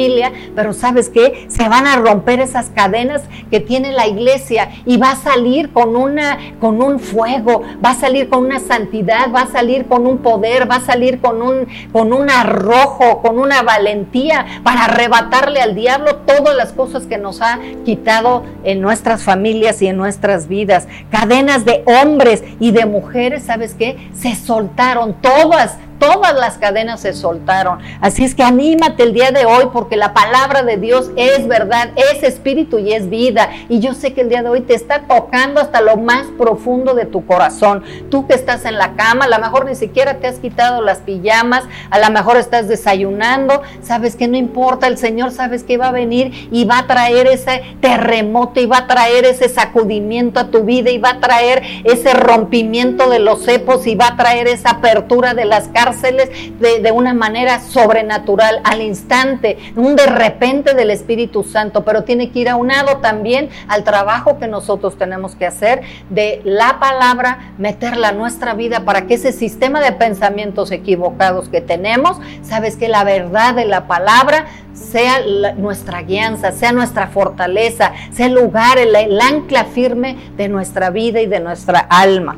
pero 0.56 0.74
¿sabes 0.74 1.10
qué? 1.10 1.46
Se 1.50 1.68
van 1.68 1.88
a 1.88 1.98
romper 1.98 2.40
esas 2.40 2.70
cadenas 2.70 3.24
que 3.50 3.60
tiene 3.60 3.92
la 3.92 4.08
iglesia 4.08 4.70
y 4.86 4.98
va 4.98 5.12
a 5.12 5.16
salir 5.16 5.72
con 5.72 5.96
una 5.96 6.38
con 6.60 6.82
un 6.82 7.00
fuego, 7.00 7.64
va 7.84 7.92
a 7.92 7.96
salir 7.96 8.30
con 8.30 8.46
una 8.46 8.60
santidad, 8.60 9.32
va 9.34 9.42
a 9.42 9.48
salir 9.48 9.88
con 9.88 10.06
un 10.06 10.20
poder, 10.20 10.70
va 10.70 10.76
a 10.76 10.82
salir 10.82 11.20
con 11.20 11.42
un 11.42 11.68
con 11.92 12.14
un 12.14 12.30
arrojo, 12.30 13.22
con 13.22 13.40
una 13.40 13.64
valentía 13.64 14.46
para 14.64 14.86
arrebatarle 14.86 15.62
al 15.62 15.76
diablo 15.76 16.18
todas 16.18 16.56
las 16.56 16.74
cosas 16.74 17.06
que 17.06 17.18
nos 17.18 17.42
ha 17.42 17.60
quitado 17.86 18.44
en 18.64 18.82
nuestras 18.82 19.24
familias 19.24 19.82
y 19.82 19.88
en 19.88 19.98
nuestras 19.98 20.48
vidas. 20.48 20.88
Cadenas 21.10 21.66
de 21.66 21.84
hombres 21.86 22.44
y 22.60 22.72
de 22.72 22.86
mujeres, 22.86 23.44
¿sabes 23.44 23.74
qué? 23.74 24.10
Se 24.14 24.36
soltaron 24.36 25.16
todas, 25.22 25.78
todas 26.00 26.34
las 26.36 26.58
cadenas 26.58 27.02
se 27.02 27.14
soltaron. 27.14 27.80
Así 28.02 28.24
es 28.24 28.36
que 28.36 28.44
anímate 28.44 29.04
el 29.04 29.14
día 29.14 29.32
de 29.32 29.46
hoy 29.46 29.66
porque 29.72 29.96
la 29.96 30.14
palabra 30.14 30.64
de 30.64 30.78
Dios 30.78 31.12
es 31.16 31.48
verdad, 31.48 31.90
es 31.96 32.24
espíritu 32.24 32.80
y 32.80 32.94
es 32.94 33.10
vida. 33.10 33.50
Y 33.70 33.80
yo 33.80 33.94
sé 33.94 34.14
que 34.14 34.22
el 34.22 34.30
día 34.30 34.44
de 34.44 34.50
hoy 34.50 34.62
te 34.62 34.74
está 34.74 35.04
tocando 35.08 35.62
hasta 35.62 35.82
lo 35.82 35.98
más 35.98 36.28
profundo 36.38 36.94
de 36.94 37.06
tu 37.06 37.26
corazón. 37.26 37.84
Tú 38.10 38.28
que 38.28 38.34
estás 38.34 38.66
en 38.66 38.78
la 38.78 38.94
cama, 38.96 39.26
a 39.26 39.30
lo 39.30 39.40
mejor 39.40 39.66
ni 39.66 39.76
siquiera 39.76 40.16
te 40.16 40.28
has 40.28 40.40
quitado 40.40 40.82
las 40.82 41.00
pijamas, 41.00 41.64
a 41.90 42.00
lo 42.00 42.10
mejor 42.12 42.38
estás 42.38 42.68
desayunando, 42.68 43.62
sabes 43.82 44.16
que 44.16 44.28
no 44.28 44.38
importa, 44.38 44.88
el 44.88 44.98
Señor 44.98 45.32
sabes 45.32 45.64
que 45.64 45.78
va 45.78 45.90
a 45.90 45.92
venir 45.92 46.50
y 46.52 46.66
va 46.66 46.80
a 46.80 46.88
traer 46.88 47.28
ese 47.28 47.64
terremoto 47.82 48.60
y 48.60 48.66
va 48.66 48.80
a 48.80 48.88
traer 48.88 49.26
ese 49.26 49.50
sacudimiento 49.50 50.40
a 50.40 50.52
tu 50.52 50.64
vida 50.64 50.90
y 50.90 50.98
va 50.98 51.12
a 51.12 51.20
traer 51.20 51.64
ese 51.84 52.14
rompimiento 52.14 53.10
de 53.10 53.20
los 53.20 53.44
cepos 53.44 53.88
y 53.88 53.96
va 53.96 54.08
a 54.08 54.18
traer 54.18 54.48
esa 54.48 54.72
apertura 54.72 55.34
de 55.34 55.46
las 55.46 55.68
cárceles 55.88 56.30
de, 56.60 56.82
de 56.82 56.92
una 56.92 57.14
manera 57.14 57.62
sobrenatural, 57.62 58.60
al 58.64 58.82
instante, 58.82 59.58
un 59.76 59.96
de 59.96 60.06
repente 60.06 60.74
del 60.74 60.92
Espíritu 60.92 61.44
Santo, 61.44 61.86
pero 61.86 62.04
tiene 62.04 62.30
que 62.30 62.40
ir 62.40 62.50
aunado 62.50 62.98
también 62.98 63.50
al 63.70 63.84
trabajo 63.84 64.38
que 64.38 64.48
nosotros 64.48 64.98
tenemos 64.98 65.36
que 65.36 65.46
hacer 65.46 65.82
de 66.10 66.42
la 66.44 66.80
palabra, 66.80 67.54
meterla 67.58 68.10
a 68.10 68.12
nuestra 68.12 68.54
vida 68.54 68.82
para 68.82 69.08
que 69.08 69.14
ese 69.14 69.32
sistema 69.32 69.80
de 69.80 69.94
pensamientos 69.94 70.72
equivocados 70.72 71.48
que 71.48 71.62
tenemos, 71.62 72.18
sabes 72.42 72.76
que 72.76 72.90
la 72.90 73.04
verdad 73.04 73.56
de 73.56 73.66
la 73.66 73.88
palabra 73.88 74.48
sea 74.74 75.22
nuestra 75.56 76.02
guianza, 76.02 76.52
sea 76.52 76.72
nuestra 76.72 77.08
fortaleza, 77.08 77.94
sea 78.12 78.28
el 78.28 78.34
lugar, 78.34 78.78
el, 78.78 79.20
ancla 79.20 79.66
firme 79.66 80.18
de 80.36 80.50
nuestra 80.50 80.90
vida 80.90 81.22
y 81.22 81.28
de 81.28 81.40
nuestra 81.40 81.80
alma. 81.80 82.38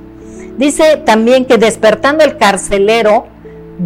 Dice 0.58 0.98
también 0.98 1.46
que 1.46 1.58
despertando 1.58 2.24
el 2.24 2.38
carcelero 2.38 3.28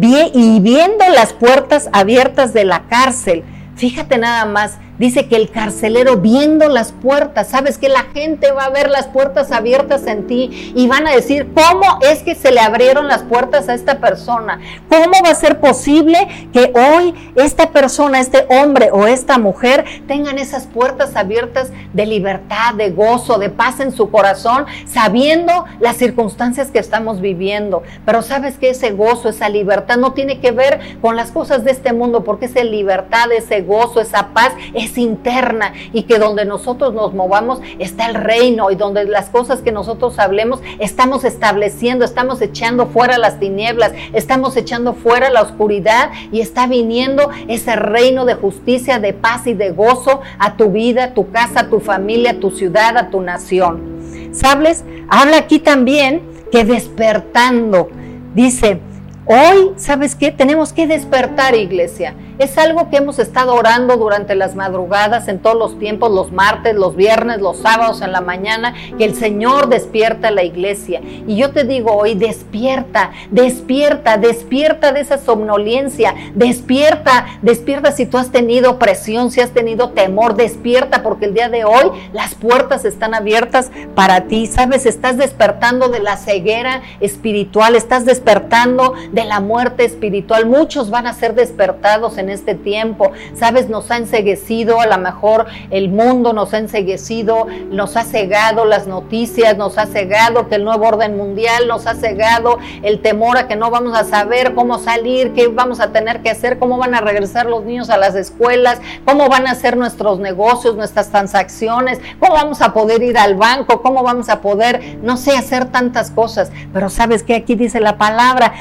y 0.00 0.60
viendo 0.60 1.08
las 1.08 1.32
puertas 1.32 1.88
abiertas 1.92 2.52
de 2.52 2.64
la 2.64 2.84
cárcel, 2.88 3.44
fíjate 3.76 4.18
nada 4.18 4.44
más, 4.44 4.78
dice 4.98 5.26
que 5.28 5.36
el 5.36 5.50
carcelero 5.50 6.16
viendo 6.16 6.68
las 6.68 6.92
puertas, 6.92 7.48
sabes 7.48 7.78
que 7.78 7.88
la 7.88 8.04
gente 8.14 8.52
va 8.52 8.64
a 8.64 8.70
ver 8.70 8.90
las 8.90 9.06
puertas 9.06 9.52
abiertas 9.52 10.06
en 10.06 10.26
ti 10.26 10.72
y 10.74 10.86
van 10.86 11.06
a 11.06 11.12
decir, 11.12 11.52
¿cómo 11.54 11.98
es 12.02 12.22
que 12.22 12.34
se 12.34 12.52
le 12.52 12.60
abrieron 12.60 13.08
las 13.08 13.22
puertas 13.22 13.68
a 13.68 13.74
esta 13.74 13.98
persona? 14.00 14.60
¿Cómo 14.88 15.12
va 15.24 15.30
a 15.30 15.34
ser 15.34 15.60
posible 15.60 16.48
que 16.52 16.72
hoy 16.74 17.14
esta 17.36 17.70
persona, 17.70 18.20
este 18.20 18.46
hombre 18.48 18.90
o 18.92 19.06
esta 19.06 19.38
mujer 19.38 19.84
tengan 20.06 20.38
esas 20.38 20.66
puertas 20.66 21.16
abiertas 21.16 21.70
de 21.92 22.06
libertad, 22.06 22.74
de 22.74 22.90
gozo, 22.90 23.38
de 23.38 23.50
paz 23.50 23.80
en 23.80 23.92
su 23.92 24.10
corazón, 24.10 24.66
sabiendo 24.86 25.64
las 25.80 25.96
circunstancias 25.96 26.70
que 26.70 26.78
estamos 26.78 27.20
viviendo? 27.20 27.82
Pero 28.04 28.22
sabes 28.22 28.58
que 28.58 28.70
ese 28.70 28.92
gozo, 28.92 29.28
esa 29.28 29.48
libertad 29.48 29.96
no 29.96 30.12
tiene 30.12 30.40
que 30.40 30.52
ver 30.52 30.98
con 31.00 31.16
las 31.16 31.30
cosas 31.30 31.64
de 31.64 31.70
este 31.70 31.92
mundo, 31.92 32.24
porque 32.24 32.46
esa 32.46 32.62
libertad, 32.62 33.32
ese 33.32 33.62
gozo, 33.62 34.00
esa 34.00 34.28
paz 34.28 34.52
interna 34.96 35.72
y 35.92 36.02
que 36.02 36.18
donde 36.18 36.44
nosotros 36.44 36.94
nos 36.94 37.14
movamos 37.14 37.60
está 37.78 38.06
el 38.06 38.14
reino 38.14 38.70
y 38.70 38.76
donde 38.76 39.04
las 39.04 39.28
cosas 39.30 39.60
que 39.60 39.72
nosotros 39.72 40.18
hablemos 40.18 40.60
estamos 40.78 41.24
estableciendo, 41.24 42.04
estamos 42.04 42.40
echando 42.40 42.86
fuera 42.86 43.18
las 43.18 43.40
tinieblas, 43.40 43.92
estamos 44.12 44.56
echando 44.56 44.94
fuera 44.94 45.30
la 45.30 45.42
oscuridad 45.42 46.10
y 46.32 46.40
está 46.40 46.66
viniendo 46.66 47.30
ese 47.48 47.76
reino 47.76 48.24
de 48.24 48.34
justicia, 48.34 48.98
de 48.98 49.12
paz 49.12 49.46
y 49.46 49.54
de 49.54 49.70
gozo 49.70 50.20
a 50.38 50.56
tu 50.56 50.70
vida, 50.70 51.04
a 51.04 51.14
tu 51.14 51.30
casa, 51.30 51.60
a 51.60 51.70
tu 51.70 51.80
familia, 51.80 52.32
a 52.32 52.40
tu 52.40 52.50
ciudad, 52.50 52.96
a 52.96 53.10
tu 53.10 53.20
nación. 53.20 54.30
¿Sabes? 54.32 54.84
Habla 55.08 55.38
aquí 55.38 55.58
también 55.58 56.22
que 56.50 56.64
despertando, 56.64 57.88
dice, 58.34 58.80
Hoy, 59.26 59.72
¿sabes 59.78 60.14
qué? 60.14 60.30
Tenemos 60.30 60.74
que 60.74 60.86
despertar, 60.86 61.54
iglesia. 61.54 62.14
Es 62.38 62.58
algo 62.58 62.90
que 62.90 62.98
hemos 62.98 63.18
estado 63.18 63.54
orando 63.54 63.96
durante 63.96 64.34
las 64.34 64.54
madrugadas, 64.54 65.28
en 65.28 65.38
todos 65.38 65.56
los 65.56 65.78
tiempos, 65.78 66.10
los 66.10 66.30
martes, 66.30 66.74
los 66.74 66.94
viernes, 66.94 67.40
los 67.40 67.58
sábados 67.58 68.02
en 68.02 68.12
la 68.12 68.20
mañana, 68.20 68.74
que 68.98 69.04
el 69.04 69.14
Señor 69.14 69.68
despierta 69.68 70.28
a 70.28 70.30
la 70.30 70.42
iglesia. 70.42 71.00
Y 71.26 71.36
yo 71.36 71.52
te 71.52 71.64
digo 71.64 71.92
hoy, 71.92 72.16
despierta, 72.16 73.12
despierta, 73.30 74.18
despierta 74.18 74.92
de 74.92 75.00
esa 75.00 75.16
somnolencia, 75.16 76.14
despierta, 76.34 77.26
despierta 77.40 77.92
si 77.92 78.04
tú 78.04 78.18
has 78.18 78.30
tenido 78.30 78.78
presión, 78.78 79.30
si 79.30 79.40
has 79.40 79.52
tenido 79.52 79.90
temor, 79.90 80.34
despierta, 80.34 81.02
porque 81.02 81.26
el 81.26 81.34
día 81.34 81.48
de 81.48 81.64
hoy 81.64 81.92
las 82.12 82.34
puertas 82.34 82.84
están 82.84 83.14
abiertas 83.14 83.70
para 83.94 84.22
ti. 84.22 84.48
¿Sabes? 84.48 84.84
Estás 84.84 85.16
despertando 85.16 85.88
de 85.88 86.00
la 86.00 86.18
ceguera 86.18 86.82
espiritual, 87.00 87.74
estás 87.74 88.04
despertando 88.04 88.92
de 89.14 89.24
la 89.24 89.40
muerte 89.40 89.84
espiritual. 89.84 90.46
Muchos 90.46 90.90
van 90.90 91.06
a 91.06 91.14
ser 91.14 91.34
despertados 91.34 92.18
en 92.18 92.28
este 92.28 92.54
tiempo. 92.54 93.12
Sabes, 93.34 93.68
nos 93.68 93.90
ha 93.90 93.96
enseguecido, 93.96 94.80
a 94.80 94.86
lo 94.86 94.98
mejor 94.98 95.46
el 95.70 95.88
mundo 95.88 96.32
nos 96.32 96.52
ha 96.52 96.58
enseguecido, 96.58 97.46
nos 97.70 97.96
ha 97.96 98.02
cegado 98.02 98.64
las 98.64 98.86
noticias, 98.86 99.56
nos 99.56 99.78
ha 99.78 99.86
cegado 99.86 100.48
que 100.48 100.56
el 100.56 100.64
nuevo 100.64 100.86
orden 100.86 101.16
mundial, 101.16 101.68
nos 101.68 101.86
ha 101.86 101.94
cegado 101.94 102.58
el 102.82 103.00
temor 103.00 103.38
a 103.38 103.46
que 103.46 103.54
no 103.54 103.70
vamos 103.70 103.96
a 103.96 104.04
saber 104.04 104.54
cómo 104.54 104.78
salir, 104.78 105.32
qué 105.32 105.46
vamos 105.46 105.78
a 105.78 105.92
tener 105.92 106.22
que 106.22 106.30
hacer, 106.30 106.58
cómo 106.58 106.76
van 106.76 106.94
a 106.94 107.00
regresar 107.00 107.46
los 107.46 107.64
niños 107.64 107.90
a 107.90 107.96
las 107.96 108.16
escuelas, 108.16 108.80
cómo 109.04 109.28
van 109.28 109.46
a 109.46 109.54
ser 109.54 109.76
nuestros 109.76 110.18
negocios, 110.18 110.74
nuestras 110.76 111.10
transacciones, 111.10 112.00
cómo 112.18 112.34
vamos 112.34 112.60
a 112.62 112.72
poder 112.72 113.02
ir 113.02 113.16
al 113.16 113.36
banco, 113.36 113.80
cómo 113.80 114.02
vamos 114.02 114.28
a 114.28 114.40
poder, 114.40 114.98
no 115.02 115.16
sé, 115.16 115.36
hacer 115.36 115.66
tantas 115.66 116.10
cosas. 116.10 116.50
Pero 116.72 116.90
sabes 116.90 117.22
que 117.22 117.36
aquí 117.36 117.54
dice 117.54 117.78
la 117.78 117.96
palabra, 117.96 118.52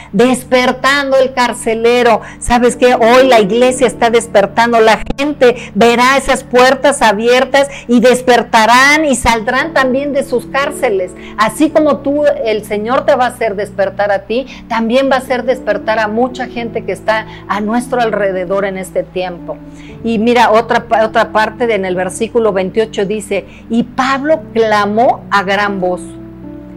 despertando 0.43 1.17
el 1.17 1.33
carcelero. 1.33 2.21
Sabes 2.39 2.75
que 2.75 2.95
hoy 2.95 3.27
la 3.27 3.39
iglesia 3.39 3.87
está 3.87 4.09
despertando, 4.09 4.79
la 4.81 5.01
gente 5.17 5.55
verá 5.73 6.17
esas 6.17 6.43
puertas 6.43 7.01
abiertas 7.01 7.69
y 7.87 8.01
despertarán 8.01 9.05
y 9.05 9.15
saldrán 9.15 9.73
también 9.73 10.11
de 10.11 10.23
sus 10.23 10.45
cárceles. 10.47 11.11
Así 11.37 11.69
como 11.69 11.97
tú, 11.97 12.25
el 12.43 12.65
Señor 12.65 13.05
te 13.05 13.15
va 13.15 13.25
a 13.25 13.29
hacer 13.29 13.55
despertar 13.55 14.11
a 14.11 14.23
ti, 14.23 14.45
también 14.67 15.09
va 15.09 15.15
a 15.15 15.19
hacer 15.19 15.43
despertar 15.43 15.99
a 15.99 16.07
mucha 16.07 16.47
gente 16.47 16.83
que 16.83 16.91
está 16.91 17.25
a 17.47 17.61
nuestro 17.61 18.01
alrededor 18.01 18.65
en 18.65 18.77
este 18.77 19.03
tiempo. 19.03 19.57
Y 20.03 20.19
mira, 20.19 20.51
otra, 20.51 20.85
otra 21.05 21.31
parte 21.31 21.67
de, 21.67 21.75
en 21.75 21.85
el 21.85 21.95
versículo 21.95 22.51
28 22.51 23.05
dice, 23.05 23.45
y 23.69 23.83
Pablo 23.83 24.41
clamó 24.53 25.23
a 25.31 25.43
gran 25.43 25.79
voz. 25.79 26.01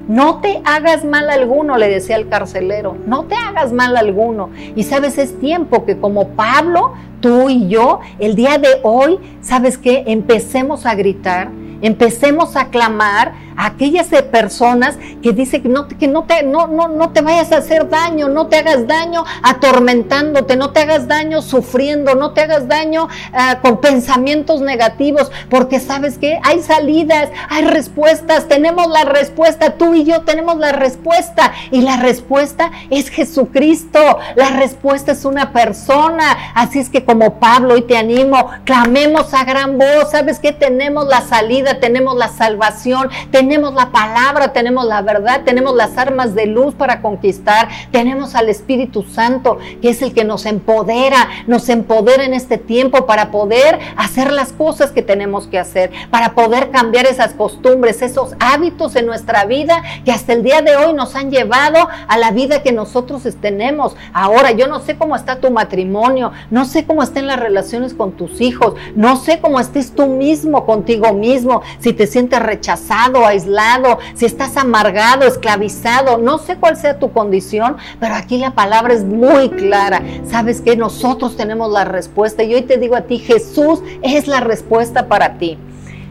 No 0.08 0.40
te 0.40 0.60
hagas 0.64 1.04
mal 1.04 1.28
alguno, 1.30 1.76
le 1.78 1.88
decía 1.88 2.14
el 2.16 2.28
carcelero, 2.28 2.96
no 3.06 3.24
te 3.24 3.34
hagas 3.34 3.72
mal 3.72 3.96
alguno. 3.96 4.50
Y 4.76 4.84
sabes, 4.84 5.18
es 5.18 5.38
tiempo 5.40 5.84
que 5.84 5.98
como 5.98 6.28
Pablo, 6.28 6.92
tú 7.20 7.48
y 7.48 7.66
yo, 7.66 8.00
el 8.20 8.36
día 8.36 8.58
de 8.58 8.68
hoy, 8.84 9.18
¿sabes 9.40 9.78
qué? 9.78 10.04
Empecemos 10.06 10.86
a 10.86 10.94
gritar, 10.94 11.50
empecemos 11.82 12.56
a 12.56 12.68
clamar 12.68 13.46
a 13.56 13.66
aquellas 13.66 14.08
personas 14.30 14.98
que 15.22 15.32
dicen 15.32 15.62
que 15.62 15.68
no, 15.68 15.88
que 15.88 16.08
no 16.08 16.24
te, 16.24 16.42
no, 16.42 16.66
no, 16.66 16.88
no 16.88 17.10
te 17.10 17.22
vayas 17.22 17.52
a 17.52 17.58
hacer 17.58 17.88
daño, 17.88 18.28
no 18.28 18.46
te 18.46 18.58
hagas 18.58 18.86
daño 18.86 19.24
atormentándote, 19.42 20.56
no 20.56 20.70
te 20.70 20.80
hagas 20.80 21.08
daño 21.08 21.42
sufriendo, 21.42 22.14
no 22.14 22.32
te 22.32 22.42
hagas 22.42 22.68
daño 22.68 23.08
ah, 23.32 23.58
con 23.62 23.80
pensamientos 23.80 24.60
negativos, 24.60 25.30
porque 25.48 25.80
sabes 25.80 26.18
que 26.18 26.38
hay 26.42 26.60
salidas, 26.60 27.30
hay 27.48 27.64
respuestas, 27.64 28.46
tenemos 28.48 28.88
la 28.88 29.04
respuesta, 29.04 29.74
tú 29.74 29.94
y 29.94 30.04
yo 30.04 30.22
tenemos 30.22 30.58
la 30.58 30.72
respuesta 30.72 31.52
y 31.70 31.80
la 31.80 31.96
respuesta 31.96 32.70
es 32.90 33.08
Jesucristo, 33.08 34.18
la 34.36 34.50
respuesta 34.50 35.12
es 35.12 35.24
una 35.24 35.52
persona, 35.52 36.52
así 36.54 36.78
es 36.78 36.90
que 36.90 37.04
como 37.04 37.38
Pablo 37.40 37.74
hoy 37.74 37.82
te 37.82 37.96
animo, 37.96 38.50
clamemos 38.64 39.32
a 39.32 39.44
gran 39.44 39.78
voz, 39.78 40.10
sabes 40.10 40.38
que 40.38 40.52
tenemos 40.52 41.06
la 41.06 41.22
salida, 41.22 41.65
tenemos 41.74 42.16
la 42.16 42.28
salvación, 42.28 43.10
tenemos 43.30 43.74
la 43.74 43.90
palabra, 43.90 44.52
tenemos 44.52 44.86
la 44.86 45.02
verdad, 45.02 45.42
tenemos 45.44 45.74
las 45.74 45.98
armas 45.98 46.34
de 46.34 46.46
luz 46.46 46.74
para 46.74 47.02
conquistar, 47.02 47.68
tenemos 47.90 48.34
al 48.34 48.48
Espíritu 48.48 49.02
Santo, 49.02 49.58
que 49.82 49.90
es 49.90 50.02
el 50.02 50.14
que 50.14 50.24
nos 50.24 50.46
empodera, 50.46 51.28
nos 51.46 51.68
empodera 51.68 52.24
en 52.24 52.34
este 52.34 52.58
tiempo 52.58 53.06
para 53.06 53.30
poder 53.30 53.78
hacer 53.96 54.32
las 54.32 54.52
cosas 54.52 54.90
que 54.92 55.02
tenemos 55.02 55.46
que 55.46 55.58
hacer, 55.58 55.90
para 56.10 56.34
poder 56.34 56.70
cambiar 56.70 57.06
esas 57.06 57.34
costumbres, 57.34 58.02
esos 58.02 58.34
hábitos 58.40 58.96
en 58.96 59.06
nuestra 59.06 59.44
vida 59.44 59.82
que 60.04 60.12
hasta 60.12 60.32
el 60.32 60.42
día 60.42 60.62
de 60.62 60.76
hoy 60.76 60.92
nos 60.94 61.14
han 61.14 61.30
llevado 61.30 61.88
a 62.08 62.18
la 62.18 62.30
vida 62.30 62.62
que 62.62 62.72
nosotros 62.72 63.22
tenemos. 63.40 63.96
Ahora, 64.12 64.52
yo 64.52 64.68
no 64.68 64.80
sé 64.80 64.96
cómo 64.96 65.16
está 65.16 65.40
tu 65.40 65.50
matrimonio, 65.50 66.32
no 66.50 66.64
sé 66.64 66.86
cómo 66.86 67.02
estén 67.02 67.26
las 67.26 67.40
relaciones 67.40 67.94
con 67.94 68.12
tus 68.12 68.40
hijos, 68.40 68.74
no 68.94 69.16
sé 69.16 69.40
cómo 69.40 69.60
estés 69.60 69.94
tú 69.94 70.06
mismo 70.06 70.64
contigo 70.66 71.12
mismo, 71.12 71.55
si 71.78 71.92
te 71.92 72.06
sientes 72.06 72.40
rechazado, 72.40 73.26
aislado, 73.26 73.98
si 74.14 74.26
estás 74.26 74.56
amargado, 74.56 75.26
esclavizado, 75.26 76.18
no 76.18 76.38
sé 76.38 76.56
cuál 76.56 76.76
sea 76.76 76.98
tu 76.98 77.12
condición, 77.12 77.76
pero 78.00 78.14
aquí 78.14 78.38
la 78.38 78.54
palabra 78.54 78.94
es 78.94 79.04
muy 79.04 79.50
clara. 79.50 80.02
Sabes 80.28 80.60
que 80.60 80.76
nosotros 80.76 81.36
tenemos 81.36 81.70
la 81.72 81.84
respuesta 81.84 82.42
y 82.42 82.54
hoy 82.54 82.62
te 82.62 82.78
digo 82.78 82.96
a 82.96 83.02
ti, 83.02 83.18
Jesús 83.18 83.80
es 84.02 84.26
la 84.26 84.40
respuesta 84.40 85.08
para 85.08 85.38
ti. 85.38 85.58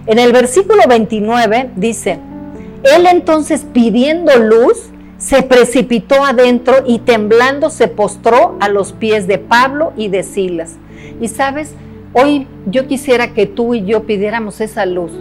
En 0.08 0.20
el 0.20 0.32
versículo 0.32 0.84
29 0.88 1.72
dice, 1.76 2.20
él 2.84 3.08
entonces 3.08 3.66
pidiendo 3.74 4.36
luz, 4.38 4.90
se 5.18 5.42
precipitó 5.42 6.24
adentro 6.24 6.84
y 6.86 7.00
temblando 7.00 7.70
se 7.70 7.88
postró 7.88 8.58
a 8.60 8.70
los 8.70 8.94
pies 8.94 9.26
de 9.28 9.40
Pablo 9.40 9.94
y 9.98 10.10
de 10.10 10.22
Silas. 10.22 10.76
Y 11.20 11.30
sabes, 11.30 11.74
hoy 12.14 12.48
yo 12.68 12.88
quisiera 12.88 13.34
que 13.34 13.48
tú 13.48 13.74
y 13.74 13.86
yo 13.86 14.04
pidiéramos 14.04 14.62
esa 14.62 14.86
luz. 14.86 15.12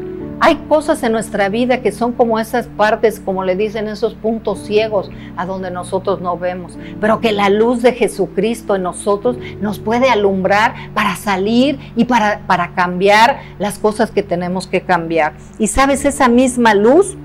Hay 0.41 0.57
cosas 0.69 1.03
en 1.03 1.13
nuestra 1.13 1.49
vida 1.49 1.81
que 1.81 1.93
son 1.93 2.13
como 2.13 2.39
esas 2.39 2.67
partes, 2.67 3.21
como 3.21 3.45
le 3.45 3.57
dicen, 3.57 3.89
esos 3.89 4.15
puntos 4.15 4.61
ciegos 4.61 5.11
a 5.37 5.47
donde 5.47 5.71
nosotros 5.71 6.21
no 6.21 6.37
vemos, 6.39 6.77
pero 7.01 7.21
que 7.21 7.33
la 7.33 7.49
luz 7.49 7.83
de 7.83 7.93
Jesucristo 7.93 8.77
en 8.77 8.83
nosotros 8.83 9.37
nos 9.61 9.79
puede 9.79 10.11
alumbrar 10.11 10.75
para 10.93 11.17
salir 11.17 11.79
y 11.97 12.05
para, 12.05 12.41
para 12.47 12.75
cambiar 12.75 13.41
las 13.59 13.79
cosas 13.79 14.11
que 14.11 14.23
tenemos 14.23 14.67
que 14.67 14.83
cambiar. 14.83 15.35
Y 15.59 15.69
sabes, 15.69 16.05
esa 16.05 16.29
misma 16.29 16.75
luz 16.75 17.17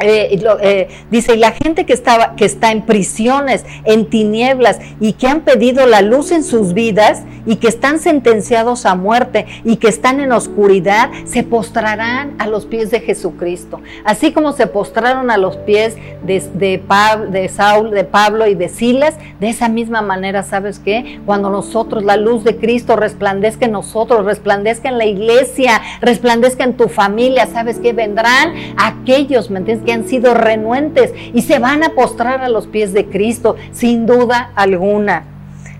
eh, 0.00 0.38
eh, 0.62 0.88
dice, 1.10 1.34
y 1.34 1.38
la 1.38 1.52
gente 1.52 1.86
que, 1.86 1.92
estaba, 1.92 2.36
que 2.36 2.44
está 2.44 2.72
en 2.72 2.82
prisiones, 2.82 3.64
en 3.84 4.06
tinieblas, 4.10 4.78
y 5.00 5.12
que 5.14 5.26
han 5.26 5.40
pedido 5.40 5.86
la 5.86 6.02
luz 6.02 6.32
en 6.32 6.44
sus 6.44 6.74
vidas, 6.74 7.22
y 7.46 7.56
que 7.56 7.68
están 7.68 7.98
sentenciados 7.98 8.86
a 8.86 8.94
muerte, 8.94 9.46
y 9.64 9.76
que 9.76 9.88
están 9.88 10.20
en 10.20 10.32
oscuridad, 10.32 11.10
se 11.24 11.42
postrarán 11.42 12.34
a 12.38 12.46
los 12.46 12.64
pies 12.66 12.90
de 12.90 13.00
Jesucristo. 13.00 13.80
Así 14.04 14.32
como 14.32 14.52
se 14.52 14.66
postraron 14.66 15.30
a 15.30 15.36
los 15.36 15.56
pies 15.58 15.96
de, 16.24 16.40
de, 16.54 16.82
de 17.30 17.50
de 17.90 18.04
Pablo 18.04 18.46
y 18.46 18.54
de 18.54 18.68
Silas, 18.68 19.14
de 19.40 19.48
esa 19.48 19.68
misma 19.68 20.02
manera, 20.02 20.42
¿sabes 20.42 20.78
qué? 20.78 21.20
Cuando 21.26 21.50
nosotros, 21.50 22.04
la 22.04 22.16
luz 22.16 22.44
de 22.44 22.56
Cristo 22.56 22.96
resplandezca 22.96 23.66
en 23.66 23.72
nosotros, 23.72 24.24
resplandezca 24.24 24.88
en 24.88 24.98
la 24.98 25.06
iglesia, 25.06 25.80
resplandezca 26.00 26.64
en 26.64 26.76
tu 26.76 26.88
familia, 26.88 27.46
¿sabes 27.46 27.78
qué? 27.78 27.92
Vendrán 27.92 28.54
aquellos, 28.76 29.50
¿me 29.50 29.58
entiendes? 29.58 29.83
Que 29.84 29.92
han 29.92 30.08
sido 30.08 30.34
renuentes 30.34 31.12
y 31.32 31.42
se 31.42 31.58
van 31.58 31.82
a 31.84 31.90
postrar 31.90 32.40
a 32.42 32.48
los 32.48 32.66
pies 32.66 32.92
de 32.92 33.06
Cristo, 33.06 33.56
sin 33.72 34.06
duda 34.06 34.50
alguna. 34.54 35.24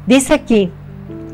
Dice 0.07 0.35
aquí, 0.35 0.71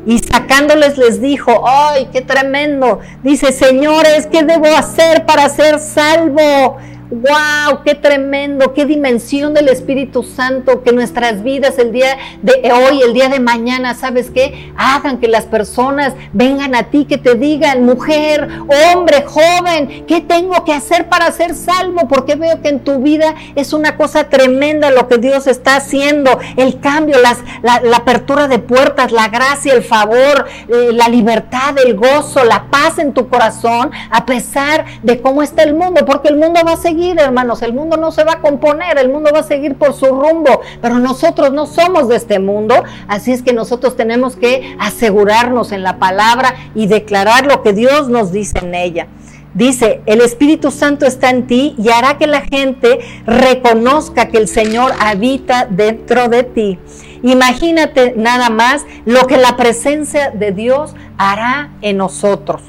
y 0.05 0.17
sacándoles 0.19 0.97
les 0.97 1.21
dijo, 1.21 1.63
¡ay, 1.67 2.07
qué 2.11 2.21
tremendo! 2.21 2.99
Dice, 3.23 3.51
señores, 3.51 4.27
¿qué 4.27 4.43
debo 4.43 4.67
hacer 4.67 5.25
para 5.25 5.47
ser 5.49 5.79
salvo? 5.79 6.77
¡Wow! 7.11 7.83
¡Qué 7.83 7.93
tremendo! 7.93 8.73
¡Qué 8.73 8.85
dimensión 8.85 9.53
del 9.53 9.67
Espíritu 9.67 10.23
Santo! 10.23 10.81
Que 10.81 10.93
nuestras 10.93 11.43
vidas 11.43 11.77
el 11.77 11.91
día 11.91 12.17
de 12.41 12.71
hoy, 12.71 13.01
el 13.01 13.13
día 13.13 13.27
de 13.27 13.41
mañana, 13.41 13.95
¿sabes 13.95 14.31
qué? 14.31 14.71
Hagan 14.77 15.17
que 15.17 15.27
las 15.27 15.43
personas 15.43 16.13
vengan 16.31 16.73
a 16.73 16.83
ti, 16.83 17.03
que 17.03 17.17
te 17.17 17.35
digan, 17.35 17.83
mujer, 17.83 18.47
hombre, 18.93 19.25
joven, 19.25 20.05
¿qué 20.07 20.21
tengo 20.21 20.63
que 20.63 20.71
hacer 20.71 21.09
para 21.09 21.29
ser 21.33 21.53
salvo? 21.53 22.07
Porque 22.07 22.35
veo 22.35 22.61
que 22.61 22.69
en 22.69 22.79
tu 22.79 22.99
vida 22.99 23.35
es 23.55 23.73
una 23.73 23.97
cosa 23.97 24.29
tremenda 24.29 24.89
lo 24.89 25.09
que 25.09 25.17
Dios 25.17 25.47
está 25.47 25.75
haciendo. 25.75 26.39
El 26.55 26.79
cambio, 26.79 27.17
la 27.61 27.97
apertura 27.97 28.47
de 28.47 28.59
puertas, 28.59 29.11
la 29.11 29.27
gracia, 29.27 29.73
el 29.73 29.83
favor, 29.83 30.45
eh, 30.69 30.91
la 30.93 31.09
libertad, 31.09 31.75
el 31.83 31.97
gozo, 31.97 32.45
la 32.45 32.67
paz 32.71 32.99
en 32.99 33.13
tu 33.13 33.27
corazón, 33.27 33.91
a 34.09 34.25
pesar 34.25 34.85
de 35.03 35.19
cómo 35.19 35.43
está 35.43 35.63
el 35.63 35.73
mundo. 35.73 36.05
Porque 36.05 36.29
el 36.29 36.37
mundo 36.37 36.61
va 36.65 36.71
a 36.71 36.77
seguir 36.77 37.00
hermanos, 37.09 37.61
el 37.61 37.73
mundo 37.73 37.97
no 37.97 38.11
se 38.11 38.23
va 38.23 38.33
a 38.33 38.41
componer, 38.41 38.97
el 38.97 39.09
mundo 39.09 39.31
va 39.33 39.39
a 39.39 39.43
seguir 39.43 39.75
por 39.75 39.93
su 39.93 40.05
rumbo, 40.05 40.61
pero 40.81 40.99
nosotros 40.99 41.51
no 41.51 41.65
somos 41.65 42.07
de 42.07 42.15
este 42.15 42.39
mundo, 42.39 42.83
así 43.07 43.31
es 43.31 43.41
que 43.41 43.53
nosotros 43.53 43.95
tenemos 43.95 44.35
que 44.35 44.75
asegurarnos 44.79 45.71
en 45.71 45.83
la 45.83 45.99
palabra 45.99 46.53
y 46.75 46.87
declarar 46.87 47.45
lo 47.45 47.63
que 47.63 47.73
Dios 47.73 48.09
nos 48.09 48.31
dice 48.31 48.59
en 48.59 48.75
ella. 48.75 49.07
Dice, 49.53 50.01
el 50.05 50.21
Espíritu 50.21 50.71
Santo 50.71 51.05
está 51.05 51.29
en 51.29 51.45
ti 51.45 51.75
y 51.77 51.89
hará 51.89 52.17
que 52.17 52.25
la 52.25 52.41
gente 52.41 52.99
reconozca 53.25 54.29
que 54.29 54.37
el 54.37 54.47
Señor 54.47 54.93
habita 54.97 55.67
dentro 55.69 56.29
de 56.29 56.43
ti. 56.43 56.79
Imagínate 57.21 58.13
nada 58.15 58.49
más 58.49 58.85
lo 59.05 59.27
que 59.27 59.37
la 59.37 59.57
presencia 59.57 60.31
de 60.31 60.53
Dios 60.53 60.95
hará 61.17 61.71
en 61.81 61.97
nosotros. 61.97 62.61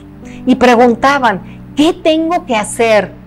Y 0.44 0.56
preguntaban, 0.56 1.72
¿qué 1.76 1.92
tengo 1.92 2.46
que 2.46 2.56
hacer? 2.56 3.21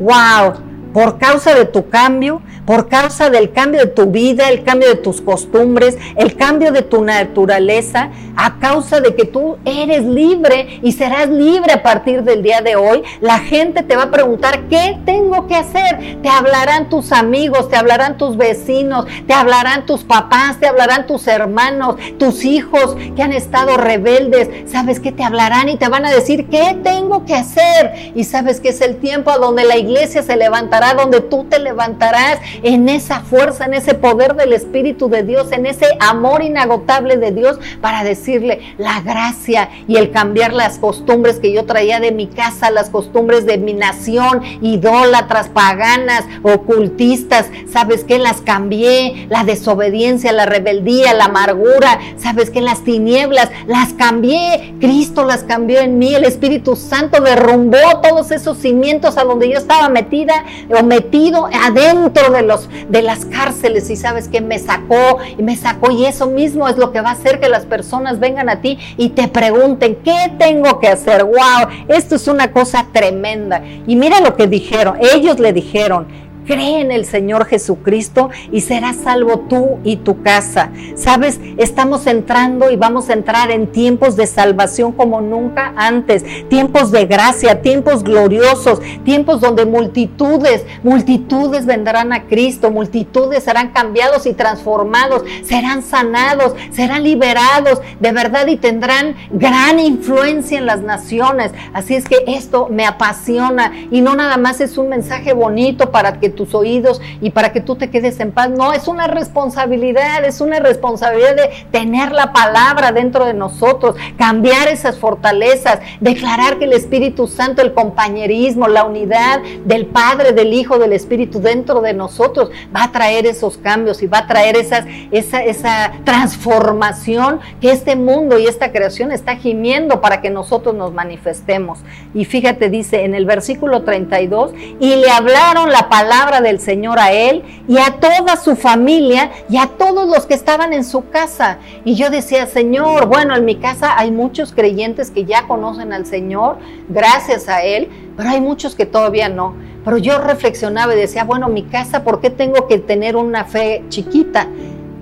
Wow, 0.00 0.54
por 0.92 1.18
causa 1.18 1.54
de 1.54 1.66
tu 1.66 1.88
cambio, 1.88 2.42
por 2.66 2.88
causa 2.88 3.30
del 3.30 3.52
cambio 3.52 3.80
de 3.80 3.86
tu 3.86 4.06
vida, 4.06 4.48
el 4.48 4.62
cambio 4.62 4.88
de 4.88 4.96
tus 4.96 5.20
costumbres, 5.20 5.96
el 6.16 6.36
cambio 6.36 6.72
de 6.72 6.82
tu 6.82 7.02
naturaleza, 7.02 8.10
a 8.36 8.58
causa 8.58 9.00
de 9.00 9.14
que 9.14 9.24
tú 9.24 9.58
eres 9.64 10.04
libre 10.04 10.80
y 10.82 10.92
serás 10.92 11.28
libre 11.28 11.72
a 11.72 11.82
partir 11.82 12.22
del 12.22 12.42
día 12.42 12.60
de 12.60 12.76
hoy, 12.76 13.02
la 13.20 13.38
gente 13.38 13.82
te 13.82 13.96
va 13.96 14.04
a 14.04 14.10
preguntar, 14.10 14.68
¿qué 14.68 14.98
tengo 15.04 15.46
que 15.46 15.56
hacer? 15.56 16.20
Te 16.22 16.28
hablarán 16.28 16.88
tus 16.88 17.12
amigos, 17.12 17.68
te 17.68 17.76
hablarán 17.76 18.16
tus 18.16 18.36
vecinos, 18.36 19.06
te 19.26 19.34
hablarán 19.34 19.86
tus 19.86 20.04
papás, 20.04 20.58
te 20.58 20.66
hablarán 20.66 21.06
tus 21.06 21.26
hermanos, 21.26 21.96
tus 22.18 22.44
hijos 22.44 22.96
que 23.16 23.22
han 23.22 23.32
estado 23.32 23.76
rebeldes. 23.76 24.70
¿Sabes 24.70 25.00
qué? 25.00 25.12
Te 25.12 25.24
hablarán 25.24 25.68
y 25.68 25.76
te 25.76 25.88
van 25.88 26.06
a 26.06 26.10
decir, 26.10 26.48
¿qué 26.48 26.78
tengo 26.82 27.24
que 27.24 27.34
hacer? 27.34 28.12
Y 28.14 28.24
sabes 28.24 28.60
que 28.60 28.70
es 28.70 28.80
el 28.80 28.96
tiempo 28.96 29.30
a 29.30 29.38
donde 29.38 29.64
la 29.64 29.76
iglesia 29.76 30.22
se 30.22 30.36
levantará, 30.36 30.94
donde 30.94 31.20
tú 31.20 31.44
te 31.44 31.58
levantarás 31.58 32.38
en 32.62 32.88
esa 32.88 33.20
fuerza, 33.20 33.64
en 33.64 33.74
ese 33.74 33.94
poder 33.94 34.34
del 34.34 34.52
Espíritu 34.52 35.08
de 35.08 35.22
Dios, 35.22 35.52
en 35.52 35.66
ese 35.66 35.86
amor 36.00 36.42
inagotable 36.42 37.16
de 37.16 37.32
Dios 37.32 37.58
para 37.80 38.04
decirle 38.04 38.74
la 38.78 39.00
gracia 39.00 39.68
y 39.86 39.96
el 39.96 40.10
cambiar 40.10 40.52
las 40.52 40.78
costumbres 40.78 41.38
que 41.38 41.52
yo 41.52 41.64
traía 41.64 42.00
de 42.00 42.12
mi 42.12 42.26
casa, 42.26 42.70
las 42.70 42.90
costumbres 42.90 43.46
de 43.46 43.58
mi 43.58 43.74
nación, 43.74 44.42
idólatras, 44.60 45.48
paganas, 45.48 46.24
ocultistas, 46.42 47.46
¿sabes 47.72 48.04
qué? 48.04 48.18
Las 48.18 48.40
cambié, 48.40 49.26
la 49.28 49.44
desobediencia, 49.44 50.32
la 50.32 50.46
rebeldía, 50.46 51.14
la 51.14 51.26
amargura, 51.26 51.98
¿sabes 52.16 52.50
qué? 52.50 52.60
Las 52.60 52.84
tinieblas, 52.84 53.50
las 53.66 53.92
cambié, 53.94 54.74
Cristo 54.80 55.24
las 55.24 55.44
cambió 55.44 55.80
en 55.80 55.98
mí, 55.98 56.14
el 56.14 56.24
Espíritu 56.24 56.76
Santo 56.76 57.20
derrumbó 57.20 57.78
todos 58.02 58.30
esos 58.30 58.58
cimientos 58.58 59.16
a 59.16 59.24
donde 59.24 59.48
yo 59.48 59.58
estaba 59.58 59.88
metida 59.88 60.44
o 60.76 60.82
metido 60.82 61.48
adentro 61.52 62.30
de 62.32 62.39
de 62.42 63.02
las 63.02 63.24
cárceles 63.24 63.90
y 63.90 63.96
sabes 63.96 64.28
que 64.28 64.40
me 64.40 64.58
sacó 64.58 65.18
y 65.36 65.42
me 65.42 65.56
sacó 65.56 65.90
y 65.90 66.06
eso 66.06 66.26
mismo 66.26 66.68
es 66.68 66.76
lo 66.76 66.92
que 66.92 67.00
va 67.00 67.10
a 67.10 67.12
hacer 67.12 67.40
que 67.40 67.48
las 67.48 67.66
personas 67.66 68.20
vengan 68.20 68.48
a 68.48 68.60
ti 68.60 68.78
y 68.96 69.10
te 69.10 69.28
pregunten 69.28 69.96
qué 70.04 70.32
tengo 70.38 70.80
que 70.80 70.88
hacer. 70.88 71.24
Wow, 71.24 71.68
esto 71.88 72.16
es 72.16 72.28
una 72.28 72.52
cosa 72.52 72.86
tremenda. 72.92 73.62
Y 73.86 73.96
mira 73.96 74.20
lo 74.20 74.36
que 74.36 74.46
dijeron. 74.46 74.98
Ellos 75.00 75.38
le 75.38 75.52
dijeron, 75.52 76.06
Cree 76.46 76.80
en 76.80 76.90
el 76.90 77.04
Señor 77.04 77.46
Jesucristo 77.46 78.30
y 78.50 78.62
serás 78.62 78.96
salvo 78.96 79.40
tú 79.48 79.78
y 79.84 79.96
tu 79.96 80.22
casa. 80.22 80.70
Sabes, 80.94 81.38
estamos 81.58 82.06
entrando 82.06 82.70
y 82.70 82.76
vamos 82.76 83.08
a 83.08 83.12
entrar 83.12 83.50
en 83.50 83.66
tiempos 83.66 84.16
de 84.16 84.26
salvación 84.26 84.92
como 84.92 85.20
nunca 85.20 85.72
antes, 85.76 86.24
tiempos 86.48 86.90
de 86.90 87.06
gracia, 87.06 87.62
tiempos 87.62 88.02
gloriosos, 88.02 88.80
tiempos 89.04 89.40
donde 89.40 89.66
multitudes, 89.66 90.64
multitudes 90.82 91.66
vendrán 91.66 92.12
a 92.12 92.24
Cristo, 92.24 92.70
multitudes 92.70 93.44
serán 93.44 93.70
cambiados 93.70 94.26
y 94.26 94.32
transformados, 94.32 95.24
serán 95.44 95.82
sanados, 95.82 96.54
serán 96.72 97.04
liberados 97.04 97.80
de 98.00 98.12
verdad 98.12 98.46
y 98.46 98.56
tendrán 98.56 99.14
gran 99.30 99.78
influencia 99.78 100.58
en 100.58 100.66
las 100.66 100.80
naciones. 100.80 101.52
Así 101.72 101.94
es 101.94 102.06
que 102.06 102.24
esto 102.26 102.68
me 102.70 102.86
apasiona 102.86 103.72
y 103.90 104.00
no 104.00 104.14
nada 104.16 104.36
más 104.36 104.60
es 104.60 104.78
un 104.78 104.88
mensaje 104.88 105.32
bonito 105.32 105.90
para 105.90 106.18
que 106.18 106.29
tus 106.30 106.54
oídos 106.54 107.00
y 107.20 107.30
para 107.30 107.52
que 107.52 107.60
tú 107.60 107.76
te 107.76 107.90
quedes 107.90 108.20
en 108.20 108.32
paz. 108.32 108.50
No, 108.50 108.72
es 108.72 108.88
una 108.88 109.06
responsabilidad, 109.06 110.24
es 110.24 110.40
una 110.40 110.60
responsabilidad 110.60 111.36
de 111.36 111.50
tener 111.70 112.12
la 112.12 112.32
palabra 112.32 112.92
dentro 112.92 113.24
de 113.24 113.34
nosotros, 113.34 113.96
cambiar 114.16 114.68
esas 114.68 114.98
fortalezas, 114.98 115.80
declarar 116.00 116.58
que 116.58 116.64
el 116.64 116.72
Espíritu 116.72 117.26
Santo, 117.26 117.62
el 117.62 117.74
compañerismo, 117.74 118.68
la 118.68 118.84
unidad 118.84 119.40
del 119.64 119.86
Padre, 119.86 120.32
del 120.32 120.52
Hijo, 120.52 120.78
del 120.78 120.92
Espíritu 120.92 121.40
dentro 121.40 121.80
de 121.80 121.94
nosotros 121.94 122.50
va 122.74 122.84
a 122.84 122.92
traer 122.92 123.26
esos 123.26 123.58
cambios 123.58 124.02
y 124.02 124.06
va 124.06 124.18
a 124.18 124.26
traer 124.26 124.56
esa, 124.56 124.84
esa 125.10 125.92
transformación 126.04 127.40
que 127.60 127.70
este 127.70 127.96
mundo 127.96 128.38
y 128.38 128.46
esta 128.46 128.72
creación 128.72 129.12
está 129.12 129.36
gimiendo 129.36 130.00
para 130.00 130.20
que 130.20 130.30
nosotros 130.30 130.74
nos 130.74 130.92
manifestemos. 130.92 131.78
Y 132.14 132.24
fíjate, 132.24 132.68
dice 132.68 133.04
en 133.04 133.14
el 133.14 133.26
versículo 133.26 133.82
32, 133.82 134.52
y 134.80 134.96
le 134.96 135.10
hablaron 135.10 135.70
la 135.70 135.88
palabra 135.88 136.19
del 136.42 136.60
Señor 136.60 136.98
a 136.98 137.12
él 137.12 137.42
y 137.66 137.78
a 137.78 137.98
toda 137.98 138.36
su 138.36 138.56
familia 138.56 139.30
y 139.48 139.56
a 139.56 139.66
todos 139.66 140.06
los 140.06 140.26
que 140.26 140.34
estaban 140.34 140.74
en 140.74 140.84
su 140.84 141.08
casa. 141.08 141.58
Y 141.84 141.94
yo 141.94 142.10
decía, 142.10 142.46
Señor, 142.46 143.06
bueno, 143.06 143.34
en 143.34 143.44
mi 143.46 143.56
casa 143.56 143.98
hay 143.98 144.10
muchos 144.10 144.52
creyentes 144.52 145.10
que 145.10 145.24
ya 145.24 145.46
conocen 145.46 145.94
al 145.94 146.04
Señor, 146.04 146.58
gracias 146.88 147.48
a 147.48 147.62
Él, 147.62 147.88
pero 148.16 148.28
hay 148.28 148.40
muchos 148.40 148.74
que 148.74 148.84
todavía 148.84 149.30
no. 149.30 149.54
Pero 149.84 149.96
yo 149.96 150.18
reflexionaba 150.18 150.94
y 150.94 150.98
decía, 150.98 151.24
bueno, 151.24 151.48
mi 151.48 151.62
casa, 151.62 152.04
¿por 152.04 152.20
qué 152.20 152.28
tengo 152.28 152.68
que 152.68 152.78
tener 152.78 153.16
una 153.16 153.46
fe 153.46 153.82
chiquita? 153.88 154.46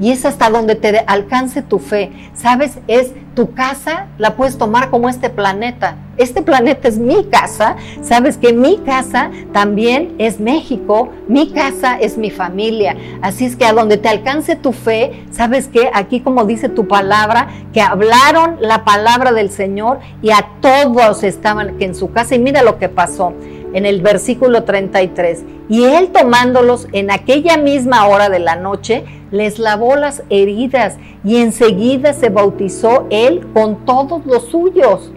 Y 0.01 0.11
es 0.11 0.25
hasta 0.25 0.51
donde 0.51 0.75
te 0.75 0.99
alcance 1.07 1.63
tu 1.63 1.79
fe. 1.79 2.11
¿Sabes? 2.35 2.79
Es 2.87 3.13
tu 3.35 3.53
casa, 3.53 4.07
la 4.19 4.37
puedes 4.37 4.59
tomar 4.59 4.91
como 4.91 5.09
este 5.09 5.31
planeta. 5.31 5.97
Este 6.17 6.43
planeta 6.43 6.89
es 6.89 6.99
mi 6.99 7.25
casa. 7.25 7.77
Sabes 8.03 8.37
que 8.37 8.53
mi 8.53 8.79
casa 8.79 9.31
también 9.53 10.15
es 10.19 10.41
México. 10.41 11.11
Mi 11.29 11.53
casa 11.53 11.99
es 11.99 12.19
mi 12.19 12.31
familia. 12.31 12.97
Así 13.23 13.45
es 13.45 13.55
que 13.55 13.65
a 13.65 13.73
donde 13.73 13.97
te 13.97 14.09
alcance 14.09 14.57
tu 14.57 14.73
fe, 14.73 15.25
sabes 15.31 15.69
que 15.69 15.91
aquí 15.95 16.21
como 16.21 16.45
dice 16.45 16.69
tu 16.69 16.89
palabra, 16.89 17.49
que 17.73 17.81
hablaron 17.81 18.57
la 18.61 18.85
palabra 18.85 19.33
del 19.33 19.51
Señor 19.51 20.01
y 20.23 20.31
a 20.31 20.49
todos 20.61 21.23
estaban 21.23 21.81
en 21.81 21.95
su 21.95 22.11
casa. 22.11 22.35
Y 22.35 22.41
mira 22.41 22.63
lo 22.63 22.79
que 22.79 22.89
pasó 22.89 23.33
en 23.73 23.87
el 23.87 24.01
versículo 24.01 24.65
33. 24.65 25.45
Y 25.69 25.85
él 25.85 26.11
tomándolos 26.11 26.89
en 26.93 27.11
aquella 27.11 27.57
misma 27.57 28.07
hora 28.07 28.29
de 28.29 28.39
la 28.39 28.57
noche, 28.57 29.05
les 29.31 29.59
lavó 29.59 29.97
las 29.97 30.23
heridas 30.31 30.97
y 31.25 31.37
enseguida 31.37 32.13
se 32.13 32.31
bautizó 32.31 33.07
él 33.11 33.47
con 33.53 33.85
todos 33.85 34.25
los 34.27 34.45
suyos. 34.45 35.13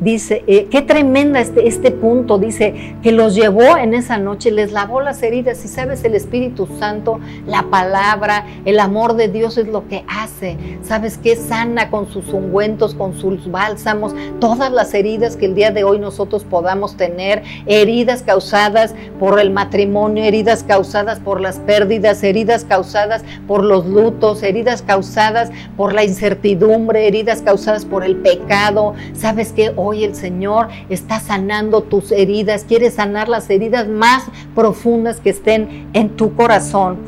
Dice, 0.00 0.44
eh, 0.46 0.68
qué 0.70 0.82
tremenda 0.82 1.40
este, 1.40 1.66
este 1.66 1.90
punto, 1.90 2.38
dice, 2.38 2.96
que 3.02 3.12
los 3.12 3.34
llevó 3.34 3.78
en 3.78 3.94
esa 3.94 4.18
noche, 4.18 4.50
les 4.50 4.70
lavó 4.70 5.00
las 5.00 5.22
heridas 5.22 5.64
y 5.64 5.68
sabes, 5.68 6.04
el 6.04 6.14
Espíritu 6.14 6.68
Santo, 6.78 7.18
la 7.46 7.62
palabra, 7.70 8.46
el 8.66 8.78
amor 8.78 9.14
de 9.14 9.28
Dios 9.28 9.56
es 9.56 9.68
lo 9.68 9.88
que 9.88 10.04
hace, 10.06 10.58
sabes 10.82 11.16
que 11.16 11.34
sana 11.34 11.88
con 11.90 12.10
sus 12.10 12.28
ungüentos, 12.28 12.94
con 12.94 13.14
sus 13.14 13.50
bálsamos, 13.50 14.14
todas 14.38 14.70
las 14.70 14.92
heridas 14.92 15.36
que 15.36 15.46
el 15.46 15.54
día 15.54 15.70
de 15.70 15.84
hoy 15.84 15.98
nosotros 15.98 16.44
podamos 16.44 16.96
tener, 16.98 17.42
heridas 17.64 18.22
causadas 18.22 18.94
por 19.18 19.40
el 19.40 19.50
matrimonio, 19.50 20.24
heridas 20.24 20.62
causadas 20.62 21.20
por 21.20 21.40
las 21.40 21.58
pérdidas, 21.60 22.22
heridas 22.22 22.64
causadas 22.64 23.24
por 23.46 23.64
los 23.64 23.86
lutos, 23.86 24.42
heridas 24.42 24.82
causadas 24.82 25.50
por 25.76 25.94
la 25.94 26.04
incertidumbre, 26.04 27.06
heridas 27.06 27.40
causadas 27.40 27.86
por 27.86 28.04
el 28.04 28.16
pecado, 28.16 28.94
sabes 29.14 29.52
que 29.52 29.72
el 29.92 30.14
Señor 30.14 30.68
está 30.88 31.20
sanando 31.20 31.82
tus 31.82 32.12
heridas, 32.12 32.64
quiere 32.64 32.90
sanar 32.90 33.28
las 33.28 33.48
heridas 33.50 33.88
más 33.88 34.24
profundas 34.54 35.20
que 35.20 35.30
estén 35.30 35.88
en 35.92 36.10
tu 36.10 36.34
corazón. 36.34 36.98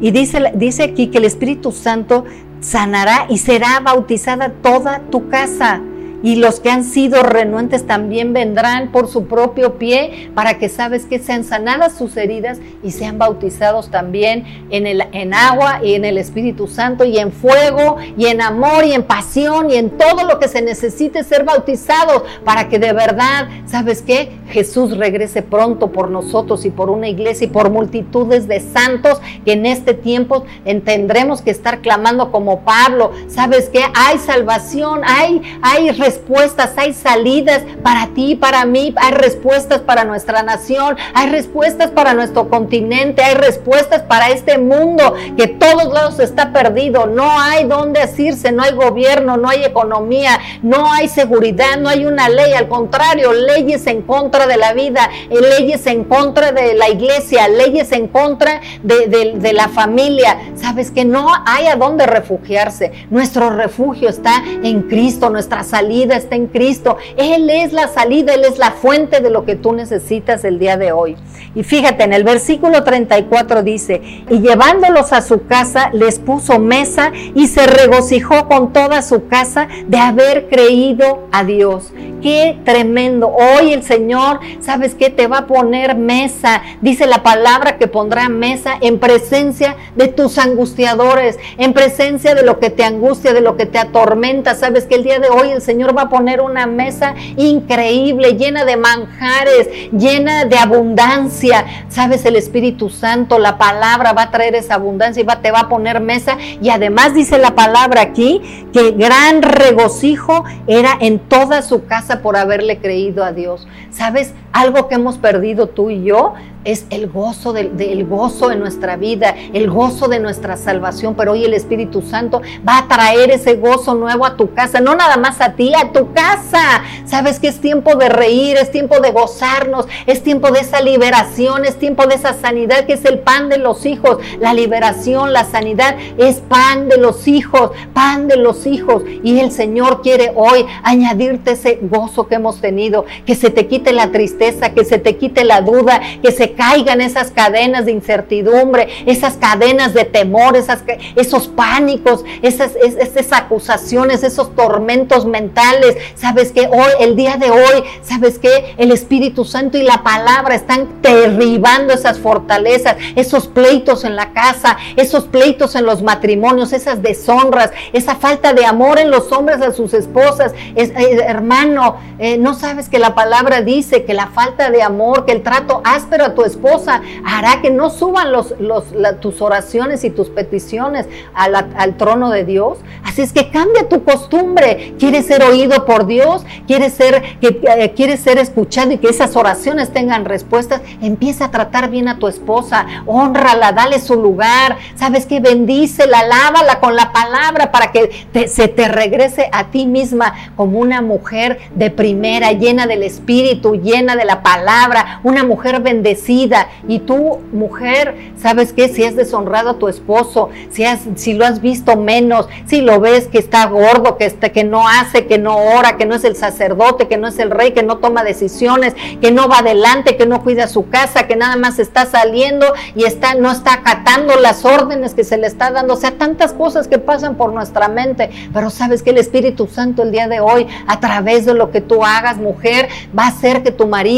Y 0.00 0.10
dice, 0.10 0.52
dice 0.54 0.84
aquí 0.84 1.08
que 1.08 1.18
el 1.18 1.24
Espíritu 1.24 1.72
Santo 1.72 2.24
sanará 2.60 3.26
y 3.28 3.38
será 3.38 3.80
bautizada 3.80 4.50
toda 4.62 5.00
tu 5.10 5.28
casa 5.28 5.80
y 6.22 6.36
los 6.36 6.60
que 6.60 6.70
han 6.70 6.84
sido 6.84 7.22
renuentes 7.22 7.86
también 7.86 8.32
vendrán 8.32 8.92
por 8.92 9.08
su 9.08 9.26
propio 9.26 9.78
pie 9.78 10.30
para 10.34 10.58
que 10.58 10.68
sabes 10.68 11.06
que 11.06 11.18
sean 11.18 11.44
sanadas 11.44 11.96
sus 11.96 12.16
heridas 12.16 12.58
y 12.82 12.90
sean 12.90 13.18
bautizados 13.18 13.90
también 13.90 14.44
en, 14.70 14.86
el, 14.86 15.04
en 15.12 15.34
agua 15.34 15.80
y 15.82 15.94
en 15.94 16.04
el 16.04 16.18
Espíritu 16.18 16.66
Santo 16.66 17.04
y 17.04 17.18
en 17.18 17.32
fuego 17.32 17.96
y 18.16 18.26
en 18.26 18.40
amor 18.40 18.84
y 18.84 18.92
en 18.92 19.02
pasión 19.02 19.70
y 19.70 19.76
en 19.76 19.90
todo 19.90 20.24
lo 20.24 20.38
que 20.38 20.48
se 20.48 20.62
necesite 20.62 21.24
ser 21.24 21.44
bautizados 21.44 22.22
para 22.44 22.68
que 22.68 22.78
de 22.78 22.92
verdad, 22.92 23.48
¿sabes 23.66 24.02
qué? 24.02 24.38
Jesús 24.50 24.96
regrese 24.96 25.42
pronto 25.42 25.92
por 25.92 26.10
nosotros 26.10 26.64
y 26.64 26.70
por 26.70 26.90
una 26.90 27.08
iglesia 27.08 27.46
y 27.46 27.50
por 27.50 27.70
multitudes 27.70 28.48
de 28.48 28.60
santos 28.60 29.20
que 29.44 29.52
en 29.52 29.66
este 29.66 29.94
tiempo 29.94 30.44
tendremos 30.84 31.42
que 31.42 31.50
estar 31.50 31.80
clamando 31.80 32.32
como 32.32 32.60
Pablo. 32.60 33.12
¿Sabes 33.28 33.68
qué? 33.68 33.82
Hay 33.94 34.18
salvación, 34.18 35.02
hay, 35.04 35.42
hay 35.62 35.90
respuestas, 36.10 36.72
hay 36.76 36.92
salidas 36.92 37.62
para 37.84 38.08
ti, 38.08 38.34
para 38.34 38.64
mí, 38.64 38.92
hay 38.96 39.12
respuestas 39.12 39.80
para 39.80 40.04
nuestra 40.04 40.42
nación, 40.42 40.96
hay 41.14 41.30
respuestas 41.30 41.92
para 41.92 42.14
nuestro 42.14 42.48
continente, 42.48 43.22
hay 43.22 43.34
respuestas 43.34 44.02
para 44.02 44.30
este 44.30 44.58
mundo 44.58 45.14
que 45.36 45.46
todos 45.46 45.92
lados 45.92 46.18
está 46.18 46.52
perdido, 46.52 47.06
no 47.06 47.30
hay 47.40 47.64
dónde 47.64 48.00
asirse, 48.00 48.50
no 48.50 48.64
hay 48.64 48.72
gobierno, 48.72 49.36
no 49.36 49.48
hay 49.48 49.62
economía, 49.62 50.36
no 50.62 50.92
hay 50.92 51.06
seguridad, 51.08 51.76
no 51.78 51.88
hay 51.88 52.04
una 52.04 52.28
ley, 52.28 52.54
al 52.54 52.66
contrario, 52.66 53.32
leyes 53.32 53.86
en 53.86 54.02
contra 54.02 54.48
de 54.48 54.56
la 54.56 54.72
vida, 54.72 55.10
eh, 55.30 55.40
leyes 55.58 55.86
en 55.86 56.02
contra 56.02 56.50
de 56.50 56.74
la 56.74 56.88
iglesia, 56.88 57.46
leyes 57.46 57.92
en 57.92 58.08
contra 58.08 58.60
de, 58.82 59.52
la 59.52 59.68
familia. 59.68 60.38
Sabes 60.54 60.90
que 60.90 61.04
no 61.04 61.28
hay 61.46 61.66
a 61.66 61.76
dónde 61.76 62.06
refugiarse. 62.06 62.92
Nuestro 63.10 63.50
refugio 63.50 64.08
está 64.08 64.42
en 64.62 64.82
Cristo, 64.82 65.30
nuestra 65.30 65.62
salida 65.64 65.99
está 66.08 66.36
en 66.36 66.46
Cristo. 66.46 66.96
Él 67.16 67.50
es 67.50 67.72
la 67.72 67.88
salida, 67.88 68.34
Él 68.34 68.44
es 68.44 68.58
la 68.58 68.72
fuente 68.72 69.20
de 69.20 69.30
lo 69.30 69.44
que 69.44 69.56
tú 69.56 69.72
necesitas 69.72 70.44
el 70.44 70.58
día 70.58 70.76
de 70.76 70.92
hoy. 70.92 71.16
Y 71.54 71.64
fíjate, 71.64 72.04
en 72.04 72.12
el 72.12 72.24
versículo 72.24 72.84
34 72.84 73.62
dice, 73.62 74.00
y 74.30 74.40
llevándolos 74.40 75.12
a 75.12 75.20
su 75.20 75.46
casa, 75.46 75.90
les 75.92 76.18
puso 76.18 76.58
mesa 76.58 77.12
y 77.34 77.48
se 77.48 77.66
regocijó 77.66 78.46
con 78.48 78.72
toda 78.72 79.02
su 79.02 79.26
casa 79.26 79.68
de 79.86 79.98
haber 79.98 80.48
creído 80.48 81.26
a 81.32 81.44
Dios. 81.44 81.92
Qué 82.22 82.58
tremendo. 82.64 83.28
Hoy 83.28 83.72
el 83.72 83.82
Señor, 83.82 84.40
¿sabes 84.60 84.94
qué? 84.94 85.08
Te 85.08 85.26
va 85.26 85.38
a 85.38 85.46
poner 85.46 85.96
mesa. 85.96 86.62
Dice 86.82 87.06
la 87.06 87.22
palabra 87.22 87.78
que 87.78 87.88
pondrá 87.88 88.28
mesa 88.28 88.74
en 88.80 88.98
presencia 88.98 89.76
de 89.96 90.08
tus 90.08 90.36
angustiadores, 90.38 91.38
en 91.56 91.72
presencia 91.72 92.34
de 92.34 92.42
lo 92.42 92.60
que 92.60 92.70
te 92.70 92.84
angustia, 92.84 93.32
de 93.32 93.40
lo 93.40 93.56
que 93.56 93.66
te 93.66 93.78
atormenta. 93.78 94.54
Sabes 94.54 94.84
que 94.84 94.96
el 94.96 95.04
día 95.04 95.18
de 95.18 95.28
hoy 95.28 95.50
el 95.50 95.62
Señor 95.62 95.89
va 95.92 96.02
a 96.02 96.08
poner 96.08 96.40
una 96.40 96.66
mesa 96.66 97.14
increíble, 97.36 98.34
llena 98.34 98.64
de 98.64 98.76
manjares, 98.76 99.68
llena 99.92 100.44
de 100.44 100.56
abundancia. 100.56 101.64
Sabes, 101.88 102.24
el 102.24 102.36
Espíritu 102.36 102.90
Santo, 102.90 103.38
la 103.38 103.58
palabra 103.58 104.12
va 104.12 104.22
a 104.22 104.30
traer 104.30 104.54
esa 104.54 104.74
abundancia 104.74 105.22
y 105.22 105.26
va, 105.26 105.40
te 105.40 105.50
va 105.50 105.60
a 105.60 105.68
poner 105.68 106.00
mesa. 106.00 106.36
Y 106.62 106.70
además 106.70 107.14
dice 107.14 107.38
la 107.38 107.54
palabra 107.54 108.02
aquí 108.02 108.68
que 108.72 108.92
gran 108.92 109.42
regocijo 109.42 110.44
era 110.66 110.96
en 111.00 111.18
toda 111.18 111.62
su 111.62 111.86
casa 111.86 112.22
por 112.22 112.36
haberle 112.36 112.78
creído 112.78 113.24
a 113.24 113.32
Dios. 113.32 113.66
¿Sabes? 113.90 114.34
Algo 114.52 114.88
que 114.88 114.96
hemos 114.96 115.18
perdido 115.18 115.68
tú 115.68 115.90
y 115.90 116.04
yo 116.04 116.34
es 116.64 116.86
el 116.90 117.08
gozo 117.08 117.52
del, 117.52 118.06
gozo 118.06 118.50
en 118.50 118.60
nuestra 118.60 118.96
vida, 118.96 119.34
el 119.54 119.70
gozo 119.70 120.08
de 120.08 120.20
nuestra 120.20 120.56
salvación, 120.56 121.14
pero 121.14 121.32
hoy 121.32 121.44
el 121.44 121.54
Espíritu 121.54 122.02
Santo 122.02 122.42
va 122.68 122.78
a 122.78 122.88
traer 122.88 123.30
ese 123.30 123.54
gozo 123.56 123.94
nuevo 123.94 124.26
a 124.26 124.36
tu 124.36 124.52
casa, 124.52 124.80
no 124.80 124.94
nada 124.94 125.16
más 125.16 125.40
a 125.40 125.54
ti, 125.54 125.72
a 125.74 125.92
tu 125.92 126.12
casa. 126.12 126.82
Sabes 127.06 127.40
que 127.40 127.48
es 127.48 127.60
tiempo 127.60 127.94
de 127.94 128.08
reír, 128.08 128.56
es 128.56 128.70
tiempo 128.70 129.00
de 129.00 129.10
gozarnos, 129.10 129.86
es 130.06 130.22
tiempo 130.22 130.50
de 130.50 130.60
esa 130.60 130.82
liberación, 130.82 131.64
es 131.64 131.78
tiempo 131.78 132.06
de 132.06 132.16
esa 132.16 132.34
sanidad 132.34 132.84
que 132.84 132.94
es 132.94 133.04
el 133.04 133.20
pan 133.20 133.48
de 133.48 133.58
los 133.58 133.86
hijos. 133.86 134.18
La 134.38 134.52
liberación, 134.52 135.32
la 135.32 135.44
sanidad 135.44 135.96
es 136.18 136.40
pan 136.40 136.88
de 136.88 136.98
los 136.98 137.26
hijos, 137.26 137.70
pan 137.94 138.28
de 138.28 138.36
los 138.36 138.66
hijos. 138.66 139.02
Y 139.22 139.40
el 139.40 139.50
Señor 139.50 140.02
quiere 140.02 140.32
hoy 140.34 140.66
añadirte 140.82 141.52
ese 141.52 141.78
gozo 141.82 142.26
que 142.26 142.34
hemos 142.34 142.60
tenido, 142.60 143.06
que 143.24 143.34
se 143.34 143.50
te 143.50 143.66
quite 143.66 143.92
la 143.92 144.12
tristeza, 144.12 144.39
que 144.44 144.84
se 144.86 144.98
te 144.98 145.16
quite 145.16 145.44
la 145.44 145.60
duda, 145.60 146.00
que 146.22 146.32
se 146.32 146.52
caigan 146.52 147.00
esas 147.02 147.30
cadenas 147.30 147.84
de 147.84 147.92
incertidumbre, 147.92 148.88
esas 149.04 149.34
cadenas 149.36 149.92
de 149.92 150.04
temor, 150.04 150.56
esas, 150.56 150.82
esos 151.14 151.48
pánicos, 151.48 152.24
esas, 152.40 152.72
es- 152.76 152.96
esas 152.96 153.32
acusaciones, 153.38 154.22
esos 154.22 154.54
tormentos 154.56 155.26
mentales. 155.26 155.96
Sabes 156.14 156.52
que 156.52 156.62
hoy, 156.62 156.90
el 157.00 157.16
día 157.16 157.36
de 157.36 157.50
hoy, 157.50 157.84
sabes 158.02 158.38
que 158.38 158.74
el 158.78 158.92
Espíritu 158.92 159.44
Santo 159.44 159.76
y 159.76 159.82
la 159.82 160.02
palabra 160.02 160.54
están 160.54 160.88
derribando 161.02 161.92
esas 161.92 162.18
fortalezas, 162.18 162.96
esos 163.16 163.46
pleitos 163.46 164.04
en 164.04 164.16
la 164.16 164.32
casa, 164.32 164.78
esos 164.96 165.24
pleitos 165.24 165.74
en 165.74 165.84
los 165.84 166.02
matrimonios, 166.02 166.72
esas 166.72 167.02
deshonras, 167.02 167.72
esa 167.92 168.14
falta 168.16 168.54
de 168.54 168.64
amor 168.64 168.98
en 168.98 169.10
los 169.10 169.30
hombres 169.32 169.60
a 169.60 169.72
sus 169.72 169.92
esposas. 169.92 170.54
Es- 170.74 170.90
eh, 170.90 171.24
hermano, 171.26 171.96
eh, 172.18 172.38
no 172.38 172.54
sabes 172.54 172.88
que 172.88 172.98
la 172.98 173.14
palabra 173.14 173.60
dice 173.60 174.04
que 174.04 174.14
la 174.14 174.28
falta 174.30 174.70
de 174.70 174.82
amor, 174.82 175.24
que 175.26 175.32
el 175.32 175.42
trato 175.42 175.80
áspero 175.84 176.24
a 176.24 176.34
tu 176.34 176.42
esposa 176.44 177.02
hará 177.24 177.60
que 177.60 177.70
no 177.70 177.90
suban 177.90 178.32
los, 178.32 178.54
los- 178.60 178.84
tus 179.20 179.40
oraciones 179.42 180.04
y 180.04 180.10
tus 180.10 180.28
peticiones 180.28 181.06
al 181.34 181.96
trono 181.96 182.30
de 182.30 182.44
Dios. 182.44 182.78
Así 183.04 183.22
es 183.22 183.32
que 183.32 183.50
cambia 183.50 183.88
tu 183.88 184.04
costumbre. 184.04 184.94
¿Quieres 184.98 185.26
ser 185.26 185.42
oído 185.42 185.84
por 185.84 186.06
Dios? 186.06 186.44
¿Quieres 186.66 186.92
ser, 186.92 187.22
que, 187.40 187.60
eh, 187.62 187.92
quieres 187.94 188.20
ser 188.20 188.38
escuchado 188.38 188.92
y 188.92 188.98
que 188.98 189.08
esas 189.08 189.36
oraciones 189.36 189.92
tengan 189.92 190.24
respuestas? 190.24 190.80
Empieza 191.02 191.46
a 191.46 191.50
tratar 191.50 191.90
bien 191.90 192.08
a 192.08 192.18
tu 192.18 192.28
esposa. 192.28 192.86
Honrala, 193.06 193.72
dale 193.72 193.98
su 194.00 194.14
lugar. 194.16 194.76
¿Sabes 194.96 195.26
qué? 195.26 195.40
Bendícela, 195.40 196.24
lávala 196.26 196.80
con 196.80 196.94
la 196.96 197.12
palabra 197.12 197.72
para 197.72 197.92
que 197.92 198.10
te- 198.32 198.48
se 198.48 198.68
te 198.68 198.88
regrese 198.88 199.48
a 199.52 199.64
ti 199.70 199.86
misma 199.86 200.34
como 200.56 200.78
una 200.78 201.02
mujer 201.02 201.58
de 201.74 201.90
primera, 201.90 202.52
llena 202.52 202.86
del 202.86 203.02
Espíritu, 203.02 203.74
llena 203.76 204.16
de 204.16 204.19
la 204.24 204.42
palabra, 204.42 205.20
una 205.22 205.44
mujer 205.44 205.80
bendecida. 205.80 206.68
Y 206.88 207.00
tú, 207.00 207.38
mujer, 207.52 208.32
¿sabes 208.36 208.72
qué? 208.72 208.88
Si 208.88 209.04
has 209.04 209.16
deshonrado 209.16 209.70
a 209.70 209.78
tu 209.78 209.88
esposo, 209.88 210.50
si, 210.70 210.84
has, 210.84 211.00
si 211.16 211.34
lo 211.34 211.44
has 211.44 211.60
visto 211.60 211.96
menos, 211.96 212.48
si 212.66 212.80
lo 212.80 213.00
ves 213.00 213.28
que 213.28 213.38
está 213.38 213.66
gordo, 213.66 214.16
que, 214.16 214.30
que 214.52 214.64
no 214.64 214.88
hace, 214.88 215.26
que 215.26 215.38
no 215.38 215.56
ora, 215.56 215.96
que 215.96 216.06
no 216.06 216.14
es 216.14 216.24
el 216.24 216.36
sacerdote, 216.36 217.08
que 217.08 217.16
no 217.16 217.28
es 217.28 217.38
el 217.38 217.50
rey, 217.50 217.72
que 217.72 217.82
no 217.82 217.98
toma 217.98 218.24
decisiones, 218.24 218.94
que 219.20 219.30
no 219.30 219.48
va 219.48 219.58
adelante, 219.58 220.16
que 220.16 220.26
no 220.26 220.42
cuida 220.42 220.68
su 220.68 220.88
casa, 220.88 221.26
que 221.26 221.36
nada 221.36 221.56
más 221.56 221.78
está 221.78 222.06
saliendo 222.06 222.66
y 222.94 223.04
está, 223.04 223.34
no 223.34 223.50
está 223.50 223.74
acatando 223.74 224.36
las 224.36 224.64
órdenes 224.64 225.14
que 225.14 225.24
se 225.24 225.36
le 225.36 225.46
está 225.46 225.70
dando. 225.70 225.94
O 225.94 225.96
sea, 225.96 226.12
tantas 226.12 226.52
cosas 226.52 226.88
que 226.88 226.98
pasan 226.98 227.36
por 227.36 227.52
nuestra 227.52 227.88
mente. 227.88 228.30
Pero 228.52 228.70
sabes 228.70 229.02
que 229.02 229.10
el 229.10 229.18
Espíritu 229.18 229.66
Santo 229.66 230.02
el 230.02 230.12
día 230.12 230.28
de 230.28 230.40
hoy, 230.40 230.66
a 230.86 231.00
través 231.00 231.46
de 231.46 231.54
lo 231.54 231.70
que 231.70 231.80
tú 231.80 232.04
hagas, 232.04 232.36
mujer, 232.36 232.88
va 233.16 233.24
a 233.24 233.28
hacer 233.28 233.62
que 233.62 233.70
tu 233.70 233.86
marido, 233.86 234.09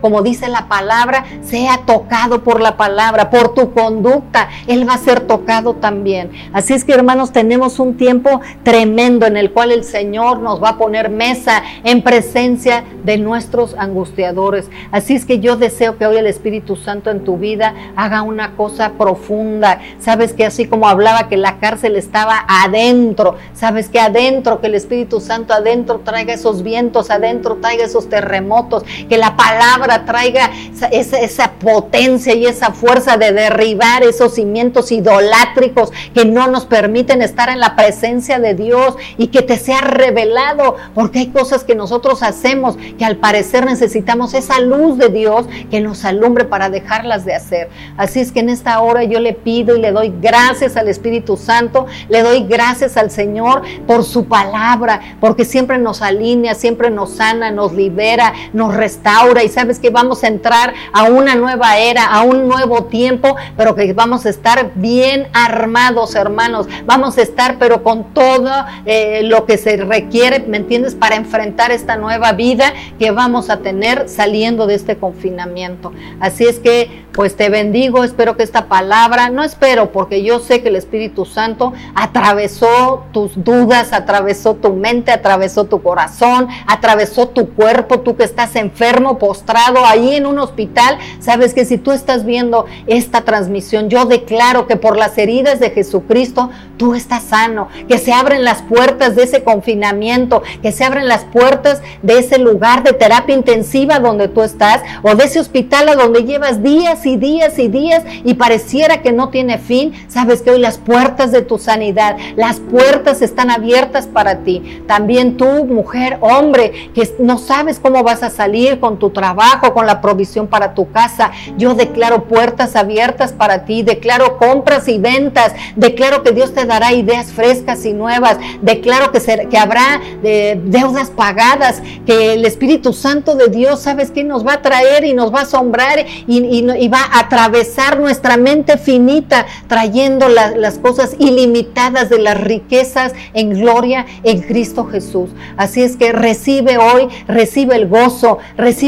como 0.00 0.22
dice 0.22 0.48
la 0.48 0.68
palabra, 0.68 1.24
sea 1.42 1.82
tocado 1.86 2.42
por 2.42 2.60
la 2.60 2.76
palabra, 2.76 3.30
por 3.30 3.54
tu 3.54 3.72
conducta. 3.72 4.48
Él 4.66 4.88
va 4.88 4.94
a 4.94 4.98
ser 4.98 5.20
tocado 5.20 5.74
también. 5.74 6.30
Así 6.52 6.74
es 6.74 6.84
que, 6.84 6.92
hermanos, 6.92 7.32
tenemos 7.32 7.78
un 7.78 7.96
tiempo 7.96 8.40
tremendo 8.62 9.26
en 9.26 9.36
el 9.36 9.52
cual 9.52 9.72
el 9.72 9.84
Señor 9.84 10.40
nos 10.40 10.62
va 10.62 10.70
a 10.70 10.78
poner 10.78 11.10
mesa 11.10 11.62
en 11.84 12.02
presencia 12.02 12.84
de 13.04 13.18
nuestros 13.18 13.74
angustiadores. 13.74 14.68
Así 14.90 15.14
es 15.14 15.24
que 15.24 15.38
yo 15.38 15.56
deseo 15.56 15.96
que 15.98 16.06
hoy 16.06 16.16
el 16.16 16.26
Espíritu 16.26 16.76
Santo 16.76 17.10
en 17.10 17.24
tu 17.24 17.36
vida 17.38 17.74
haga 17.96 18.22
una 18.22 18.56
cosa 18.56 18.92
profunda. 18.98 19.80
Sabes 20.00 20.32
que 20.32 20.44
así 20.44 20.66
como 20.66 20.88
hablaba 20.88 21.28
que 21.28 21.36
la 21.36 21.58
cárcel 21.58 21.96
estaba 21.96 22.44
adentro, 22.48 23.36
sabes 23.54 23.88
que 23.88 24.00
adentro, 24.00 24.60
que 24.60 24.66
el 24.66 24.74
Espíritu 24.74 25.20
Santo 25.20 25.54
adentro 25.54 26.00
traiga 26.04 26.34
esos 26.34 26.62
vientos, 26.62 27.10
adentro 27.10 27.58
traiga 27.60 27.84
esos 27.84 28.08
terremotos, 28.08 28.84
que 29.08 29.18
la 29.18 29.35
palabra 29.36 30.04
traiga 30.04 30.50
esa, 30.90 31.52
potencia 31.52 32.34
y 32.34 32.46
esa 32.46 32.72
fuerza 32.72 33.16
de 33.16 33.32
derribar 33.32 34.02
esos 34.02 34.34
cimientos 34.34 34.90
idolátricos 34.92 35.92
que 36.14 36.24
no 36.24 36.48
nos 36.48 36.66
permiten 36.66 37.22
estar 37.22 37.48
en 37.48 37.60
la 37.60 37.76
presencia 37.76 38.38
de 38.38 38.54
Dios 38.54 38.96
y 39.18 39.28
que 39.28 39.42
te 39.42 39.56
sea 39.58 39.80
revelado, 39.80 40.76
porque 40.94 41.20
hay 41.20 41.26
cosas 41.28 41.64
que 41.64 41.74
nosotros 41.74 42.22
hacemos 42.22 42.76
que 42.98 43.04
al 43.04 43.16
parecer 43.16 43.66
necesitamos 43.66 44.34
esa 44.34 44.60
luz 44.60 44.98
de 44.98 45.08
Dios 45.08 45.46
que 45.70 45.80
nos 45.80 46.04
alumbre 46.04 46.44
para 46.44 46.70
dejarlas 46.70 47.24
de 47.24 47.34
hacer. 47.34 47.68
Así 47.96 48.20
es 48.20 48.32
que 48.32 48.40
en 48.40 48.48
esta 48.48 48.80
hora 48.80 49.04
yo 49.04 49.20
le 49.20 49.32
pido 49.32 49.76
y 49.76 49.80
le 49.80 49.92
doy 49.92 50.12
gracias 50.20 50.76
al 50.76 50.88
Espíritu 50.88 51.36
Santo, 51.36 51.86
le 52.08 52.22
doy 52.22 52.44
gracias 52.44 52.96
al 52.96 53.10
Señor 53.10 53.62
por 53.86 54.04
su 54.04 54.26
palabra, 54.26 55.00
porque 55.20 55.44
siempre 55.44 55.78
nos 55.78 56.02
alinea, 56.02 56.54
siempre 56.54 56.90
nos 56.90 57.10
sana, 57.10 57.50
nos 57.50 57.72
libera, 57.72 58.32
nos 58.52 58.74
restaura 58.74 59.25
y 59.42 59.48
sabes 59.48 59.78
que 59.78 59.90
vamos 59.90 60.22
a 60.22 60.28
entrar 60.28 60.72
a 60.92 61.04
una 61.04 61.34
nueva 61.34 61.78
era, 61.78 62.06
a 62.06 62.22
un 62.22 62.48
nuevo 62.48 62.84
tiempo, 62.84 63.36
pero 63.56 63.74
que 63.74 63.92
vamos 63.92 64.24
a 64.24 64.30
estar 64.30 64.72
bien 64.76 65.28
armados, 65.32 66.14
hermanos. 66.14 66.68
Vamos 66.84 67.18
a 67.18 67.22
estar, 67.22 67.58
pero 67.58 67.82
con 67.82 68.14
todo 68.14 68.50
eh, 68.84 69.22
lo 69.24 69.44
que 69.44 69.58
se 69.58 69.76
requiere, 69.76 70.40
¿me 70.40 70.58
entiendes? 70.58 70.94
Para 70.94 71.16
enfrentar 71.16 71.72
esta 71.72 71.96
nueva 71.96 72.32
vida 72.32 72.72
que 72.98 73.10
vamos 73.10 73.50
a 73.50 73.58
tener 73.58 74.08
saliendo 74.08 74.66
de 74.66 74.74
este 74.74 74.96
confinamiento. 74.96 75.92
Así 76.20 76.44
es 76.44 76.60
que, 76.60 77.04
pues 77.12 77.34
te 77.36 77.48
bendigo, 77.48 78.04
espero 78.04 78.36
que 78.36 78.42
esta 78.42 78.68
palabra, 78.68 79.30
no 79.30 79.42
espero, 79.42 79.90
porque 79.90 80.22
yo 80.22 80.38
sé 80.38 80.62
que 80.62 80.68
el 80.68 80.76
Espíritu 80.76 81.24
Santo 81.24 81.72
atravesó 81.94 83.04
tus 83.12 83.42
dudas, 83.42 83.92
atravesó 83.92 84.54
tu 84.54 84.74
mente, 84.74 85.10
atravesó 85.10 85.64
tu 85.64 85.82
corazón, 85.82 86.48
atravesó 86.66 87.28
tu 87.28 87.54
cuerpo, 87.54 88.00
tú 88.00 88.16
que 88.16 88.24
estás 88.24 88.54
enfermo, 88.56 89.15
postrado 89.18 89.84
ahí 89.84 90.14
en 90.14 90.26
un 90.26 90.38
hospital, 90.38 90.98
sabes 91.20 91.54
que 91.54 91.64
si 91.64 91.78
tú 91.78 91.92
estás 91.92 92.24
viendo 92.24 92.66
esta 92.86 93.22
transmisión, 93.22 93.88
yo 93.88 94.04
declaro 94.04 94.66
que 94.66 94.76
por 94.76 94.96
las 94.96 95.18
heridas 95.18 95.60
de 95.60 95.70
Jesucristo, 95.70 96.50
tú 96.76 96.94
estás 96.94 97.24
sano, 97.24 97.68
que 97.88 97.98
se 97.98 98.12
abren 98.12 98.44
las 98.44 98.62
puertas 98.62 99.16
de 99.16 99.24
ese 99.24 99.42
confinamiento, 99.42 100.42
que 100.62 100.72
se 100.72 100.84
abren 100.84 101.08
las 101.08 101.24
puertas 101.24 101.82
de 102.02 102.18
ese 102.18 102.38
lugar 102.38 102.82
de 102.82 102.92
terapia 102.92 103.34
intensiva 103.34 103.98
donde 103.98 104.28
tú 104.28 104.42
estás, 104.42 104.82
o 105.02 105.14
de 105.14 105.24
ese 105.24 105.40
hospital 105.40 105.88
a 105.88 105.96
donde 105.96 106.24
llevas 106.24 106.62
días 106.62 107.06
y 107.06 107.16
días 107.16 107.58
y 107.58 107.68
días 107.68 108.04
y 108.24 108.34
pareciera 108.34 109.02
que 109.02 109.12
no 109.12 109.30
tiene 109.30 109.58
fin, 109.58 109.92
sabes 110.08 110.42
que 110.42 110.50
hoy 110.50 110.58
las 110.58 110.78
puertas 110.78 111.32
de 111.32 111.42
tu 111.42 111.58
sanidad, 111.58 112.16
las 112.36 112.60
puertas 112.60 113.22
están 113.22 113.50
abiertas 113.50 114.06
para 114.06 114.38
ti. 114.38 114.82
También 114.86 115.36
tú, 115.36 115.64
mujer, 115.64 116.18
hombre, 116.20 116.90
que 116.94 117.08
no 117.18 117.38
sabes 117.38 117.80
cómo 117.80 118.02
vas 118.02 118.22
a 118.22 118.30
salir 118.30 118.80
con 118.80 118.98
tu 118.98 119.05
trabajo, 119.10 119.74
con 119.74 119.86
la 119.86 120.00
provisión 120.00 120.46
para 120.46 120.74
tu 120.74 120.90
casa, 120.90 121.30
yo 121.56 121.74
declaro 121.74 122.24
puertas 122.24 122.76
abiertas 122.76 123.32
para 123.32 123.64
ti, 123.64 123.82
declaro 123.82 124.38
compras 124.38 124.88
y 124.88 124.98
ventas, 124.98 125.52
declaro 125.76 126.22
que 126.22 126.32
Dios 126.32 126.52
te 126.54 126.64
dará 126.64 126.92
ideas 126.92 127.32
frescas 127.32 127.84
y 127.84 127.92
nuevas, 127.92 128.38
declaro 128.62 129.12
que, 129.12 129.58
habrá 129.58 130.00
eh, 130.22 130.60
deudas 130.64 131.10
pagadas, 131.10 131.82
que 132.06 132.34
el 132.34 132.44
Espíritu 132.44 132.92
Santo 132.92 133.34
de 133.34 133.48
Dios, 133.48 133.80
¿sabes 133.80 134.10
qué? 134.10 134.24
Nos 134.24 134.46
va 134.46 134.54
a 134.54 134.62
traer 134.62 135.04
y 135.04 135.12
nos 135.12 135.34
va 135.34 135.40
a 135.40 135.42
asombrar 135.42 136.04
y, 136.26 136.88
va 136.88 137.00
a 137.00 137.20
atravesar 137.20 137.98
nuestra 137.98 138.36
mente 138.36 138.78
finita, 138.78 139.46
trayendo 139.66 140.28
la- 140.28 140.50
las 140.56 140.78
cosas 140.78 141.16
ilimitadas 141.18 142.08
de 142.08 142.18
las 142.18 142.40
riquezas 142.40 143.12
en 143.34 143.50
gloria 143.50 144.06
en 144.22 144.40
Cristo 144.42 144.84
Jesús. 144.86 145.30
Así 145.56 145.82
es 145.82 145.96
que 145.96 146.12
recibe 146.12 146.78
hoy, 146.78 147.08
recibe 147.26 147.76
el 147.76 147.88
gozo, 147.88 148.38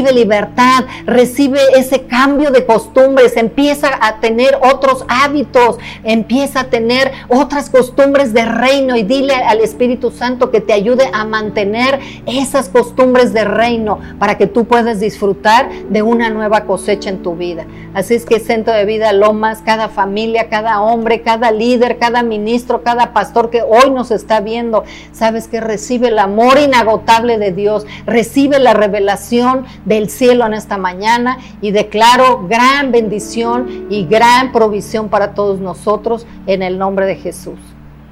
libertad, 0.01 0.85
recibe 1.05 1.59
ese 1.75 2.03
cambio 2.03 2.51
de 2.51 2.65
costumbres, 2.65 3.37
empieza 3.37 3.89
a 4.01 4.19
tener 4.19 4.57
otros 4.61 5.05
hábitos, 5.07 5.77
empieza 6.03 6.61
a 6.61 6.63
tener 6.65 7.11
otras 7.27 7.69
costumbres 7.69 8.33
de 8.33 8.45
reino 8.45 8.95
y 8.95 9.03
dile 9.03 9.35
al 9.35 9.59
Espíritu 9.59 10.11
Santo 10.11 10.51
que 10.51 10.61
te 10.61 10.73
ayude 10.73 11.09
a 11.13 11.25
mantener 11.25 11.99
esas 12.25 12.69
costumbres 12.69 13.33
de 13.33 13.45
reino 13.45 13.99
para 14.17 14.37
que 14.37 14.47
tú 14.47 14.65
puedas 14.65 14.99
disfrutar 14.99 15.69
de 15.89 16.01
una 16.01 16.29
nueva 16.29 16.65
cosecha 16.65 17.09
en 17.09 17.21
tu 17.21 17.35
vida. 17.35 17.65
Así 17.93 18.15
es 18.15 18.25
que 18.25 18.39
Centro 18.39 18.73
de 18.73 18.85
Vida 18.85 19.13
Lomas, 19.13 19.61
cada 19.63 19.89
familia, 19.89 20.49
cada 20.49 20.81
hombre, 20.81 21.21
cada 21.21 21.51
líder, 21.51 21.97
cada 21.97 22.23
ministro, 22.23 22.83
cada 22.83 23.13
pastor 23.13 23.49
que 23.49 23.61
hoy 23.61 23.91
nos 23.91 24.11
está 24.11 24.39
viendo, 24.39 24.83
sabes 25.11 25.47
que 25.47 25.59
recibe 25.59 26.09
el 26.09 26.19
amor 26.19 26.59
inagotable 26.59 27.37
de 27.37 27.51
Dios, 27.51 27.85
recibe 28.05 28.59
la 28.59 28.73
revelación 28.73 29.65
del 29.89 30.09
cielo 30.09 30.45
en 30.45 30.53
esta 30.53 30.77
mañana 30.77 31.39
y 31.61 31.71
declaro 31.71 32.47
gran 32.47 32.91
bendición 32.91 33.87
y 33.89 34.05
gran 34.05 34.51
provisión 34.51 35.09
para 35.09 35.33
todos 35.33 35.59
nosotros 35.59 36.27
en 36.45 36.61
el 36.61 36.77
nombre 36.77 37.07
de 37.07 37.15
Jesús. 37.15 37.59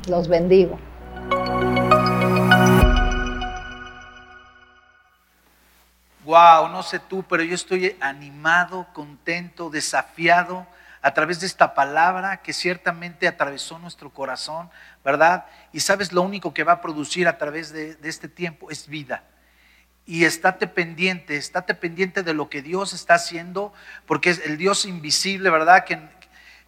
Los 0.09 0.27
bendigo. 0.27 0.79
Wow, 6.25 6.67
no 6.69 6.81
sé 6.81 6.99
tú, 6.99 7.23
pero 7.29 7.43
yo 7.43 7.53
estoy 7.53 7.95
animado, 8.01 8.87
contento, 8.93 9.69
desafiado 9.69 10.65
a 11.03 11.13
través 11.13 11.39
de 11.39 11.45
esta 11.45 11.75
palabra 11.75 12.37
que 12.37 12.53
ciertamente 12.53 13.27
atravesó 13.27 13.77
nuestro 13.77 14.09
corazón, 14.09 14.69
¿verdad? 15.05 15.45
Y 15.71 15.79
sabes, 15.79 16.11
lo 16.11 16.23
único 16.23 16.55
que 16.55 16.63
va 16.63 16.73
a 16.73 16.81
producir 16.81 17.27
a 17.27 17.37
través 17.37 17.71
de, 17.71 17.97
este 18.03 18.27
tiempo 18.27 18.71
es 18.71 18.87
vida. 18.87 19.23
Y 20.07 20.25
estate 20.25 20.65
pendiente, 20.67 21.35
estate 21.35 21.75
pendiente 21.75 22.23
de 22.23 22.33
lo 22.33 22.49
que 22.49 22.63
Dios 22.63 22.93
está 22.93 23.15
haciendo, 23.15 23.73
porque 24.07 24.31
es 24.31 24.41
el 24.45 24.57
Dios 24.57 24.85
invisible, 24.85 25.49
¿verdad? 25.49 25.83
Que 25.83 25.99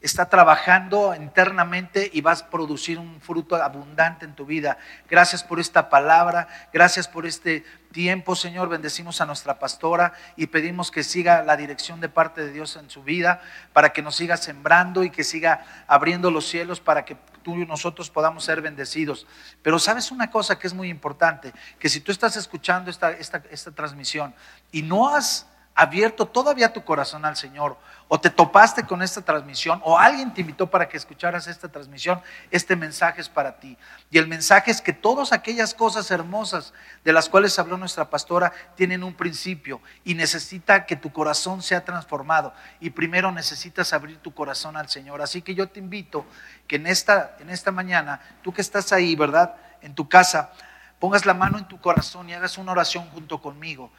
está 0.02 0.30
trabajando 0.30 1.14
internamente 1.16 2.10
y 2.14 2.22
vas 2.22 2.44
a 2.44 2.50
producir 2.50 2.98
un 2.98 3.20
fruto 3.20 3.56
abundante 3.56 4.26
en 4.26 4.34
tu 4.34 4.46
vida. 4.46 4.78
Gracias 5.10 5.44
por 5.44 5.60
esta 5.60 5.90
palabra, 5.90 6.48
gracias 6.72 7.08
por 7.08 7.26
este 7.26 7.64
tiempo, 7.92 8.36
Señor. 8.36 8.70
Bendecimos 8.70 9.20
a 9.20 9.26
nuestra 9.26 9.60
pastora 9.60 10.14
y 10.36 10.48
pedimos 10.48 10.92
que 10.92 11.04
siga 11.04 11.44
la 11.44 11.58
dirección 11.58 12.00
de 12.00 12.10
parte 12.10 12.42
de 12.42 12.52
Dios 12.52 12.76
en 12.78 12.90
su 12.90 13.04
vida, 13.04 13.42
para 13.74 13.90
que 13.90 14.02
nos 14.02 14.16
siga 14.16 14.38
sembrando 14.38 15.04
y 15.04 15.10
que 15.10 15.24
siga 15.24 15.66
abriendo 15.88 16.32
los 16.32 16.48
cielos 16.48 16.80
para 16.80 17.04
que 17.04 17.18
tú 17.40 17.56
y 17.56 17.66
nosotros 17.66 18.10
podamos 18.10 18.44
ser 18.44 18.62
bendecidos. 18.62 19.28
Pero 19.62 19.80
sabes 19.80 20.12
una 20.12 20.30
cosa 20.30 20.60
que 20.60 20.68
es 20.68 20.74
muy 20.74 20.90
importante, 20.90 21.54
que 21.80 21.90
si 21.90 22.02
tú 22.02 22.12
estás 22.12 22.36
escuchando 22.36 22.90
esta, 22.90 23.12
esta, 23.12 23.44
esta 23.50 23.72
transmisión 23.72 24.34
y 24.72 24.82
no 24.82 25.10
has 25.10 25.48
abierto 25.80 26.26
todavía 26.26 26.74
tu 26.74 26.84
corazón 26.84 27.24
al 27.24 27.38
Señor, 27.38 27.78
o 28.10 28.20
te 28.20 28.30
topaste 28.30 28.84
con 28.84 29.02
esta 29.02 29.22
transmisión, 29.22 29.80
o 29.86 29.98
alguien 29.98 30.34
te 30.34 30.42
invitó 30.42 30.70
para 30.70 30.90
que 30.90 30.98
escucharas 30.98 31.48
esta 31.48 31.70
transmisión, 31.70 32.22
este 32.52 32.76
mensaje 32.76 33.22
es 33.22 33.30
para 33.30 33.62
ti. 33.62 33.78
Y 34.12 34.18
el 34.18 34.28
mensaje 34.28 34.72
es 34.72 34.82
que 34.82 34.92
todas 34.92 35.32
aquellas 35.32 35.74
cosas 35.74 36.12
hermosas 36.12 36.74
de 37.06 37.14
las 37.14 37.30
cuales 37.30 37.58
habló 37.60 37.78
nuestra 37.78 38.10
pastora 38.10 38.52
tienen 38.76 39.06
un 39.06 39.14
principio 39.14 39.80
y 40.04 40.16
necesita 40.16 40.86
que 40.86 40.98
tu 40.98 41.14
corazón 41.14 41.62
sea 41.62 41.86
transformado. 41.86 42.54
Y 42.82 42.90
primero 42.90 43.32
necesitas 43.32 43.94
abrir 43.94 44.18
tu 44.18 44.34
corazón 44.34 44.76
al 44.76 44.90
Señor. 44.90 45.22
Así 45.22 45.42
que 45.42 45.56
yo 45.56 45.70
te 45.70 45.80
invito 45.80 46.26
que 46.68 46.76
en 46.76 46.88
esta, 46.88 47.38
en 47.40 47.50
esta 47.50 47.72
mañana, 47.72 48.20
tú 48.44 48.52
que 48.52 48.62
estás 48.62 48.92
ahí, 48.92 49.16
¿verdad? 49.16 49.56
En 49.82 49.96
tu 49.96 50.10
casa, 50.10 50.52
pongas 51.00 51.26
la 51.26 51.34
mano 51.34 51.58
en 51.58 51.70
tu 51.70 51.80
corazón 51.80 52.28
y 52.28 52.34
hagas 52.34 52.58
una 52.58 52.74
oración 52.74 53.08
junto 53.12 53.42
conmigo 53.42 53.92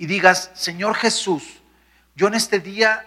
y 0.00 0.06
digas, 0.06 0.50
Señor 0.54 0.94
Jesús, 0.94 1.60
yo 2.16 2.26
en 2.26 2.32
este 2.32 2.58
día 2.58 3.04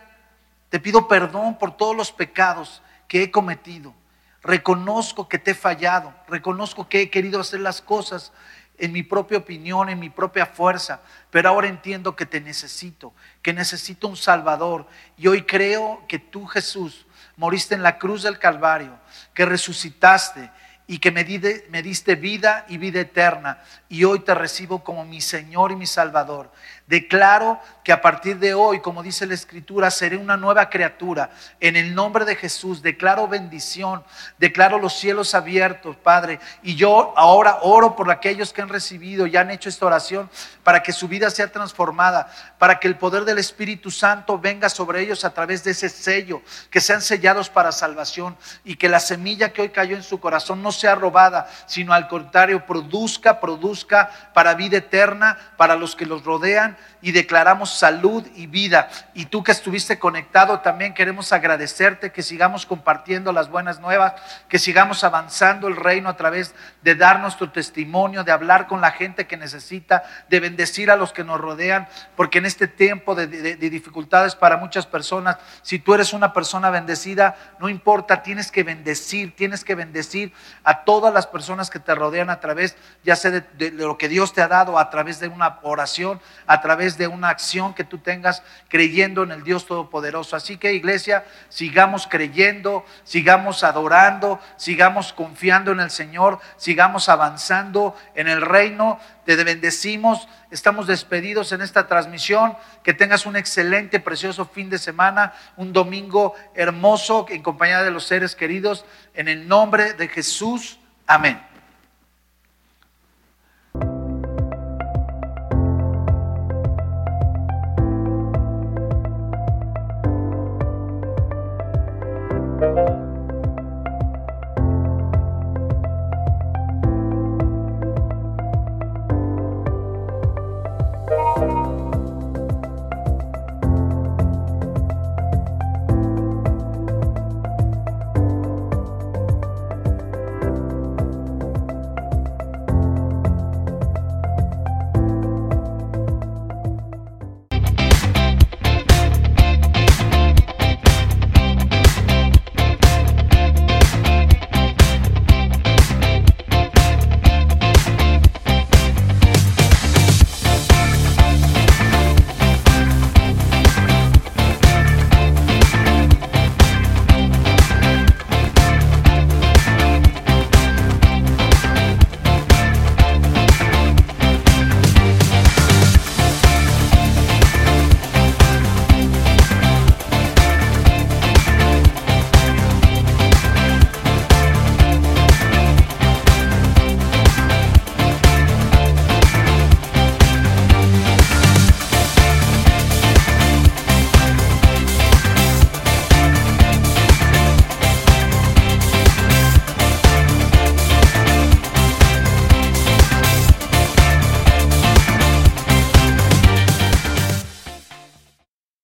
te 0.69 0.79
pido 0.79 1.07
perdón 1.07 1.57
por 1.57 1.75
todos 1.75 1.95
los 1.95 2.11
pecados 2.11 2.83
que 3.07 3.23
he 3.23 3.31
cometido. 3.31 3.95
Reconozco 4.43 5.27
que 5.27 5.39
te 5.39 5.51
he 5.51 5.55
fallado, 5.55 6.13
reconozco 6.27 6.87
que 6.87 7.01
he 7.01 7.09
querido 7.09 7.39
hacer 7.39 7.61
las 7.61 7.81
cosas 7.81 8.31
en 8.77 8.91
mi 8.91 9.01
propia 9.01 9.39
opinión, 9.39 9.89
en 9.89 9.99
mi 9.99 10.11
propia 10.11 10.45
fuerza, 10.45 11.01
pero 11.31 11.49
ahora 11.49 11.67
entiendo 11.67 12.15
que 12.15 12.27
te 12.27 12.39
necesito, 12.39 13.11
que 13.41 13.53
necesito 13.53 14.07
un 14.07 14.15
Salvador. 14.15 14.85
Y 15.17 15.25
hoy 15.25 15.47
creo 15.47 16.05
que 16.07 16.19
tú, 16.19 16.45
Jesús, 16.45 17.07
moriste 17.37 17.73
en 17.73 17.81
la 17.81 17.97
cruz 17.97 18.21
del 18.21 18.37
Calvario, 18.37 18.99
que 19.33 19.47
resucitaste 19.47 20.51
y 20.85 20.99
que 20.99 21.11
me, 21.11 21.25
me 21.69 21.81
diste 21.81 22.15
vida 22.15 22.65
y 22.67 22.77
vida 22.77 23.01
eterna. 23.01 23.61
Y 23.89 24.03
hoy 24.03 24.19
te 24.19 24.35
recibo 24.35 24.83
como 24.83 25.05
mi 25.05 25.21
Señor 25.21 25.71
y 25.71 25.75
mi 25.75 25.87
Salvador. 25.87 26.51
Declaro 26.85 27.61
que 27.81 27.93
a 27.93 28.01
partir 28.01 28.39
de 28.39 28.53
hoy, 28.53 28.81
como 28.81 29.03
dice 29.03 29.25
la 29.25 29.33
Escritura, 29.33 29.89
seré 29.89 30.17
una 30.17 30.35
nueva 30.35 30.69
criatura. 30.69 31.29
En 31.61 31.77
el 31.77 31.95
nombre 31.95 32.25
de 32.25 32.35
Jesús, 32.35 32.81
declaro 32.81 33.25
bendición, 33.27 34.03
declaro 34.37 34.79
los 34.79 34.93
cielos 34.93 35.33
abiertos, 35.33 35.95
Padre. 35.95 36.39
Y 36.61 36.75
yo 36.75 37.13
ahora 37.15 37.59
oro 37.61 37.95
por 37.95 38.11
aquellos 38.11 38.51
que 38.51 38.61
han 38.61 38.67
recibido 38.67 39.27
y 39.27 39.37
han 39.37 39.49
hecho 39.49 39.69
esta 39.69 39.85
oración 39.85 40.29
para 40.63 40.83
que 40.83 40.91
su 40.91 41.07
vida 41.07 41.29
sea 41.29 41.51
transformada, 41.51 42.29
para 42.57 42.79
que 42.79 42.89
el 42.89 42.97
poder 42.97 43.23
del 43.23 43.37
Espíritu 43.37 43.89
Santo 43.89 44.37
venga 44.37 44.67
sobre 44.67 45.01
ellos 45.01 45.23
a 45.23 45.33
través 45.33 45.63
de 45.63 45.71
ese 45.71 45.87
sello, 45.87 46.41
que 46.69 46.81
sean 46.81 47.01
sellados 47.01 47.49
para 47.49 47.71
salvación 47.71 48.35
y 48.65 48.75
que 48.75 48.89
la 48.89 48.99
semilla 48.99 49.53
que 49.53 49.61
hoy 49.61 49.69
cayó 49.69 49.95
en 49.95 50.03
su 50.03 50.19
corazón 50.19 50.61
no 50.61 50.73
sea 50.73 50.95
robada, 50.95 51.49
sino 51.65 51.93
al 51.93 52.09
contrario, 52.09 52.65
produzca, 52.65 53.39
produzca 53.39 54.09
para 54.33 54.53
vida 54.53 54.77
eterna, 54.77 55.37
para 55.55 55.75
los 55.75 55.95
que 55.95 56.05
los 56.05 56.23
rodean 56.25 56.72
y 57.01 57.11
declaramos 57.11 57.77
salud 57.77 58.25
y 58.35 58.47
vida. 58.47 58.89
Y 59.13 59.25
tú 59.25 59.43
que 59.43 59.51
estuviste 59.51 59.99
conectado, 59.99 60.59
también 60.61 60.93
queremos 60.93 61.31
agradecerte 61.33 62.11
que 62.11 62.21
sigamos 62.23 62.65
compartiendo 62.65 63.31
las 63.31 63.49
buenas 63.49 63.79
nuevas, 63.79 64.13
que 64.47 64.59
sigamos 64.59 65.03
avanzando 65.03 65.67
el 65.67 65.75
reino 65.75 66.09
a 66.09 66.17
través 66.17 66.55
de 66.81 66.95
dar 66.95 67.19
nuestro 67.19 67.51
testimonio, 67.51 68.23
de 68.23 68.31
hablar 68.31 68.67
con 68.67 68.81
la 68.81 68.91
gente 68.91 69.27
que 69.27 69.37
necesita, 69.37 70.03
de 70.29 70.39
bendecir 70.39 70.89
a 70.91 70.95
los 70.95 71.13
que 71.13 71.23
nos 71.23 71.39
rodean, 71.39 71.87
porque 72.15 72.37
en 72.39 72.45
este 72.45 72.67
tiempo 72.67 73.15
de, 73.15 73.27
de- 73.27 73.55
de 73.55 73.69
dificultades 73.69 74.35
para 74.35 74.57
muchas 74.57 74.85
personas, 74.85 75.37
si 75.61 75.79
tú 75.79 75.93
eres 75.93 76.13
una 76.13 76.33
persona 76.33 76.69
bendecida, 76.69 77.35
no 77.59 77.69
importa, 77.69 78.23
tienes 78.23 78.51
que 78.51 78.63
bendecir, 78.63 79.35
tienes 79.35 79.63
que 79.63 79.75
bendecir 79.75 80.33
a 80.63 80.83
todas 80.83 81.13
las 81.13 81.27
personas 81.27 81.69
que 81.69 81.79
te 81.79 81.93
rodean 81.95 82.29
a 82.29 82.39
través, 82.39 82.75
ya 83.03 83.15
sea 83.15 83.31
de- 83.31 83.41
de 83.41 83.71
lo 83.71 83.97
que 83.97 84.09
Dios 84.09 84.33
te 84.33 84.41
ha 84.41 84.47
dado, 84.47 84.79
a 84.79 84.89
través 84.89 85.19
de 85.19 85.27
una 85.27 85.59
oración, 85.63 86.21
a 86.47 86.61
través 86.63 86.97
de 86.97 87.07
una 87.07 87.29
acción 87.29 87.75
que 87.75 87.83
tú 87.83 87.99
tengas 87.99 88.41
creyendo 88.69 89.21
en 89.21 89.31
el 89.31 89.43
Dios 89.43 89.67
Todopoderoso. 89.67 90.35
Así 90.35 90.57
que 90.57 90.73
iglesia, 90.73 91.25
sigamos 91.49 92.07
creyendo, 92.07 92.85
sigamos 93.03 93.63
adorando, 93.63 94.39
sigamos 94.55 95.13
confiando 95.13 95.73
en 95.73 95.81
el 95.81 95.91
Señor, 95.91 96.39
sigamos 96.57 97.09
avanzando 97.09 97.95
en 98.15 98.29
el 98.29 98.41
reino. 98.41 98.97
Te 99.25 99.35
bendecimos, 99.35 100.27
estamos 100.49 100.87
despedidos 100.87 101.51
en 101.51 101.61
esta 101.61 101.85
transmisión. 101.87 102.55
Que 102.81 102.93
tengas 102.93 103.25
un 103.25 103.35
excelente, 103.35 103.99
precioso 103.99 104.45
fin 104.45 104.69
de 104.69 104.79
semana, 104.79 105.33
un 105.57 105.73
domingo 105.73 106.33
hermoso 106.55 107.27
en 107.29 107.43
compañía 107.43 107.83
de 107.83 107.91
los 107.91 108.05
seres 108.05 108.35
queridos. 108.35 108.85
En 109.13 109.27
el 109.27 109.47
nombre 109.47 109.93
de 109.93 110.07
Jesús, 110.07 110.79
amén. 111.05 111.52